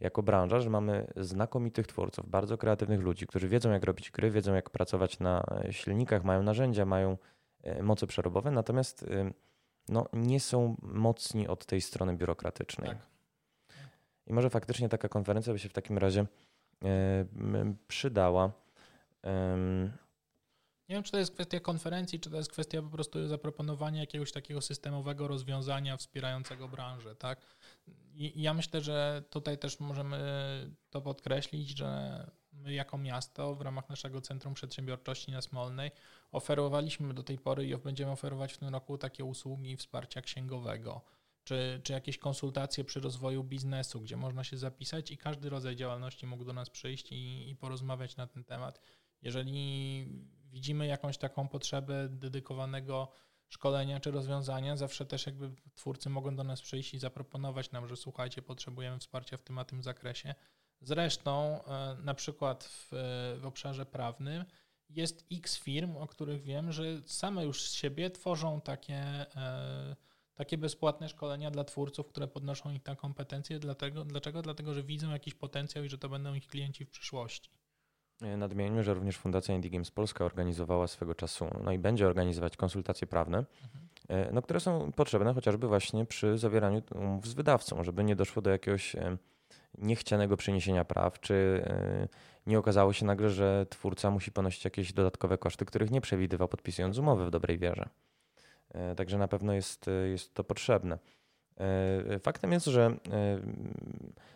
jako 0.00 0.22
branża, 0.22 0.60
że 0.60 0.70
mamy 0.70 1.06
znakomitych 1.16 1.86
twórców, 1.86 2.30
bardzo 2.30 2.58
kreatywnych 2.58 3.00
ludzi, 3.00 3.26
którzy 3.26 3.48
wiedzą 3.48 3.70
jak 3.70 3.84
robić 3.84 4.10
gry, 4.10 4.30
wiedzą 4.30 4.54
jak 4.54 4.70
pracować 4.70 5.20
na 5.20 5.44
silnikach, 5.70 6.24
mają 6.24 6.42
narzędzia, 6.42 6.84
mają 6.84 7.18
moce 7.82 8.06
przerobowe, 8.06 8.50
natomiast 8.50 9.06
no, 9.88 10.08
nie 10.12 10.40
są 10.40 10.76
mocni 10.82 11.48
od 11.48 11.66
tej 11.66 11.80
strony 11.80 12.16
biurokratycznej. 12.16 12.88
Tak. 12.88 13.06
I 14.26 14.32
może 14.32 14.50
faktycznie 14.50 14.88
taka 14.88 15.08
konferencja 15.08 15.52
by 15.52 15.58
się 15.58 15.68
w 15.68 15.72
takim 15.72 15.98
razie 15.98 16.26
e, 16.84 17.74
przydała. 17.88 18.52
Nie 20.88 20.94
wiem, 20.96 21.02
czy 21.02 21.12
to 21.12 21.18
jest 21.18 21.34
kwestia 21.34 21.60
konferencji, 21.60 22.20
czy 22.20 22.30
to 22.30 22.36
jest 22.36 22.52
kwestia 22.52 22.82
po 22.82 22.88
prostu 22.88 23.28
zaproponowania 23.28 24.00
jakiegoś 24.00 24.32
takiego 24.32 24.60
systemowego 24.60 25.28
rozwiązania 25.28 25.96
wspierającego 25.96 26.68
branżę, 26.68 27.16
tak? 27.16 27.40
I 28.14 28.42
ja 28.42 28.54
myślę, 28.54 28.80
że 28.80 29.22
tutaj 29.30 29.58
też 29.58 29.80
możemy 29.80 30.18
to 30.90 31.00
podkreślić, 31.00 31.78
że 31.78 32.30
my 32.52 32.72
jako 32.72 32.98
miasto 32.98 33.54
w 33.54 33.60
ramach 33.60 33.88
naszego 33.88 34.20
Centrum 34.20 34.54
Przedsiębiorczości 34.54 35.32
na 35.32 35.42
Smolnej 35.42 35.90
oferowaliśmy 36.34 37.14
do 37.14 37.22
tej 37.22 37.38
pory 37.38 37.66
i 37.66 37.76
będziemy 37.76 38.12
oferować 38.12 38.52
w 38.52 38.58
tym 38.58 38.68
roku 38.68 38.98
takie 38.98 39.24
usługi 39.24 39.76
wsparcia 39.76 40.22
księgowego, 40.22 41.00
czy, 41.44 41.80
czy 41.84 41.92
jakieś 41.92 42.18
konsultacje 42.18 42.84
przy 42.84 43.00
rozwoju 43.00 43.44
biznesu, 43.44 44.00
gdzie 44.00 44.16
można 44.16 44.44
się 44.44 44.56
zapisać 44.56 45.10
i 45.10 45.18
każdy 45.18 45.50
rodzaj 45.50 45.76
działalności 45.76 46.26
mógł 46.26 46.44
do 46.44 46.52
nas 46.52 46.70
przyjść 46.70 47.12
i, 47.12 47.50
i 47.50 47.56
porozmawiać 47.56 48.16
na 48.16 48.26
ten 48.26 48.44
temat. 48.44 48.80
Jeżeli 49.22 50.06
widzimy 50.50 50.86
jakąś 50.86 51.18
taką 51.18 51.48
potrzebę 51.48 52.08
dedykowanego 52.08 53.12
szkolenia 53.48 54.00
czy 54.00 54.10
rozwiązania, 54.10 54.76
zawsze 54.76 55.06
też 55.06 55.26
jakby 55.26 55.50
twórcy 55.74 56.10
mogą 56.10 56.36
do 56.36 56.44
nas 56.44 56.62
przyjść 56.62 56.94
i 56.94 56.98
zaproponować 56.98 57.70
nam, 57.70 57.88
że 57.88 57.96
słuchajcie, 57.96 58.42
potrzebujemy 58.42 58.98
wsparcia 58.98 59.36
w 59.36 59.42
tym 59.42 59.58
a 59.58 59.64
tym 59.64 59.82
zakresie. 59.82 60.34
Zresztą 60.80 61.64
e, 61.64 61.96
na 62.02 62.14
przykład 62.14 62.64
w, 62.64 62.88
w 63.40 63.46
obszarze 63.46 63.86
prawnym 63.86 64.44
jest 64.90 65.26
x 65.32 65.58
firm, 65.58 65.96
o 65.96 66.06
których 66.06 66.42
wiem, 66.42 66.72
że 66.72 66.84
same 67.06 67.44
już 67.44 67.62
z 67.62 67.72
siebie 67.72 68.10
tworzą 68.10 68.60
takie, 68.60 68.96
e, 69.36 69.96
takie 70.34 70.58
bezpłatne 70.58 71.08
szkolenia 71.08 71.50
dla 71.50 71.64
twórców, 71.64 72.06
które 72.06 72.28
podnoszą 72.28 72.72
ich 72.72 72.86
na 72.86 72.96
kompetencje. 72.96 73.58
Dlatego, 73.58 74.04
dlaczego? 74.04 74.42
Dlatego, 74.42 74.74
że 74.74 74.82
widzą 74.82 75.10
jakiś 75.10 75.34
potencjał 75.34 75.84
i 75.84 75.88
że 75.88 75.98
to 75.98 76.08
będą 76.08 76.34
ich 76.34 76.46
klienci 76.46 76.84
w 76.84 76.90
przyszłości. 76.90 77.50
E, 78.22 78.36
nadmieńmy, 78.36 78.82
że 78.82 78.94
również 78.94 79.16
Fundacja 79.16 79.54
Indie 79.54 79.70
Games 79.70 79.90
Polska 79.90 80.24
organizowała 80.24 80.86
swego 80.86 81.14
czasu, 81.14 81.46
no 81.64 81.72
i 81.72 81.78
będzie 81.78 82.06
organizować 82.06 82.56
konsultacje 82.56 83.06
prawne. 83.06 83.38
Mhm. 83.38 84.34
no, 84.34 84.42
które 84.42 84.60
są 84.60 84.92
potrzebne 84.92 85.34
chociażby 85.34 85.68
właśnie 85.68 86.04
przy 86.04 86.38
zawieraniu 86.38 86.82
umów 86.94 87.26
z 87.26 87.34
wydawcą, 87.34 87.84
żeby 87.84 88.04
nie 88.04 88.16
doszło 88.16 88.42
do 88.42 88.50
jakiegoś 88.50 88.96
niechcianego 89.78 90.36
przeniesienia 90.36 90.84
praw, 90.84 91.20
czy 91.20 91.64
nie 92.46 92.58
okazało 92.58 92.92
się 92.92 93.06
nagle, 93.06 93.30
że 93.30 93.66
twórca 93.70 94.10
musi 94.10 94.32
ponosić 94.32 94.64
jakieś 94.64 94.92
dodatkowe 94.92 95.38
koszty, 95.38 95.64
których 95.64 95.90
nie 95.90 96.00
przewidywał 96.00 96.48
podpisując 96.48 96.98
umowy 96.98 97.26
w 97.26 97.30
dobrej 97.30 97.58
wierze. 97.58 97.88
Także 98.96 99.18
na 99.18 99.28
pewno 99.28 99.52
jest, 99.52 99.86
jest 100.10 100.34
to 100.34 100.44
potrzebne. 100.44 100.98
E, 101.60 102.18
faktem 102.18 102.52
jest, 102.52 102.66
że 102.66 102.96
e, 103.12 103.40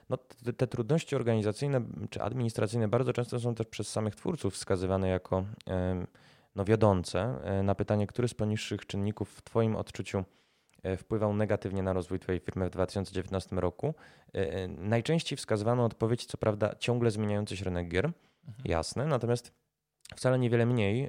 no, 0.08 0.16
te, 0.16 0.52
te, 0.52 0.66
trudności 0.66 1.16
organizacyjne 1.16 1.80
czy 2.10 2.22
administracyjne 2.22 2.88
bardzo 2.88 3.12
często 3.12 3.40
są 3.40 3.54
też 3.54 3.66
przez 3.66 3.88
samych 3.88 4.16
twórców 4.16 4.54
wskazywane 4.54 5.08
jako 5.08 5.44
e, 5.68 6.06
no, 6.56 6.64
wiodące 6.64 7.34
na 7.62 7.74
pytanie, 7.74 8.06
który 8.06 8.28
z 8.28 8.34
poniższych 8.34 8.86
czynników 8.86 9.30
w 9.30 9.42
Twoim 9.42 9.76
odczuciu 9.76 10.24
wpływał 10.98 11.34
negatywnie 11.34 11.82
na 11.82 11.92
rozwój 11.92 12.18
Twojej 12.18 12.40
firmy 12.40 12.66
w 12.66 12.70
2019 12.70 13.56
roku. 13.56 13.94
Najczęściej 14.68 15.36
wskazywano 15.36 15.84
odpowiedź, 15.84 16.26
co 16.26 16.38
prawda, 16.38 16.74
ciągle 16.78 17.10
zmieniający 17.10 17.56
się 17.56 17.64
rynek 17.64 17.88
gier, 17.88 18.04
mhm. 18.04 18.14
jasne, 18.64 19.06
natomiast 19.06 19.52
wcale 20.16 20.38
niewiele 20.38 20.66
mniej 20.66 21.08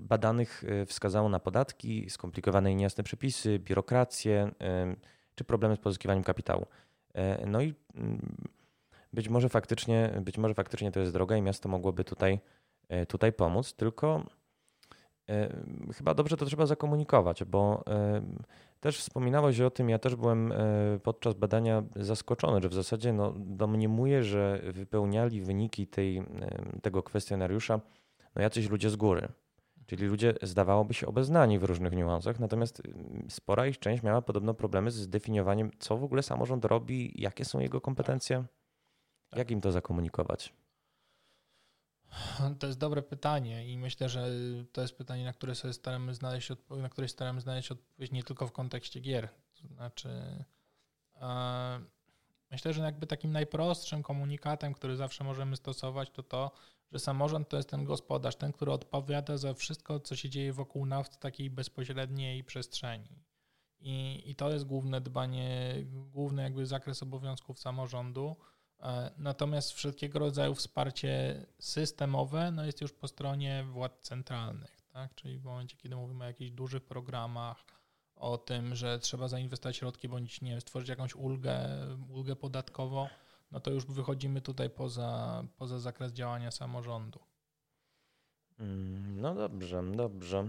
badanych 0.00 0.64
wskazało 0.86 1.28
na 1.28 1.40
podatki, 1.40 2.10
skomplikowane 2.10 2.72
i 2.72 2.76
niejasne 2.76 3.04
przepisy, 3.04 3.58
biurokrację 3.58 4.50
czy 5.34 5.44
problemy 5.44 5.76
z 5.76 5.78
pozyskiwaniem 5.78 6.24
kapitału. 6.24 6.66
No 7.46 7.62
i 7.62 7.74
mm, 7.94 8.36
być 9.12 9.28
może 9.28 9.48
faktycznie, 9.48 10.20
być 10.20 10.38
może 10.38 10.54
faktycznie 10.54 10.92
to 10.92 11.00
jest 11.00 11.12
droga 11.12 11.36
i 11.36 11.42
miasto 11.42 11.68
mogłoby 11.68 12.04
tutaj, 12.04 12.40
tutaj 13.08 13.32
pomóc, 13.32 13.74
tylko 13.74 14.24
chyba 15.94 16.14
dobrze 16.14 16.36
to 16.36 16.46
trzeba 16.46 16.66
zakomunikować, 16.66 17.44
bo 17.44 17.84
też 18.80 18.98
wspominałeś 18.98 19.60
o 19.60 19.70
tym, 19.70 19.88
ja 19.88 19.98
też 19.98 20.16
byłem 20.16 20.52
podczas 21.02 21.34
badania 21.34 21.82
zaskoczony, 21.96 22.60
że 22.62 22.68
w 22.68 22.74
zasadzie 22.74 23.12
no, 23.12 23.34
domniemuję, 23.36 24.24
że 24.24 24.60
wypełniali 24.72 25.42
wyniki 25.42 25.86
tej, 25.86 26.22
tego 26.82 27.02
kwestionariusza 27.02 27.80
no 28.34 28.42
jacyś 28.42 28.70
ludzie 28.70 28.90
z 28.90 28.96
góry. 28.96 29.28
Czyli 29.86 30.06
ludzie 30.06 30.34
zdawałoby 30.42 30.94
się 30.94 31.06
obeznani 31.06 31.58
w 31.58 31.64
różnych 31.64 31.92
niuansach, 31.92 32.40
natomiast 32.40 32.82
spora 33.28 33.66
ich 33.66 33.78
część 33.78 34.02
miała 34.02 34.22
podobno 34.22 34.54
problemy 34.54 34.90
z 34.90 34.94
zdefiniowaniem, 34.94 35.70
co 35.78 35.96
w 35.96 36.04
ogóle 36.04 36.22
samorząd 36.22 36.64
robi, 36.64 37.12
jakie 37.14 37.44
są 37.44 37.60
jego 37.60 37.80
kompetencje, 37.80 38.44
jak 39.36 39.50
im 39.50 39.60
to 39.60 39.72
zakomunikować. 39.72 40.52
To 42.58 42.66
jest 42.66 42.78
dobre 42.78 43.02
pytanie 43.02 43.72
i 43.72 43.78
myślę, 43.78 44.08
że 44.08 44.28
to 44.72 44.82
jest 44.82 44.94
pytanie, 44.94 45.24
na 45.24 45.32
które 45.32 45.54
sobie 45.54 45.74
staramy 45.74 46.14
znaleźć 46.14 46.48
na 46.70 46.88
które 46.88 47.08
staramy 47.08 47.40
znaleźć 47.40 47.70
odpowiedź 47.70 48.12
nie 48.12 48.22
tylko 48.22 48.46
w 48.46 48.52
kontekście 48.52 49.00
gier. 49.00 49.28
Znaczy, 49.74 50.08
e, 51.20 51.80
myślę, 52.50 52.72
że 52.72 52.82
jakby 52.82 53.06
takim 53.06 53.32
najprostszym 53.32 54.02
komunikatem, 54.02 54.74
który 54.74 54.96
zawsze 54.96 55.24
możemy 55.24 55.56
stosować, 55.56 56.10
to 56.10 56.22
to, 56.22 56.50
że 56.92 56.98
samorząd 56.98 57.48
to 57.48 57.56
jest 57.56 57.68
ten 57.68 57.84
gospodarz, 57.84 58.36
ten, 58.36 58.52
który 58.52 58.72
odpowiada 58.72 59.36
za 59.36 59.54
wszystko, 59.54 60.00
co 60.00 60.16
się 60.16 60.30
dzieje 60.30 60.52
wokół 60.52 60.86
nas 60.86 61.08
w 61.08 61.16
takiej 61.16 61.50
bezpośredniej 61.50 62.44
przestrzeni. 62.44 63.24
I, 63.80 64.22
I 64.30 64.34
to 64.34 64.50
jest 64.50 64.64
główne 64.64 65.00
dbanie, 65.00 65.74
główny 65.86 66.42
jakby 66.42 66.66
zakres 66.66 67.02
obowiązków 67.02 67.58
samorządu. 67.58 68.36
E, 68.82 69.10
natomiast 69.18 69.72
wszelkiego 69.72 70.18
rodzaju 70.18 70.54
wsparcie 70.54 71.42
systemowe 71.58 72.50
no 72.50 72.64
jest 72.64 72.80
już 72.80 72.92
po 72.92 73.08
stronie 73.08 73.64
władz 73.64 74.00
centralnych, 74.00 74.80
tak? 74.92 75.14
czyli 75.14 75.38
w 75.38 75.44
momencie, 75.44 75.76
kiedy 75.76 75.96
mówimy 75.96 76.24
o 76.24 76.26
jakichś 76.26 76.50
dużych 76.50 76.84
programach, 76.84 77.64
o 78.16 78.38
tym, 78.38 78.74
że 78.74 78.98
trzeba 78.98 79.28
zainwestować 79.28 79.76
środki 79.76 80.08
bądź 80.08 80.40
nie 80.40 80.60
stworzyć 80.60 80.88
jakąś 80.88 81.14
ulgę, 81.14 81.68
ulgę 82.08 82.36
podatkową, 82.36 83.08
no 83.50 83.60
to 83.60 83.70
już 83.70 83.86
wychodzimy 83.86 84.40
tutaj 84.40 84.70
poza, 84.70 85.44
poza 85.56 85.78
zakres 85.78 86.12
działania 86.12 86.50
samorządu. 86.50 87.20
Mm, 88.58 89.20
no 89.20 89.34
dobrze, 89.34 89.82
dobrze. 89.96 90.48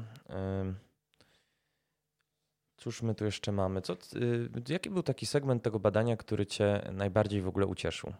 Cóż 2.81 3.01
my 3.01 3.15
tu 3.15 3.25
jeszcze 3.25 3.51
mamy? 3.51 3.81
Co, 3.81 3.93
y, 3.93 4.49
jaki 4.69 4.89
był 4.89 5.03
taki 5.03 5.25
segment 5.25 5.63
tego 5.63 5.79
badania, 5.79 6.17
który 6.17 6.45
Cię 6.45 6.89
najbardziej 6.91 7.41
w 7.41 7.47
ogóle 7.47 7.65
ucieszył? 7.65 8.13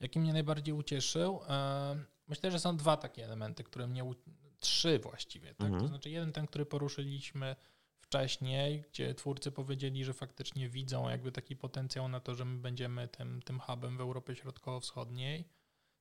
Jaki 0.00 0.20
mnie 0.20 0.32
najbardziej 0.32 0.74
ucieszył? 0.74 1.40
Myślę, 2.28 2.50
że 2.50 2.60
są 2.60 2.76
dwa 2.76 2.96
takie 2.96 3.24
elementy, 3.24 3.64
które 3.64 3.86
mnie. 3.86 4.10
Trzy 4.60 4.98
właściwie. 4.98 5.54
Tak? 5.54 5.66
Mhm. 5.66 5.80
To 5.80 5.88
znaczy, 5.88 6.10
jeden 6.10 6.32
ten, 6.32 6.46
który 6.46 6.66
poruszyliśmy 6.66 7.56
wcześniej, 8.00 8.84
gdzie 8.88 9.14
twórcy 9.14 9.52
powiedzieli, 9.52 10.04
że 10.04 10.12
faktycznie 10.12 10.68
widzą 10.68 11.08
jakby 11.08 11.32
taki 11.32 11.56
potencjał 11.56 12.08
na 12.08 12.20
to, 12.20 12.34
że 12.34 12.44
my 12.44 12.58
będziemy 12.58 13.08
tym, 13.08 13.42
tym 13.42 13.60
hubem 13.60 13.96
w 13.96 14.00
Europie 14.00 14.36
Środkowo-Wschodniej. 14.36 15.48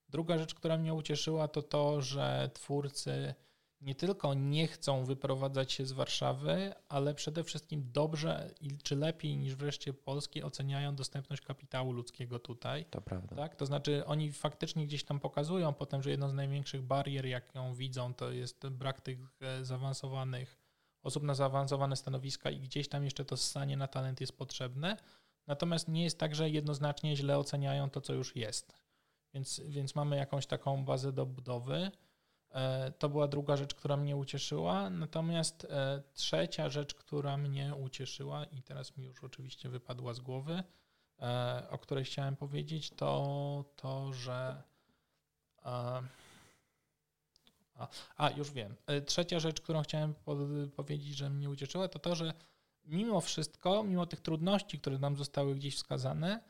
Druga 0.09 0.37
rzecz, 0.37 0.53
która 0.53 0.77
mnie 0.77 0.93
ucieszyła, 0.93 1.47
to 1.47 1.61
to, 1.61 2.01
że 2.01 2.49
twórcy 2.53 3.35
nie 3.81 3.95
tylko 3.95 4.33
nie 4.33 4.67
chcą 4.67 5.05
wyprowadzać 5.05 5.71
się 5.71 5.85
z 5.85 5.91
Warszawy, 5.91 6.73
ale 6.89 7.13
przede 7.13 7.43
wszystkim 7.43 7.91
dobrze 7.91 8.53
czy 8.83 8.95
lepiej 8.95 9.37
niż 9.37 9.55
wreszcie 9.55 9.93
polskie 9.93 10.45
oceniają 10.45 10.95
dostępność 10.95 11.41
kapitału 11.41 11.91
ludzkiego 11.91 12.39
tutaj. 12.39 12.85
To 12.85 13.01
prawda. 13.01 13.35
Tak? 13.35 13.55
To 13.55 13.65
znaczy 13.65 14.05
oni 14.05 14.31
faktycznie 14.31 14.85
gdzieś 14.85 15.03
tam 15.03 15.19
pokazują 15.19 15.73
potem, 15.73 16.03
że 16.03 16.11
jedną 16.11 16.29
z 16.29 16.33
największych 16.33 16.81
barier, 16.81 17.25
jaką 17.25 17.73
widzą, 17.73 18.13
to 18.13 18.31
jest 18.31 18.67
brak 18.67 19.01
tych 19.01 19.19
e, 19.41 19.65
zaawansowanych 19.65 20.57
osób 21.03 21.23
na 21.23 21.33
zaawansowane 21.33 21.95
stanowiska 21.95 22.49
i 22.49 22.59
gdzieś 22.59 22.89
tam 22.89 23.03
jeszcze 23.03 23.25
to 23.25 23.37
ssanie 23.37 23.77
na 23.77 23.87
talent 23.87 24.21
jest 24.21 24.37
potrzebne. 24.37 24.97
Natomiast 25.47 25.87
nie 25.87 26.03
jest 26.03 26.19
tak, 26.19 26.35
że 26.35 26.49
jednoznacznie 26.49 27.15
źle 27.15 27.37
oceniają 27.37 27.89
to, 27.89 28.01
co 28.01 28.13
już 28.13 28.35
jest. 28.35 28.73
Więc, 29.33 29.61
więc 29.67 29.95
mamy 29.95 30.17
jakąś 30.17 30.45
taką 30.45 30.85
bazę 30.85 31.11
do 31.11 31.25
budowy. 31.25 31.91
E, 32.51 32.91
to 32.91 33.09
była 33.09 33.27
druga 33.27 33.57
rzecz, 33.57 33.75
która 33.75 33.97
mnie 33.97 34.15
ucieszyła. 34.15 34.89
Natomiast 34.89 35.67
e, 35.69 36.03
trzecia 36.13 36.69
rzecz, 36.69 36.95
która 36.95 37.37
mnie 37.37 37.75
ucieszyła, 37.75 38.45
i 38.45 38.61
teraz 38.61 38.97
mi 38.97 39.05
już 39.05 39.23
oczywiście 39.23 39.69
wypadła 39.69 40.13
z 40.13 40.19
głowy, 40.19 40.63
e, 41.19 41.67
o 41.69 41.77
której 41.77 42.03
chciałem 42.03 42.35
powiedzieć, 42.35 42.89
to 42.89 43.65
to, 43.75 44.13
że 44.13 44.63
a, 45.63 46.01
a, 48.17 48.29
już 48.29 48.51
wiem. 48.51 48.75
Trzecia 49.05 49.39
rzecz, 49.39 49.61
którą 49.61 49.81
chciałem 49.81 50.13
powiedzieć, 50.75 51.17
że 51.17 51.29
mnie 51.29 51.49
ucieszyła, 51.49 51.87
to 51.87 51.99
to, 51.99 52.15
że 52.15 52.33
mimo 52.85 53.21
wszystko, 53.21 53.83
mimo 53.83 54.05
tych 54.05 54.21
trudności, 54.21 54.79
które 54.79 54.99
nam 54.99 55.17
zostały 55.17 55.55
gdzieś 55.55 55.75
wskazane, 55.75 56.43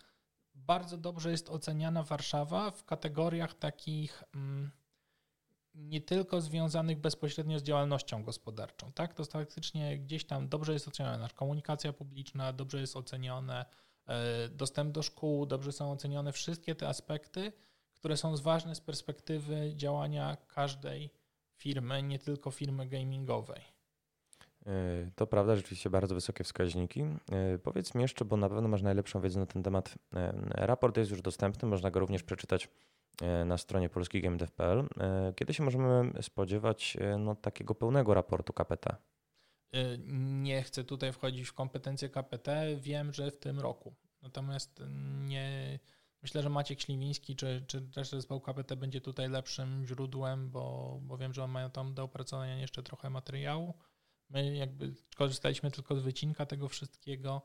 bardzo 0.55 0.97
dobrze 0.97 1.31
jest 1.31 1.49
oceniana 1.49 2.03
Warszawa 2.03 2.71
w 2.71 2.85
kategoriach 2.85 3.53
takich 3.53 4.23
mm, 4.35 4.71
nie 5.77 6.01
tylko 6.01 6.41
związanych 6.41 6.97
bezpośrednio 6.97 7.59
z 7.59 7.63
działalnością 7.63 8.23
gospodarczą. 8.23 8.91
Tak? 8.91 9.13
To 9.13 9.25
faktycznie 9.25 9.97
gdzieś 9.97 10.25
tam 10.25 10.49
dobrze 10.49 10.73
jest 10.73 10.87
oceniona 10.87 11.17
nasza 11.17 11.35
komunikacja 11.35 11.93
publiczna, 11.93 12.53
dobrze 12.53 12.79
jest 12.79 12.95
ocenione 12.95 13.65
e, 14.07 14.49
dostęp 14.49 14.91
do 14.91 15.03
szkół, 15.03 15.45
dobrze 15.45 15.71
są 15.71 15.91
ocenione 15.91 16.31
wszystkie 16.31 16.75
te 16.75 16.87
aspekty, 16.87 17.51
które 17.93 18.17
są 18.17 18.35
ważne 18.37 18.75
z 18.75 18.81
perspektywy 18.81 19.73
działania 19.75 20.37
każdej 20.47 21.09
firmy, 21.53 22.03
nie 22.03 22.19
tylko 22.19 22.51
firmy 22.51 22.87
gamingowej. 22.87 23.61
E, 24.65 25.11
to 25.15 25.27
prawda, 25.27 25.55
rzeczywiście 25.55 25.89
bardzo 25.89 26.15
wysokie 26.15 26.43
wskaźniki. 26.43 27.01
E, 27.01 27.59
powiedz 27.63 27.95
mi 27.95 28.01
jeszcze, 28.01 28.25
bo 28.25 28.37
na 28.37 28.49
pewno 28.49 28.67
masz 28.67 28.81
najlepszą 28.81 29.21
wiedzę 29.21 29.39
na 29.39 29.45
ten 29.45 29.63
temat. 29.63 29.95
Raport 30.49 30.97
jest 30.97 31.11
już 31.11 31.21
dostępny, 31.21 31.69
można 31.69 31.91
go 31.91 31.99
również 31.99 32.23
przeczytać 32.23 32.69
na 33.45 33.57
stronie 33.57 33.89
polskigamedev.pl. 33.89 34.87
Kiedy 35.35 35.53
się 35.53 35.63
możemy 35.63 36.11
spodziewać 36.21 36.97
no, 37.19 37.35
takiego 37.35 37.75
pełnego 37.75 38.13
raportu 38.13 38.53
KPT? 38.53 38.95
Nie 40.07 40.63
chcę 40.63 40.83
tutaj 40.83 41.13
wchodzić 41.13 41.47
w 41.47 41.53
kompetencje 41.53 42.09
KPT. 42.09 42.75
Wiem, 42.77 43.13
że 43.13 43.31
w 43.31 43.37
tym 43.37 43.59
roku. 43.59 43.95
Natomiast 44.21 44.83
nie, 45.25 45.79
Myślę, 46.21 46.43
że 46.43 46.49
Maciek 46.49 46.81
Śliwiński 46.81 47.35
czy, 47.35 47.63
czy 47.67 47.81
też 47.81 48.09
zespoł 48.09 48.41
KPT 48.41 48.75
będzie 48.75 49.01
tutaj 49.01 49.29
lepszym 49.29 49.85
źródłem, 49.85 50.49
bo, 50.49 50.97
bo 51.01 51.17
wiem, 51.17 51.33
że 51.33 51.43
on 51.43 51.51
mają 51.51 51.69
tam 51.69 51.93
do 51.93 52.03
opracowania 52.03 52.57
jeszcze 52.57 52.83
trochę 52.83 53.09
materiału. 53.09 53.73
My 54.29 54.55
jakby 54.55 54.93
korzystaliśmy 55.15 55.71
tylko 55.71 55.95
z 55.95 55.99
wycinka 55.99 56.45
tego 56.45 56.67
wszystkiego, 56.67 57.41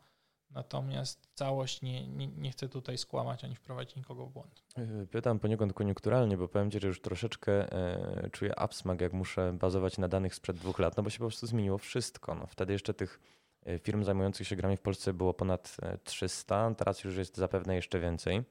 natomiast 0.55 1.29
całość 1.35 1.83
nie, 1.83 2.09
nie, 2.09 2.27
nie 2.27 2.51
chcę 2.51 2.69
tutaj 2.69 2.99
skłamać 2.99 3.45
ani 3.45 3.57
wprowadzić 3.57 3.97
nikogo 3.97 4.27
w 4.27 4.33
błąd. 4.33 4.63
Pytam 5.11 5.39
poniekąd 5.39 5.73
koniunkturalnie, 5.73 6.37
bo 6.37 6.49
powiem 6.49 6.71
Ci, 6.71 6.81
że 6.81 6.89
już 6.89 7.01
troszeczkę 7.01 7.73
e, 7.73 8.31
czuję 8.31 8.59
absmak, 8.59 9.01
jak 9.01 9.13
muszę 9.13 9.53
bazować 9.53 9.99
na 9.99 10.09
danych 10.09 10.35
sprzed 10.35 10.57
dwóch 10.57 10.79
lat, 10.79 10.97
no 10.97 11.03
bo 11.03 11.11
się 11.11 11.19
po 11.19 11.25
prostu 11.25 11.47
zmieniło 11.47 11.79
wszystko. 11.79 12.35
No, 12.35 12.47
wtedy 12.47 12.73
jeszcze 12.73 12.95
tych 12.95 13.21
e, 13.67 13.79
firm 13.79 14.05
zajmujących 14.05 14.49
się 14.49 14.57
grami 14.57 14.77
w 14.77 14.81
Polsce 14.83 15.15
było 15.15 15.35
ponad 15.35 15.77
300, 16.05 16.69
e, 16.69 16.75
teraz 16.75 17.05
już 17.05 17.17
jest 17.17 17.37
zapewne 17.37 17.75
jeszcze 17.75 18.01
więcej 18.01 18.45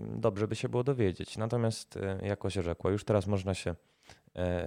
dobrze 0.00 0.48
by 0.48 0.56
się 0.56 0.68
było 0.68 0.84
dowiedzieć. 0.84 1.36
Natomiast, 1.36 1.96
e, 1.96 2.18
jako 2.22 2.50
się 2.50 2.62
rzekło, 2.62 2.90
już 2.90 3.04
teraz 3.04 3.26
można 3.26 3.54
się 3.54 3.74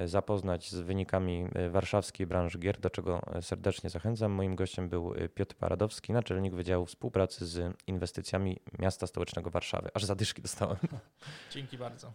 zapoznać 0.06 0.72
z 0.72 0.80
wynikami 0.80 1.48
warszawskiej 1.70 2.28
branży 2.28 2.60
gier, 2.60 2.80
do 2.80 2.90
czego 2.90 3.22
serdecznie 3.42 3.90
zachęcam. 3.90 4.32
Moim 4.32 4.56
gościem 4.56 4.90
był 4.90 5.14
Piotr 5.36 5.56
Paradowski, 5.56 6.14
naczelnik 6.14 6.54
Wydziału 6.54 6.86
Współpracy 6.86 7.46
z 7.46 7.78
Inwestycjami 7.88 8.60
Miasta 8.80 9.08
Stołecznego 9.08 9.50
Warszawy. 9.50 9.90
Aż 9.94 10.06
zadyszki 10.06 10.42
dostałem. 10.42 10.78
Dzięki 11.54 11.78
bardzo. 11.78 12.14